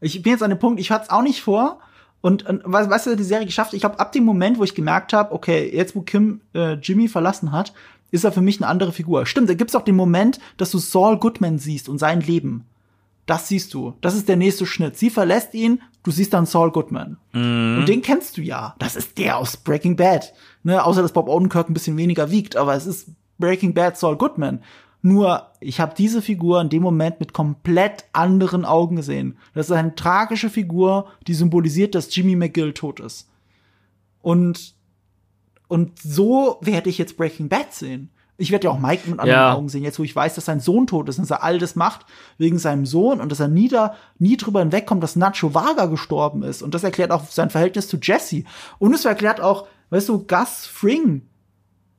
[0.00, 1.80] Ich bin jetzt an dem Punkt, ich hatte es auch nicht vor.
[2.20, 3.74] Und, und weißt, weißt du, die Serie geschafft.
[3.74, 7.08] Ich glaube, ab dem Moment, wo ich gemerkt habe, okay, jetzt wo Kim äh, Jimmy
[7.08, 7.72] verlassen hat,
[8.10, 9.26] ist er für mich eine andere Figur.
[9.26, 12.64] Stimmt, da gibt's auch den Moment, dass du Saul Goodman siehst und sein Leben.
[13.28, 13.92] Das siehst du.
[14.00, 14.96] Das ist der nächste Schnitt.
[14.96, 17.18] Sie verlässt ihn, du siehst dann Saul Goodman.
[17.34, 18.74] Und den kennst du ja.
[18.78, 20.32] Das ist der aus Breaking Bad.
[20.62, 20.82] Ne?
[20.82, 24.62] Außer, dass Bob Odenkirk ein bisschen weniger wiegt, aber es ist Breaking Bad Saul Goodman.
[25.02, 29.36] Nur, ich habe diese Figur in dem Moment mit komplett anderen Augen gesehen.
[29.52, 33.28] Das ist eine tragische Figur, die symbolisiert, dass Jimmy McGill tot ist.
[34.22, 34.74] Und,
[35.68, 38.08] und so werde ich jetzt Breaking Bad sehen.
[38.40, 39.54] Ich werde ja auch Mike mit anderen Ja.
[39.54, 41.58] Augen sehen, jetzt wo ich weiß, dass sein Sohn tot ist und dass er all
[41.58, 42.06] das macht
[42.38, 46.44] wegen seinem Sohn und dass er nie, da, nie drüber hinwegkommt, dass Nacho Varga gestorben
[46.44, 46.62] ist.
[46.62, 48.44] Und das erklärt auch sein Verhältnis zu Jesse.
[48.78, 51.22] Und es erklärt auch, weißt du, Gus Fring,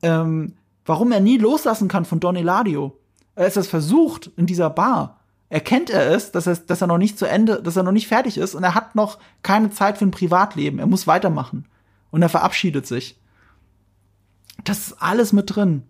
[0.02, 0.54] ähm,
[0.86, 2.96] warum er nie loslassen kann von Don Eladio.
[3.36, 5.20] Als er es versucht in dieser Bar,
[5.50, 8.08] erkennt er es, dass er, dass er noch nicht zu Ende, dass er noch nicht
[8.08, 10.78] fertig ist und er hat noch keine Zeit für ein Privatleben.
[10.78, 11.66] Er muss weitermachen.
[12.10, 13.20] Und er verabschiedet sich.
[14.64, 15.82] Das ist alles mit drin.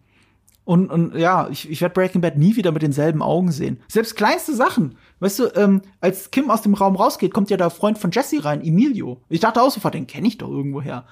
[0.70, 3.80] Und, und ja, ich, ich werde Breaking Bad nie wieder mit denselben Augen sehen.
[3.88, 4.94] Selbst kleinste Sachen.
[5.18, 8.44] Weißt du, ähm, als Kim aus dem Raum rausgeht, kommt ja der Freund von Jesse
[8.44, 9.20] rein, Emilio.
[9.28, 11.06] Ich dachte auch sofort, den kenne ich doch irgendwoher.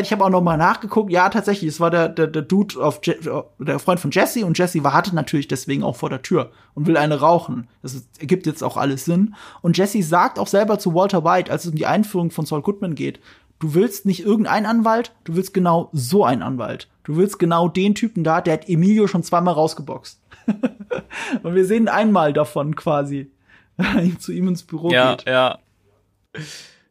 [0.00, 1.12] Ich habe auch noch mal nachgeguckt.
[1.12, 3.16] Ja, tatsächlich, es war der, der, der Dude auf Je
[3.58, 6.96] der Freund von Jesse und Jesse wartet natürlich deswegen auch vor der Tür und will
[6.96, 7.68] eine rauchen.
[7.82, 9.34] Das ergibt jetzt auch alles Sinn.
[9.60, 12.62] Und Jesse sagt auch selber zu Walter White, als es um die Einführung von Saul
[12.62, 13.20] Goodman geht,
[13.62, 16.88] du willst nicht irgendeinen Anwalt, du willst genau so einen Anwalt.
[17.04, 20.20] Du willst genau den Typen da, der hat Emilio schon zweimal rausgeboxt.
[21.44, 23.30] und wir sehen einmal davon quasi,
[23.76, 25.26] wenn er zu ihm ins Büro Ja, geht.
[25.28, 25.58] ja.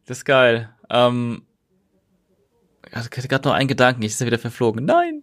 [0.06, 0.70] Das ist geil.
[0.88, 1.42] Ähm,
[2.90, 4.84] ich hatte gerade noch einen Gedanken, ich ist ja wieder verflogen.
[4.86, 5.22] Nein.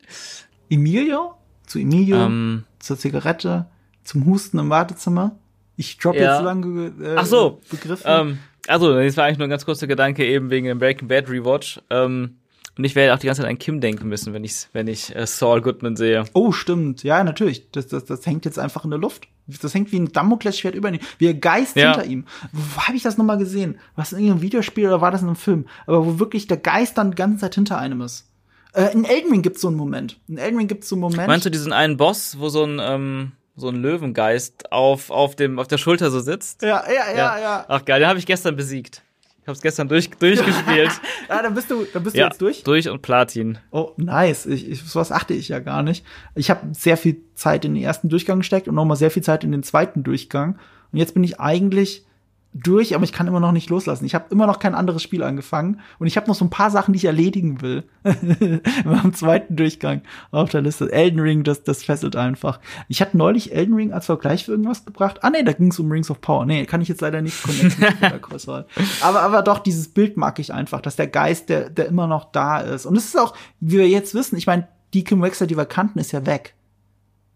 [0.70, 1.34] Emilio?
[1.66, 2.18] Zu Emilio?
[2.26, 3.66] Ähm, zur Zigarette?
[4.04, 5.36] Zum Husten im Wartezimmer?
[5.78, 6.36] Ich droppe Ja.
[6.36, 8.04] jetzt lange äh, Ach so, Begriffe.
[8.08, 8.40] ähm,
[8.70, 11.82] also, das war eigentlich nur ein ganz kurzer Gedanke eben wegen dem Breaking Bad Rewatch.
[11.90, 12.38] Ähm,
[12.78, 15.14] und ich werde auch die ganze Zeit an Kim denken müssen, wenn ich, wenn ich
[15.14, 16.24] äh, Saul Goodman sehe.
[16.34, 17.04] Oh, stimmt.
[17.04, 17.70] Ja, natürlich.
[17.72, 19.28] Das, das, das hängt jetzt einfach in der Luft.
[19.62, 21.00] Das hängt wie ein Damoklesschwert über ihm.
[21.18, 21.94] Wie ein Geist Ja.
[21.94, 22.26] hinter ihm.
[22.54, 23.80] Wo habe ich das nochmal gesehen?
[23.98, 25.66] Was in irgendeinem Videospiel oder war das in einem Film?
[25.88, 28.28] Aber wo wirklich der Geist dann die ganze Zeit hinter einem ist.
[28.74, 30.18] Äh, in Elden Ring gibt's so einen Moment.
[30.28, 31.28] In Elden Ring gibt's so einen Moment.
[31.28, 35.60] Meinst du diesen einen Boss, wo so ein, ähm, so ein Löwengeist auf, auf, dem,
[35.60, 36.62] auf der Schulter so sitzt?
[36.62, 37.66] Ja, ja, ja, ja.
[37.68, 39.04] Ach geil, den habe ich gestern besiegt.
[39.42, 40.92] Ich habe es gestern durch, durchgespielt.
[41.30, 42.64] Ja, dann bist du, dann bist ja, du jetzt durch.
[42.64, 43.60] Durch und Platin.
[43.70, 44.48] Oh, nice.
[44.48, 46.04] Ich, ich, sowas achte ich ja gar nicht.
[46.34, 49.44] Ich habe sehr viel Zeit in den ersten Durchgang gesteckt und nochmal sehr viel Zeit
[49.44, 50.58] in den zweiten Durchgang.
[50.92, 52.08] Und jetzt bin ich eigentlich
[52.54, 54.06] durch, aber ich kann immer noch nicht loslassen.
[54.06, 56.72] Ich habe immer noch kein anderes Spiel angefangen und ich habe noch so ein paar
[56.72, 57.84] Sachen, die ich erledigen will.
[58.04, 60.02] Im zweiten Durchgang
[60.32, 60.92] auf der Liste.
[60.92, 62.60] Elden Ring, das, das fesselt einfach.
[62.88, 65.20] Ich hatte neulich Elden Ring als Vergleich für irgendwas gebracht.
[65.24, 66.46] Ah nee, da ging es um Rings of Power.
[66.46, 67.84] Nee, kann ich jetzt leider nicht connecten.
[69.02, 72.32] aber, aber doch, dieses Bild mag ich einfach, dass der Geist, der, der immer noch
[72.32, 72.88] da ist.
[72.88, 75.66] Und es ist auch, wie wir jetzt wissen, ich meine, die Kim Wexler, die wir
[75.66, 76.56] kannten, ist ja weg.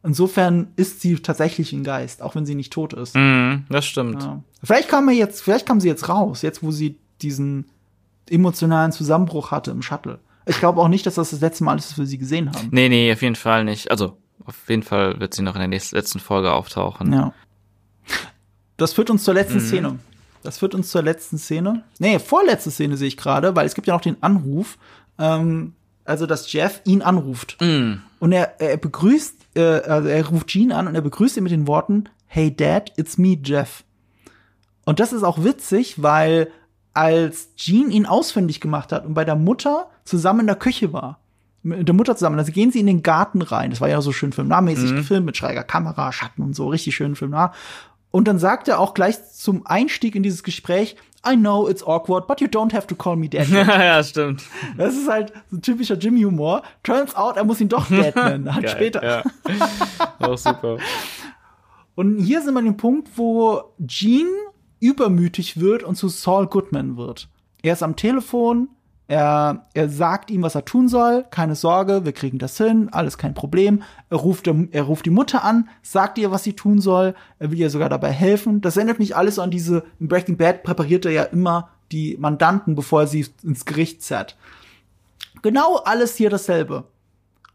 [0.06, 3.16] Insofern ist sie tatsächlich ein Geist, auch wenn sie nicht tot ist.
[3.16, 4.22] Mhm, das stimmt.
[4.22, 4.44] Ja.
[4.62, 7.66] Vielleicht kam er jetzt, vielleicht kam sie jetzt raus, jetzt wo sie diesen
[8.30, 10.20] emotionalen Zusammenbruch hatte im Shuttle.
[10.46, 12.68] Ich glaube auch nicht, dass das das letzte Mal ist, dass wir sie gesehen haben.
[12.72, 13.92] Nee, nee, auf jeden Fall nicht.
[13.92, 17.14] Also, auf jeden Fall wird sie noch in der nächsten, letzten Folge auftauchen.
[17.14, 17.34] Ja.
[18.76, 20.00] Das führt uns zur letzten Szene.
[20.42, 21.84] Das führt uns zur letzten Szene.
[22.00, 24.78] Nee, vorletzte Szene sehe ich gerade, weil es gibt ja noch den Anruf,
[25.18, 25.74] ähm,
[26.04, 27.56] also dass Jeff ihn anruft.
[27.62, 28.02] Mhm.
[28.20, 31.52] Und er, er begrüßt, äh, also er ruft Gene an und er begrüßt ihn mit
[31.52, 33.84] den Worten, Hey Dad, it's me, Jeff.
[34.86, 36.50] Und das ist auch witzig, weil
[36.94, 41.20] als Gene ihn ausfindig gemacht hat und bei der Mutter zusammen in der Küche war,
[41.64, 43.70] mit der Mutter zusammen, also gehen sie in den Garten rein.
[43.70, 47.16] Das war ja so schön filmnahmäßig gefilmt mit schräger Kamera, Schatten und so, richtig schön
[47.16, 47.54] filmnah.
[48.12, 52.28] Und dann sagt er auch gleich zum Einstieg in dieses Gespräch, I know it's awkward,
[52.28, 53.48] but you don't have to call me Dad.
[53.50, 54.44] ja, stimmt.
[54.78, 56.64] Das ist halt so typischer Jimmy-Humor.
[56.84, 59.04] Turns out, er muss ihn doch Dad nennen, halt Geil, später.
[59.04, 59.24] Ja.
[60.20, 60.78] Auch super.
[61.96, 64.30] Und hier sind wir an dem Punkt, wo Gene
[64.80, 67.30] übermütig wird und zu Saul Goodman wird.
[67.62, 68.68] Er ist am Telefon,
[69.14, 71.24] er, er sagt ihm, was er tun soll.
[71.30, 73.84] Keine Sorge, wir kriegen das hin, alles kein Problem.
[74.10, 77.14] Er ruft, er ruft die Mutter an, sagt ihr, was sie tun soll.
[77.38, 78.62] Er will ihr sogar dabei helfen.
[78.62, 82.74] Das erinnert mich alles an diese, in Breaking Bad präpariert er ja immer die Mandanten,
[82.74, 84.36] bevor er sie ins Gericht zerrt.
[85.44, 86.86] Genau alles hier dasselbe.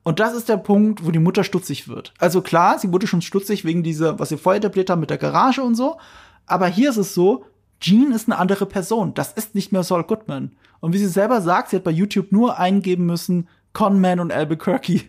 [0.05, 2.14] Und das ist der Punkt, wo die Mutter stutzig wird.
[2.18, 5.18] Also klar, sie wurde schon stutzig wegen dieser, was sie vorher etabliert haben mit der
[5.18, 5.98] Garage und so.
[6.47, 7.44] Aber hier ist es so,
[7.80, 9.14] Jean ist eine andere Person.
[9.14, 10.52] Das ist nicht mehr Saul Goodman.
[10.80, 15.02] Und wie sie selber sagt, sie hat bei YouTube nur eingeben müssen, Conman und Albuquerque.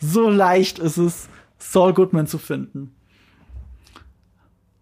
[0.00, 1.28] So leicht ist es,
[1.58, 2.94] Saul Goodman zu finden.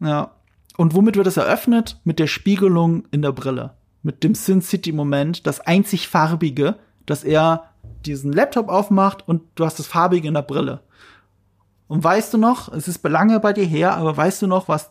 [0.00, 0.32] Ja.
[0.76, 2.00] Und womit wird es eröffnet?
[2.04, 3.74] Mit der Spiegelung in der Brille.
[4.02, 6.76] Mit dem Sin City-Moment, das einzig farbige,
[7.06, 7.70] dass er
[8.04, 10.80] diesen Laptop aufmacht und du hast das farbige in der Brille.
[11.88, 14.90] Und weißt du noch, es ist lange bei dir her, aber weißt du noch, was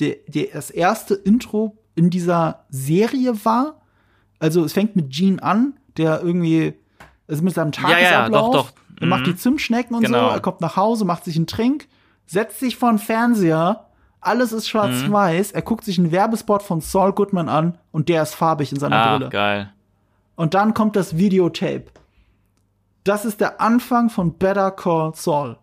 [0.00, 3.80] der, der, das erste Intro in dieser Serie war?
[4.38, 6.74] Also es fängt mit Gene an, der irgendwie,
[7.28, 8.72] also mit seinem Ja, ja, Tagesablauf, doch, doch.
[9.00, 9.24] er macht Mhm.
[9.26, 10.28] die Zimtschnecken und Genau.
[10.28, 11.88] so, er kommt nach Hause, macht sich einen Trink,
[12.26, 13.86] setzt sich vor den Fernseher,
[14.20, 18.34] alles ist schwarz-weiß, er guckt sich einen Werbespot von Saul Goodman an und der ist
[18.34, 19.30] farbig in seiner Ah, Brille.
[19.30, 19.72] geil.
[20.36, 21.84] Und dann kommt das Videotape.
[23.04, 25.58] Das ist der Anfang von Better Call Saul.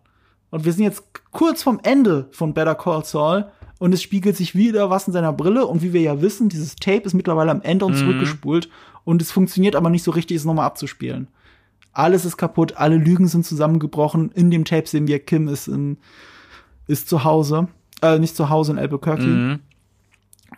[0.50, 1.02] Und wir sind jetzt
[1.32, 3.46] kurz vom Ende von Better Call Saul
[3.80, 6.76] und es spiegelt sich wieder was in seiner Brille und wie wir ja wissen, dieses
[6.76, 8.68] Tape ist mittlerweile am Ende und zurückgespult
[9.04, 11.28] und es funktioniert aber nicht so richtig, es nochmal abzuspielen.
[11.92, 14.30] Alles ist kaputt, alle Lügen sind zusammengebrochen.
[14.32, 15.96] In dem Tape sehen wir, Kim ist in,
[16.86, 17.68] ist zu Hause,
[18.02, 19.22] äh, nicht zu Hause in Albuquerque.
[19.22, 19.58] Mhm.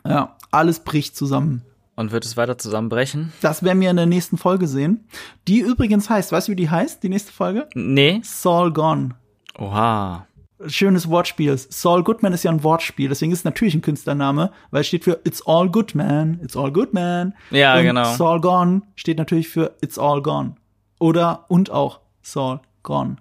[0.05, 1.63] Ja, alles bricht zusammen.
[1.95, 3.33] Und wird es weiter zusammenbrechen?
[3.41, 5.05] Das werden wir in der nächsten Folge sehen.
[5.47, 7.69] Die übrigens heißt, weißt du, wie die heißt, die nächste Folge?
[7.75, 8.21] Nee.
[8.25, 9.11] Saul Gone.
[9.59, 10.27] Oha.
[10.69, 11.57] Schönes Wortspiel.
[11.57, 15.05] Saul Goodman ist ja ein Wortspiel, deswegen ist es natürlich ein Künstlername, weil es steht
[15.05, 16.41] für It's All Good Man.
[16.43, 17.35] It's All Good Man.
[17.51, 18.15] Ja, und genau.
[18.15, 20.55] Saul Gone steht natürlich für It's All Gone.
[20.99, 23.17] Oder und auch Saul Gone.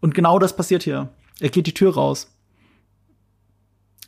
[0.00, 1.08] Und genau das passiert hier.
[1.40, 2.28] Er geht die Tür raus.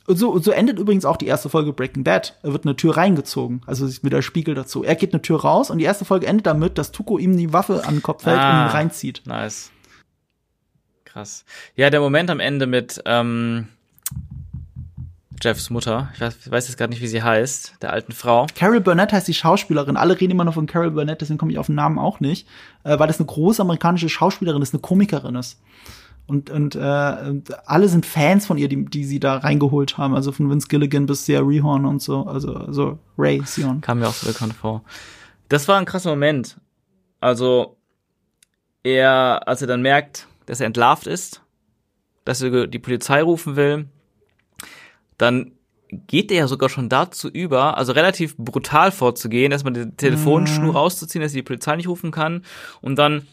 [0.07, 2.37] Und so, und so endet übrigens auch die erste Folge Breaking Bad.
[2.43, 4.83] Er wird eine Tür reingezogen, also ist wieder Spiegel dazu.
[4.83, 7.53] Er geht eine Tür raus und die erste Folge endet damit, dass Tuko ihm die
[7.53, 8.65] Waffe an den Kopf hält und Ah.
[8.67, 9.23] ihn reinzieht.
[9.25, 9.71] Nice.
[11.15, 11.45] Krass.
[11.77, 13.69] Ja, der Moment am Ende mit, ähm,
[15.41, 16.09] Jeffs Mutter.
[16.13, 18.47] Ich weiß, ich weiß jetzt gerade nicht, wie sie heißt, der alten Frau.
[18.53, 19.95] Carol Burnett heißt die Schauspielerin.
[19.95, 22.49] Alle reden immer noch von Carol Burnett, deswegen komme ich auf den Namen auch nicht,
[22.83, 25.61] äh, weil das eine große amerikanische Schauspielerin ist, eine Komikerin ist.
[26.27, 30.15] Und, und, äh, alle sind Fans von ihr, die, die sie da reingeholt haben.
[30.15, 32.25] Also von Vince Gilligan bis Sia Rehorn und so.
[32.25, 33.79] Also, also Ray Sion.
[33.79, 34.83] Kam mir auch so bekannt vor.
[35.47, 36.57] Das war ein krasser Moment.
[37.21, 37.77] Also,
[38.83, 41.41] er, als er dann merkt, dass er entlarvt ist,
[42.25, 43.85] dass er die Polizei rufen will,
[45.17, 45.51] dann
[46.07, 50.77] geht er ja sogar schon dazu über, also relativ brutal vorzugehen, erstmal die Telefonschnur Mhm.
[50.77, 52.43] rauszuziehen, dass er die Polizei nicht rufen kann.
[52.81, 53.27] Und dann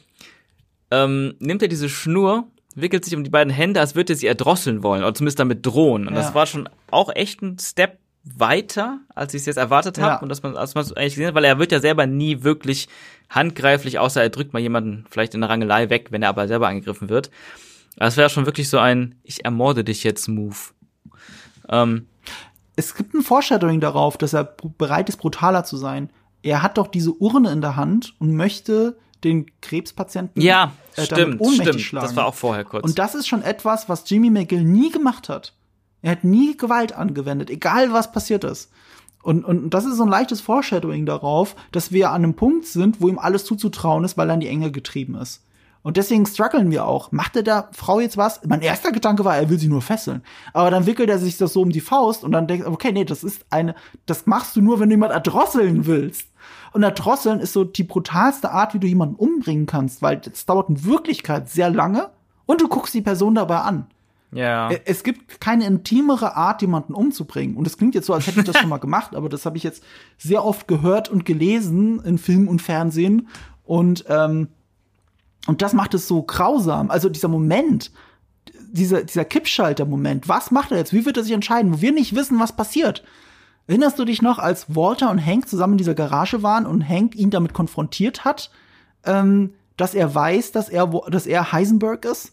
[0.91, 4.27] ähm, nimmt er diese Schnur, wickelt sich um die beiden Hände, als würde er sie
[4.27, 6.07] erdrosseln wollen, oder zumindest damit drohen.
[6.07, 6.21] Und Ja.
[6.21, 10.15] das war schon auch echt ein Step weiter, als ich es jetzt erwartet habe.
[10.15, 10.21] Ja.
[10.21, 12.43] Und dass man, als man es eigentlich gesehen hat, weil er wird ja selber nie
[12.43, 12.89] wirklich
[13.29, 16.69] handgreiflich, außer er drückt mal jemanden vielleicht in der Rangelei weg, wenn er aber selber
[16.69, 17.31] angegriffen wird.
[17.97, 20.57] Das wäre schon wirklich so ein Ich ermorde dich jetzt Move.
[21.69, 22.07] Ähm,
[22.77, 24.45] Es gibt ein Foreshadowing darauf, dass er
[24.79, 26.11] bereit ist, brutaler zu sein.
[26.43, 31.07] Er hat doch diese Urne in der Hand und möchte den Krebspatienten ja, äh, damit
[31.07, 31.81] stimmt, ohnmächtig stimmt.
[31.83, 32.07] schlagen.
[32.07, 32.85] Das war auch vorher kurz.
[32.85, 35.55] Und das ist schon etwas, was Jimmy McGill nie gemacht hat.
[36.03, 38.71] Er hat nie Gewalt angewendet, egal was passiert ist.
[39.23, 43.01] Und, und das ist so ein leichtes Foreshadowing darauf, dass wir an einem Punkt sind,
[43.01, 45.45] wo ihm alles zuzutrauen ist, weil er in die Enge getrieben ist.
[45.83, 47.11] Und deswegen strugglen wir auch.
[47.11, 48.41] Macht er der Frau jetzt was?
[48.47, 50.23] Mein erster Gedanke war, er will sie nur fesseln.
[50.53, 53.05] Aber dann wickelt er sich das so um die Faust und dann denkt, okay, nee,
[53.05, 53.75] das ist eine,
[54.07, 56.29] das machst du nur, wenn du jemanden erdrosseln willst.
[56.73, 60.69] Und erdrosseln ist so die brutalste Art, wie du jemanden umbringen kannst, weil das dauert
[60.69, 62.11] in Wirklichkeit sehr lange
[62.47, 63.87] und du guckst die Person dabei an.
[64.33, 64.71] Ja.
[64.87, 67.57] Es gibt keine intimere Art, jemanden umzubringen.
[67.57, 69.57] Und es klingt jetzt so, als hätte ich das schon mal gemacht, aber das habe
[69.57, 69.85] ich jetzt
[70.17, 73.29] sehr oft gehört und gelesen in Film und Fernsehen.
[73.63, 74.49] Und, ähm,
[75.47, 76.91] und das macht es so grausam.
[76.91, 77.93] Also dieser Moment,
[78.71, 80.95] dieser, dieser Kippschalter-Moment, was macht er jetzt?
[80.95, 83.05] Wie wird er sich entscheiden, wo wir nicht wissen, was passiert?
[83.67, 87.15] Erinnerst du dich noch, als Walter und Hank zusammen in dieser Garage waren und Hank
[87.15, 88.51] ihn damit konfrontiert hat,
[89.05, 92.33] ähm, dass er weiß, dass er, dass er Heisenberg ist?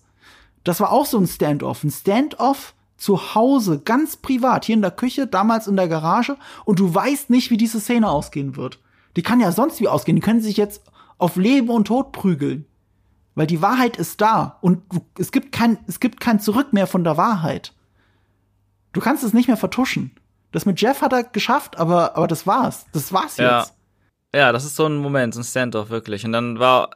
[0.63, 1.83] Das war auch so ein Standoff.
[1.83, 6.79] Ein Standoff zu Hause, ganz privat, hier in der Küche, damals in der Garage, und
[6.79, 8.79] du weißt nicht, wie diese Szene ausgehen wird.
[9.15, 10.15] Die kann ja sonst wie ausgehen.
[10.17, 10.83] Die können sich jetzt
[11.17, 12.65] auf Leben und Tod prügeln.
[13.35, 16.87] Weil die Wahrheit ist da und du, es gibt kein, es gibt kein Zurück mehr
[16.87, 17.73] von der Wahrheit.
[18.91, 20.11] Du kannst es nicht mehr vertuschen.
[20.51, 22.85] Das mit Jeff hat er geschafft, aber, aber das war's.
[22.91, 23.59] Das war's Ja.
[23.59, 23.73] jetzt.
[24.35, 26.25] Ja, das ist so ein Moment, so ein Standoff wirklich.
[26.25, 26.89] Und dann war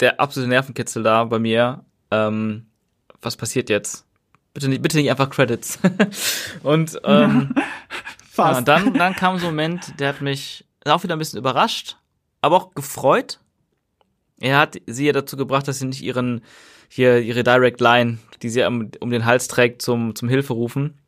[0.00, 1.84] der absolute Nervenkitzel da bei mir.
[2.10, 2.66] Ähm,
[3.24, 4.04] was passiert jetzt?
[4.54, 5.78] Bitte nicht, bitte nicht einfach Credits.
[6.62, 7.54] und ähm,
[8.30, 8.60] Fast.
[8.60, 11.96] ja, dann, dann kam so ein Moment, der hat mich auch wieder ein bisschen überrascht,
[12.40, 13.40] aber auch gefreut.
[14.40, 16.42] Er hat sie ja dazu gebracht, dass sie nicht ihren
[16.88, 20.98] hier ihre Direct Line, die sie um, um den Hals trägt, zum zum Hilferufen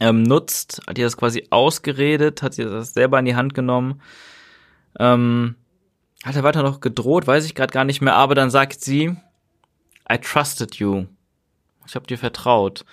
[0.00, 0.80] ähm, nutzt.
[0.86, 4.00] Hat ihr das quasi ausgeredet, hat ihr das selber in die Hand genommen.
[4.98, 5.56] Ähm,
[6.24, 9.16] hat er weiter noch gedroht, weiß ich gerade gar nicht mehr, aber dann sagt sie,
[10.10, 11.06] I trusted you.
[11.90, 12.84] Ich habe dir vertraut.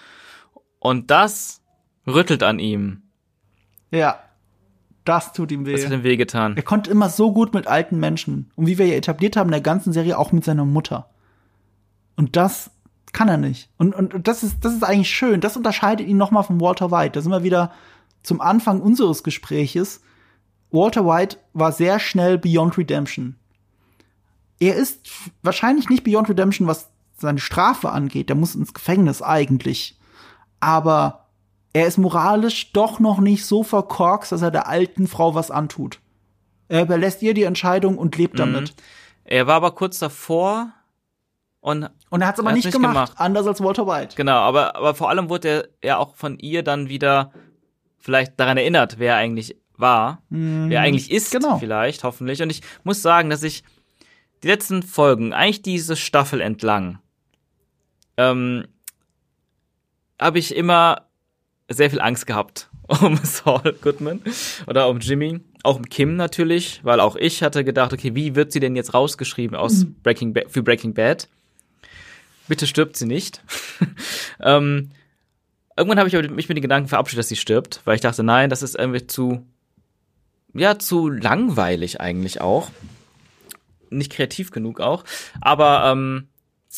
[0.79, 1.61] Und das
[2.05, 3.03] rüttelt an ihm.
[3.91, 4.19] ja.
[5.05, 5.95] Das tut ihm Das hat weh.
[5.95, 6.57] ihm wehgetan.
[6.57, 8.51] Er konnte immer so gut mit alten Menschen.
[8.57, 11.09] Und wie wir ja etabliert haben in der ganzen Serie, auch mit seiner Mutter.
[12.17, 12.71] Und das
[13.13, 13.69] kann er nicht.
[13.77, 15.39] Und, und, und das ist, das ist eigentlich schön.
[15.39, 17.11] Das unterscheidet ihn nochmal von Walter White.
[17.13, 17.71] Da sind wir wieder
[18.21, 20.01] zum Anfang unseres Gespräches.
[20.71, 23.37] Walter White war sehr schnell Beyond Redemption.
[24.59, 25.07] Er ist
[25.41, 28.29] wahrscheinlich nicht Beyond Redemption, was seine Strafe angeht.
[28.29, 29.99] Der muss ins Gefängnis eigentlich.
[30.59, 31.27] Aber
[31.73, 35.99] er ist moralisch doch noch nicht so verkorkst, dass er der alten Frau was antut.
[36.69, 38.75] Er überlässt ihr die Entscheidung und lebt damit.
[39.23, 40.71] Er war aber kurz davor
[41.59, 43.13] und Und er hat es aber Er nicht, nicht gemacht, gemacht.
[43.17, 44.15] anders als Walter White.
[44.15, 47.31] genau, aber aber vor allem wurde er ja auch von ihr dann wieder
[47.97, 51.57] vielleicht daran erinnert, wer er eigentlich war, wer er eigentlich ist, genau.
[51.57, 52.41] vielleicht hoffentlich.
[52.41, 53.63] Und ich muss sagen, dass ich
[54.43, 56.99] die letzten Folgen, eigentlich diese Staffel entlang,
[58.17, 58.65] ähm,
[60.19, 61.07] habe ich immer
[61.69, 62.69] sehr viel Angst gehabt
[63.01, 64.21] um Saul Goodman
[64.65, 68.51] oder um Jimmy, auch um Kim natürlich, weil auch ich hatte gedacht, okay, wie wird
[68.51, 71.27] sie denn jetzt rausgeschrieben aus Breaking ba für Breaking Bad?
[72.47, 73.41] Bitte stirbt sie nicht.
[74.39, 74.91] ähm,
[75.75, 78.49] irgendwann habe ich mich mit den Gedanken verabschiedet, dass sie stirbt, weil ich dachte, nein,
[78.49, 79.45] das ist irgendwie zu,
[80.53, 82.71] ja, zu langweilig eigentlich auch.
[83.89, 85.03] Nicht kreativ genug auch.
[85.41, 86.29] Aber ähm,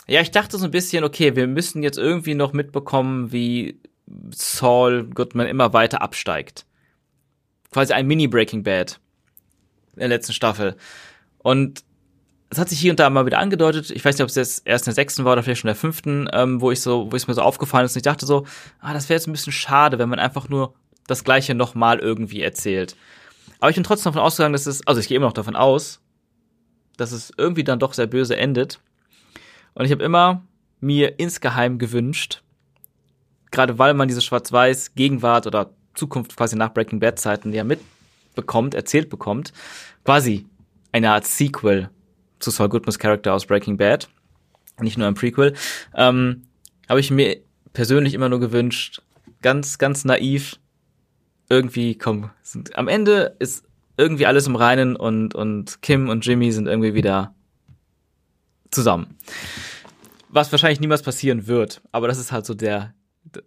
[0.08, 3.80] ja, ich dachte so ein bisschen, okay, wir müssen jetzt irgendwie noch mitbekommen, wie
[4.32, 6.66] Saul Goodman immer weiter absteigt.
[7.72, 9.00] Quasi ein Mini-Breaking Bad
[9.94, 10.76] in der letzten Staffel.
[11.38, 11.84] Und
[12.50, 13.92] es hat sich hier und da mal wieder angedeutet.
[13.92, 15.76] Ich weiß nicht, ob es jetzt erst in der sechsten war oder vielleicht schon in
[15.76, 17.94] der fünften, ähm, wo ich so, wo es mir so aufgefallen ist.
[17.96, 18.46] Und ich dachte so,
[18.80, 20.74] ah, das wäre jetzt ein bisschen schade, wenn man einfach nur
[21.06, 22.96] das Gleiche nochmal irgendwie erzählt.
[23.60, 26.02] Aber ich bin trotzdem davon ausgegangen, dass es, also ich gehe immer noch davon aus,
[26.98, 28.80] dass es irgendwie dann doch sehr böse endet.
[29.74, 30.44] Und ich habe immer
[30.80, 32.42] mir insgeheim gewünscht,
[33.52, 38.74] gerade weil man diese Schwarz-Weiß Gegenwart oder Zukunft quasi nach Breaking Bad Zeiten ja mitbekommt,
[38.74, 39.54] erzählt bekommt,
[40.06, 40.46] quasi
[40.92, 41.90] eine Art Sequel
[42.40, 44.10] zu Saul Goodmans Charakter aus Breaking Bad,
[44.80, 45.54] nicht nur ein Prequel,
[45.96, 46.44] ähm,
[46.88, 47.38] habe ich mir
[47.74, 49.02] persönlich immer nur gewünscht,
[49.42, 50.58] ganz, ganz naiv,
[51.50, 53.66] irgendwie, komm, sind, am Ende ist
[53.98, 57.34] irgendwie alles im Reinen und, und Kim und Jimmy sind irgendwie wieder
[58.72, 59.18] zusammen.
[60.30, 62.94] Was wahrscheinlich niemals passieren wird, aber das ist halt so der,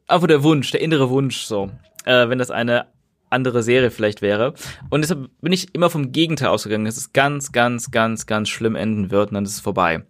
[0.07, 1.71] einfach der Wunsch, der innere Wunsch so,
[2.05, 2.87] äh, wenn das eine
[3.31, 4.55] andere Serie vielleicht wäre.
[4.91, 8.77] Und deshalb bin ich immer vom Gegenteil ausgegangen, dass es ganz, ganz, ganz, ganz schlimm
[8.77, 10.05] enden wird und dann ist es vorbei.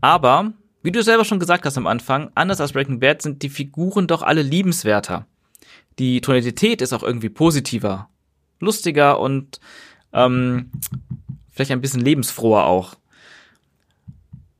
[0.00, 0.52] Aber,
[0.82, 4.06] wie du selber schon gesagt hast am Anfang, anders als Breaking Bad sind die Figuren
[4.06, 5.26] doch alle liebenswerter.
[5.98, 8.08] Die Tonalität ist auch irgendwie positiver,
[8.60, 9.60] lustiger und
[10.12, 10.70] ähm,
[11.50, 12.96] vielleicht ein bisschen lebensfroher auch.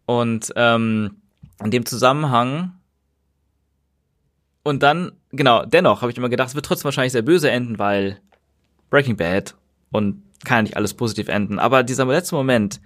[0.06, 1.16] Und ähm,
[1.62, 2.72] in dem Zusammenhang
[4.66, 7.78] und dann, genau, dennoch habe ich immer gedacht, es wird trotzdem wahrscheinlich sehr böse enden,
[7.78, 8.20] weil
[8.90, 9.54] Breaking Bad
[9.92, 11.60] und kann ja nicht alles positiv enden.
[11.60, 12.80] Aber dieser letzte Moment,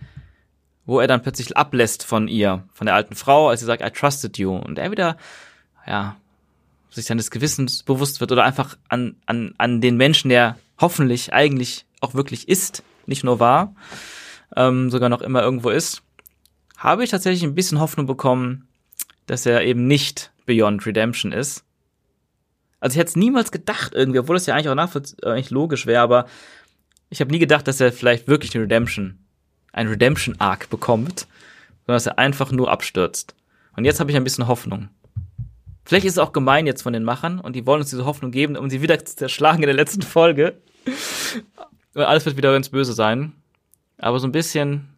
[0.85, 3.91] wo er dann plötzlich ablässt von ihr, von der alten Frau, als sie sagt, I
[3.91, 5.17] trusted you, und er wieder,
[5.87, 6.17] ja,
[6.91, 11.87] sich seines Gewissens bewusst wird oder einfach an, an, an den Menschen, der hoffentlich eigentlich
[12.01, 13.75] auch wirklich ist, nicht nur war,
[14.55, 16.03] ähm, sogar noch immer irgendwo ist,
[16.81, 18.67] habe ich tatsächlich ein bisschen Hoffnung bekommen,
[19.27, 21.65] dass er eben nicht Beyond Redemption ist,
[22.81, 25.87] also ich hätte es niemals gedacht irgendwie, obwohl es ja eigentlich auch äh, eigentlich logisch
[25.87, 26.27] wäre, aber
[27.11, 29.19] ich habe nie gedacht, dass er vielleicht wirklich eine Redemption,
[29.73, 31.27] ein Redemption Arc bekommt,
[31.87, 33.35] sondern dass er einfach nur abstürzt.
[33.77, 34.89] Und jetzt habe ich ein bisschen Hoffnung.
[35.85, 38.31] Vielleicht ist es auch gemein jetzt von den Machern und die wollen uns diese Hoffnung
[38.31, 40.55] geben, um sie wieder zu zerschlagen in der letzten Folge.
[41.93, 43.33] Und alles wird wieder ganz böse sein.
[43.99, 44.91] Aber so ein bisschen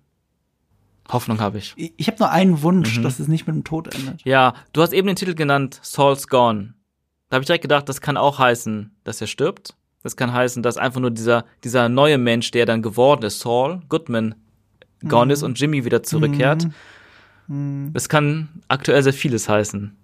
[1.11, 1.74] Hoffnung habe ich.
[1.77, 3.03] Ich, ich habe nur einen Wunsch, mhm.
[3.03, 4.23] dass es nicht mit dem Tod endet.
[4.24, 6.74] Ja, du hast eben den Titel genannt, Saul's Gone.
[7.29, 9.74] Da habe ich direkt gedacht, das kann auch heißen, dass er stirbt.
[10.03, 13.81] Das kann heißen, dass einfach nur dieser, dieser neue Mensch, der dann geworden ist, Saul
[13.89, 14.35] Goodman,
[15.09, 15.31] gone mhm.
[15.31, 16.69] ist und Jimmy wieder zurückkehrt.
[17.47, 17.91] Mhm.
[17.93, 19.97] Das kann aktuell sehr vieles heißen.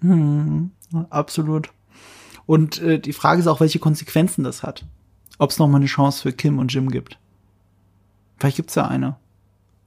[0.00, 0.70] Mhm.
[1.10, 1.70] Absolut.
[2.46, 4.84] Und äh, die Frage ist auch, welche Konsequenzen das hat.
[5.38, 7.18] Ob es noch mal eine Chance für Kim und Jim gibt.
[8.38, 9.16] Vielleicht gibt's ja eine.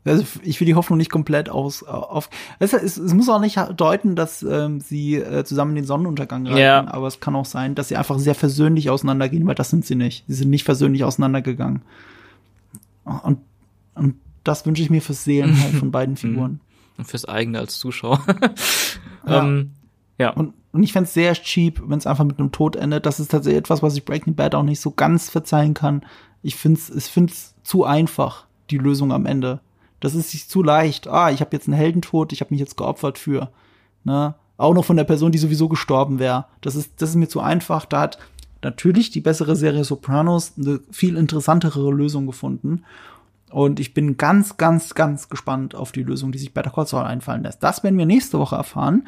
[0.04, 2.30] Also ich will die Hoffnung nicht komplett aus auf.
[2.58, 6.58] Es, es, es muss auch nicht deuten, dass ähm, sie äh, zusammen den Sonnenuntergang reiten,
[6.60, 6.88] ja.
[6.92, 9.96] aber es kann auch sein, dass sie einfach sehr versöhnlich auseinandergehen, weil das sind sie
[9.96, 10.24] nicht.
[10.28, 11.84] Sie sind nicht versöhnlich auseinandergegangen.
[13.04, 13.40] Und,
[13.94, 16.62] und das wünsche ich mir fürs Seelenheil von beiden Figuren.
[16.98, 18.26] Und fürs eigene als Zuschauer.
[19.28, 19.44] ja.
[19.44, 19.72] Ähm,
[20.18, 20.32] ja.
[20.32, 23.06] Und, und ich fände es sehr cheap, wenn es einfach mit einem Tod endet.
[23.06, 26.04] Das ist tatsächlich etwas, was ich Breaking Bad auch nicht so ganz verzeihen kann.
[26.42, 29.60] Ich finde es ich find's zu einfach, die Lösung am Ende
[30.02, 31.08] das ist sich zu leicht.
[31.08, 33.50] Ah, ich habe jetzt einen Heldentod, ich habe mich jetzt geopfert für.
[34.04, 34.36] Ne?
[34.58, 36.46] Auch noch von der Person, die sowieso gestorben wäre.
[36.60, 37.86] Das ist, das ist mir zu einfach.
[37.86, 38.18] Da hat
[38.62, 42.84] natürlich die bessere Serie Sopranos eine viel interessantere Lösung gefunden.
[43.52, 47.04] Und ich bin ganz, ganz, ganz gespannt auf die Lösung, die sich Better Call Saul
[47.04, 47.62] einfallen lässt.
[47.64, 49.08] Das werden wir nächste Woche erfahren.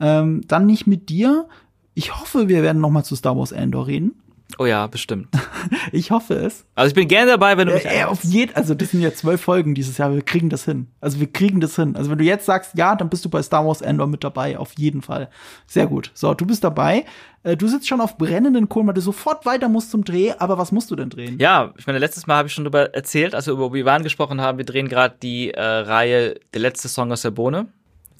[0.00, 1.46] Ähm, dann nicht mit dir.
[1.94, 4.21] Ich hoffe, wir werden noch mal zu Star Wars Andor reden.
[4.58, 5.28] Oh ja, bestimmt.
[5.92, 6.64] ich hoffe es.
[6.74, 7.84] Also ich bin gerne dabei, wenn du mich.
[7.84, 10.14] Äh, auf jeden, also das sind ja zwölf Folgen dieses Jahr.
[10.14, 10.88] Wir kriegen das hin.
[11.00, 11.96] Also wir kriegen das hin.
[11.96, 14.58] Also wenn du jetzt sagst, ja, dann bist du bei Star Wars Endor mit dabei.
[14.58, 15.28] Auf jeden Fall.
[15.66, 16.10] Sehr gut.
[16.14, 17.04] So, du bist dabei.
[17.42, 20.32] Äh, du sitzt schon auf brennenden Kohlen, weil du sofort weiter musst zum Dreh.
[20.38, 21.38] Aber was musst du denn drehen?
[21.38, 24.40] Ja, ich meine, letztes Mal habe ich schon darüber erzählt, als wir über Obi-Wan gesprochen
[24.40, 24.58] haben.
[24.58, 27.68] Wir drehen gerade die äh, Reihe Der letzte Song aus der Bohne.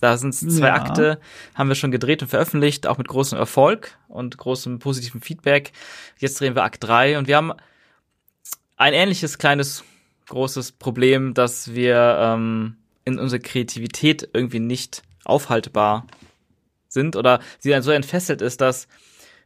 [0.03, 0.75] Da sind zwei ja.
[0.75, 1.21] Akte,
[1.55, 5.71] haben wir schon gedreht und veröffentlicht, auch mit großem Erfolg und großem positiven Feedback.
[6.19, 7.53] Jetzt drehen wir Akt 3 und wir haben
[8.77, 9.85] ein ähnliches kleines,
[10.27, 16.09] großes Problem, dass wir ähm, in unserer Kreativität irgendwie nicht aufhaltbar
[16.89, 18.89] sind oder sie so entfesselt ist, dass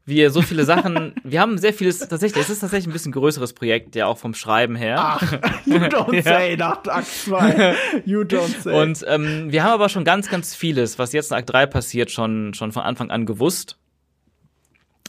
[0.06, 3.52] wir so viele Sachen, wir haben sehr vieles, tatsächlich, es ist tatsächlich ein bisschen größeres
[3.54, 4.96] Projekt, ja auch vom Schreiben her.
[5.00, 5.20] Ach,
[5.66, 6.22] you don't ja.
[6.22, 7.74] say, nach Akt 2.
[8.04, 8.80] You don't say.
[8.80, 12.12] Und ähm, wir haben aber schon ganz, ganz vieles, was jetzt in Akt 3 passiert,
[12.12, 13.78] schon, schon von Anfang an gewusst.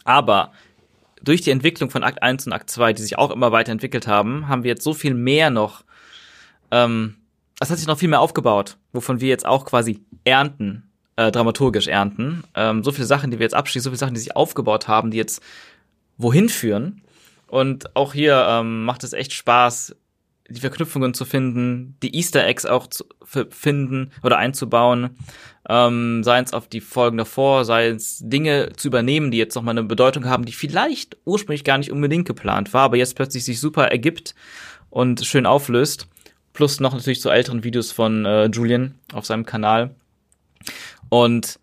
[0.03, 0.51] Aber
[1.21, 4.47] durch die Entwicklung von Akt 1 und Akt 2, die sich auch immer weiterentwickelt haben,
[4.47, 5.83] haben wir jetzt so viel mehr noch,
[6.71, 7.17] ähm,
[7.59, 10.86] es hat sich noch viel mehr aufgebaut, wovon wir jetzt auch quasi ernten
[11.17, 12.43] äh, dramaturgisch ernten.
[12.55, 15.11] Ähm, so viele Sachen, die wir jetzt abschließen, so viele Sachen, die sich aufgebaut haben,
[15.11, 15.41] die jetzt
[16.17, 17.01] wohin führen.
[17.47, 19.95] Und auch hier ähm, macht es echt Spaß,
[20.49, 23.05] die Verknüpfungen zu finden, die Easter Eggs auch zu
[23.49, 25.17] finden oder einzubauen,
[25.67, 29.77] ähm, sei es auf die Folgen davor, sei es Dinge zu übernehmen, die jetzt nochmal
[29.77, 33.59] eine Bedeutung haben, die vielleicht ursprünglich gar nicht unbedingt geplant war, aber jetzt plötzlich sich
[33.59, 34.35] super ergibt
[34.89, 36.07] und schön auflöst.
[36.53, 39.93] Plus noch natürlich zu älteren Videos von äh, Julian auf seinem Kanal.
[41.09, 41.59] Und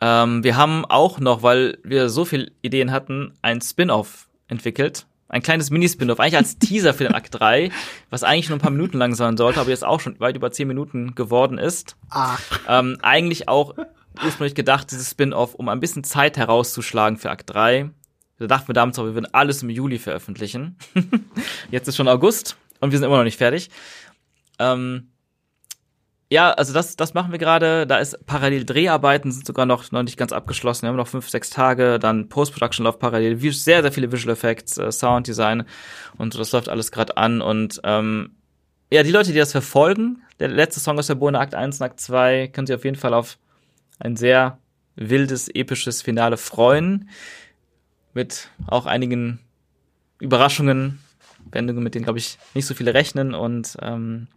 [0.00, 5.42] ähm, wir haben auch noch, weil wir so viele Ideen hatten, ein Spin-off entwickelt ein
[5.42, 7.70] kleines Mini-Spin-off, eigentlich als Teaser für den Akt 3,
[8.08, 10.52] was eigentlich nur ein paar Minuten lang sein sollte, aber jetzt auch schon weit über
[10.52, 11.96] 10 Minuten geworden ist.
[12.10, 12.36] Ah.
[12.68, 13.74] Ähm, eigentlich auch
[14.22, 17.90] ursprünglich gedacht, dieses Spin-off, um ein bisschen Zeit herauszuschlagen für Akt 3.
[18.38, 20.76] Da dachten wir damals auch, wir würden alles im Juli veröffentlichen.
[21.70, 23.70] jetzt ist schon August und wir sind immer noch nicht fertig.
[24.60, 25.08] Ähm,
[26.30, 27.86] ja, also das, das machen wir gerade.
[27.86, 30.82] Da ist parallel Dreharbeiten sind sogar noch, noch nicht ganz abgeschlossen.
[30.82, 34.78] Wir haben noch fünf, sechs Tage, dann Post-Production läuft parallel, sehr, sehr viele Visual Effects,
[34.78, 35.64] äh, Sounddesign
[36.16, 37.42] und so, das läuft alles gerade an.
[37.42, 38.32] Und ähm,
[38.90, 41.86] ja, die Leute, die das verfolgen, der letzte Song aus der Bohne, Akt 1 und
[41.86, 43.38] Akt 2, können sich auf jeden Fall auf
[43.98, 44.58] ein sehr
[44.96, 47.08] wildes, episches Finale freuen.
[48.12, 49.40] Mit auch einigen
[50.20, 51.00] Überraschungen,
[51.50, 54.28] Wendungen, mit denen, glaube ich, nicht so viele rechnen und ähm,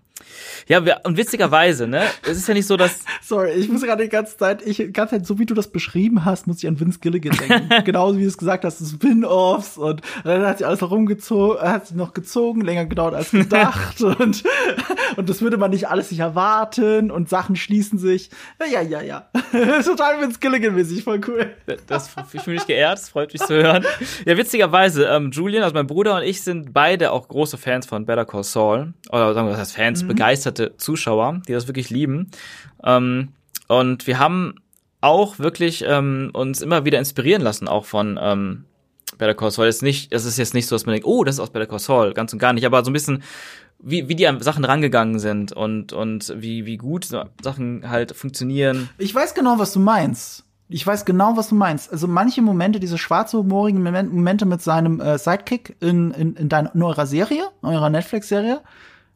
[0.67, 2.03] ja, und witzigerweise, ne?
[2.23, 2.99] Es ist ja nicht so, dass.
[3.23, 5.69] Sorry, ich muss gerade die ganze Zeit, ich, die ganze Zeit, so wie du das
[5.69, 7.69] beschrieben hast, muss ich an Vince Gilligan denken.
[7.85, 11.87] Genauso wie du es gesagt hast, Spin-Offs und dann hat sich alles noch rumgezogen, hat
[11.87, 14.43] sich noch gezogen, länger gedauert als gedacht und,
[15.15, 18.29] und das würde man nicht alles nicht erwarten und Sachen schließen sich.
[18.71, 19.29] Ja, ja, ja.
[19.83, 21.53] Total Vince Gilligan-mäßig, voll cool.
[21.87, 23.85] Das, ich fühle mich geehrt, es freut mich zu hören.
[24.25, 28.05] Ja, witzigerweise, ähm, Julian, also mein Bruder und ich sind beide auch große Fans von
[28.05, 28.93] Better Call Saul.
[29.09, 32.31] Oder sagen wir, das heißt Fans, mhm begeisterte Zuschauer, die das wirklich lieben.
[32.83, 33.29] Ähm,
[33.67, 34.55] und wir haben
[34.99, 38.65] auch wirklich ähm, uns immer wieder inspirieren lassen, auch von ähm,
[39.17, 39.67] Better Call Saul.
[39.67, 41.67] Ist nicht, es ist jetzt nicht so, dass man denkt, oh, das ist aus Better
[41.67, 43.23] Call Saul, ganz und gar nicht, aber so ein bisschen,
[43.79, 48.89] wie, wie die an Sachen rangegangen sind und, und wie, wie gut Sachen halt funktionieren.
[48.97, 50.43] Ich weiß genau, was du meinst.
[50.69, 51.91] Ich weiß genau, was du meinst.
[51.91, 56.75] Also manche Momente, diese schwarze humorigen Momente mit seinem äh, Sidekick in, in, in deiner
[56.75, 58.61] in eurer Serie, in eurer Netflix-Serie,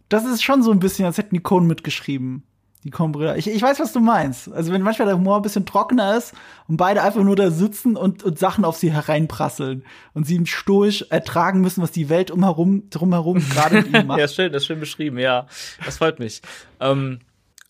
[0.08, 2.44] das ist schon so ein bisschen, als hätten die Cohen mitgeschrieben.
[2.84, 3.38] Die Coen-Brüder.
[3.38, 4.52] Ich, ich weiß, was du meinst.
[4.52, 6.34] Also wenn manchmal der Humor ein bisschen trockener ist
[6.68, 11.06] und beide einfach nur da sitzen und, und Sachen auf sie hereinprasseln und sie stoisch
[11.10, 14.20] ertragen müssen, was die Welt umherum, drumherum gerade mit ihnen macht.
[14.20, 15.46] ja, schön, das ist schön beschrieben, ja.
[15.86, 16.42] Das freut mich.
[16.80, 17.20] ähm,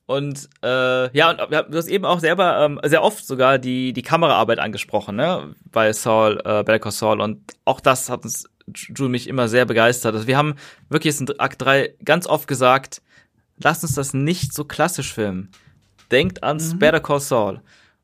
[0.05, 4.01] und äh, ja, und du hast eben auch selber ähm, sehr oft sogar die die
[4.01, 9.27] Kameraarbeit angesprochen, ne, bei Saul, äh, Better Saul und auch das hat uns Jules mich
[9.29, 10.13] immer sehr begeistert.
[10.13, 10.55] Also wir haben
[10.89, 13.01] wirklich jetzt in Akt 3 ganz oft gesagt,
[13.63, 15.49] lasst uns das nicht so klassisch filmen.
[16.11, 16.79] Denkt ans mhm.
[16.79, 17.61] Better Call Saul.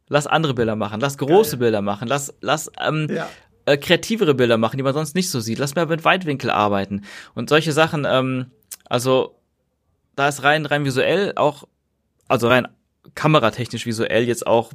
[0.09, 1.59] Lass andere Bilder machen, lass große Geil.
[1.59, 3.27] Bilder machen, lass, lass ähm, ja.
[3.65, 5.59] äh, kreativere Bilder machen, die man sonst nicht so sieht.
[5.59, 7.03] Lass mehr mit Weitwinkel arbeiten.
[7.35, 8.45] Und solche Sachen, ähm,
[8.85, 9.35] also
[10.15, 11.67] da ist rein, rein visuell auch,
[12.27, 12.67] also rein
[13.15, 14.71] kameratechnisch visuell jetzt auch,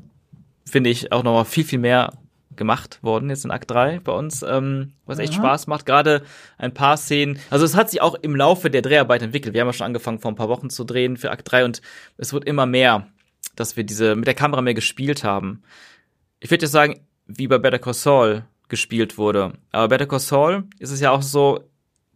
[0.67, 2.13] finde ich, auch nochmal viel, viel mehr
[2.57, 5.41] gemacht worden, jetzt in Akt 3 bei uns, ähm, was echt Aha.
[5.41, 5.87] Spaß macht.
[5.87, 6.23] Gerade
[6.59, 7.39] ein paar Szenen.
[7.51, 9.55] Also es hat sich auch im Laufe der Dreharbeit entwickelt.
[9.55, 11.83] Wir haben ja schon angefangen, vor ein paar Wochen zu drehen für Akt 3 und
[12.17, 13.09] es wird immer mehr,
[13.57, 15.63] dass wir diese mit der Kamera mehr gespielt haben.
[16.41, 19.53] Ich würde jetzt sagen, wie bei Better Call Saul gespielt wurde.
[19.71, 21.69] Aber Better Call Saul ist es ja auch so,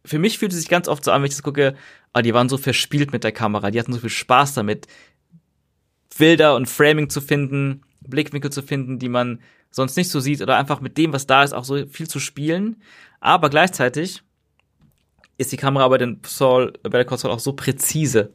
[0.04, 1.74] für mich fühlt es sich ganz oft so an, wenn ich das gucke,
[2.12, 4.86] ah, die waren so verspielt mit der Kamera, die hatten so viel Spaß damit,
[6.16, 9.40] Bilder und Framing zu finden, Blickwinkel zu finden, die man
[9.70, 12.18] sonst nicht so sieht oder einfach mit dem, was da ist, auch so viel zu
[12.18, 12.76] spielen.
[13.20, 14.22] Aber gleichzeitig
[15.38, 18.32] ist die Kamera bei den Saul, bei der Console auch so präzise.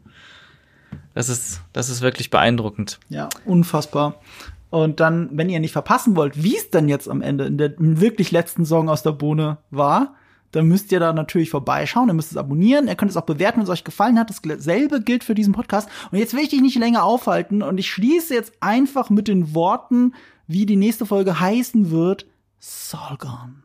[1.14, 3.00] Das ist, das ist wirklich beeindruckend.
[3.10, 4.22] Ja, unfassbar.
[4.70, 7.74] Und dann, wenn ihr nicht verpassen wollt, wie es dann jetzt am Ende in der
[7.78, 10.16] wirklich letzten Song aus der Bohne war,
[10.52, 12.10] dann müsst ihr da natürlich vorbeischauen.
[12.10, 12.88] Ihr müsst es abonnieren.
[12.88, 14.30] Ihr könnt es auch bewerten, wenn es euch gefallen hat.
[14.30, 15.90] Dasselbe gilt für diesen Podcast.
[16.12, 19.54] Und jetzt will ich dich nicht länger aufhalten und ich schließe jetzt einfach mit den
[19.56, 20.14] Worten
[20.52, 22.28] wie die nächste Folge heißen wird,
[22.60, 23.64] Solgon.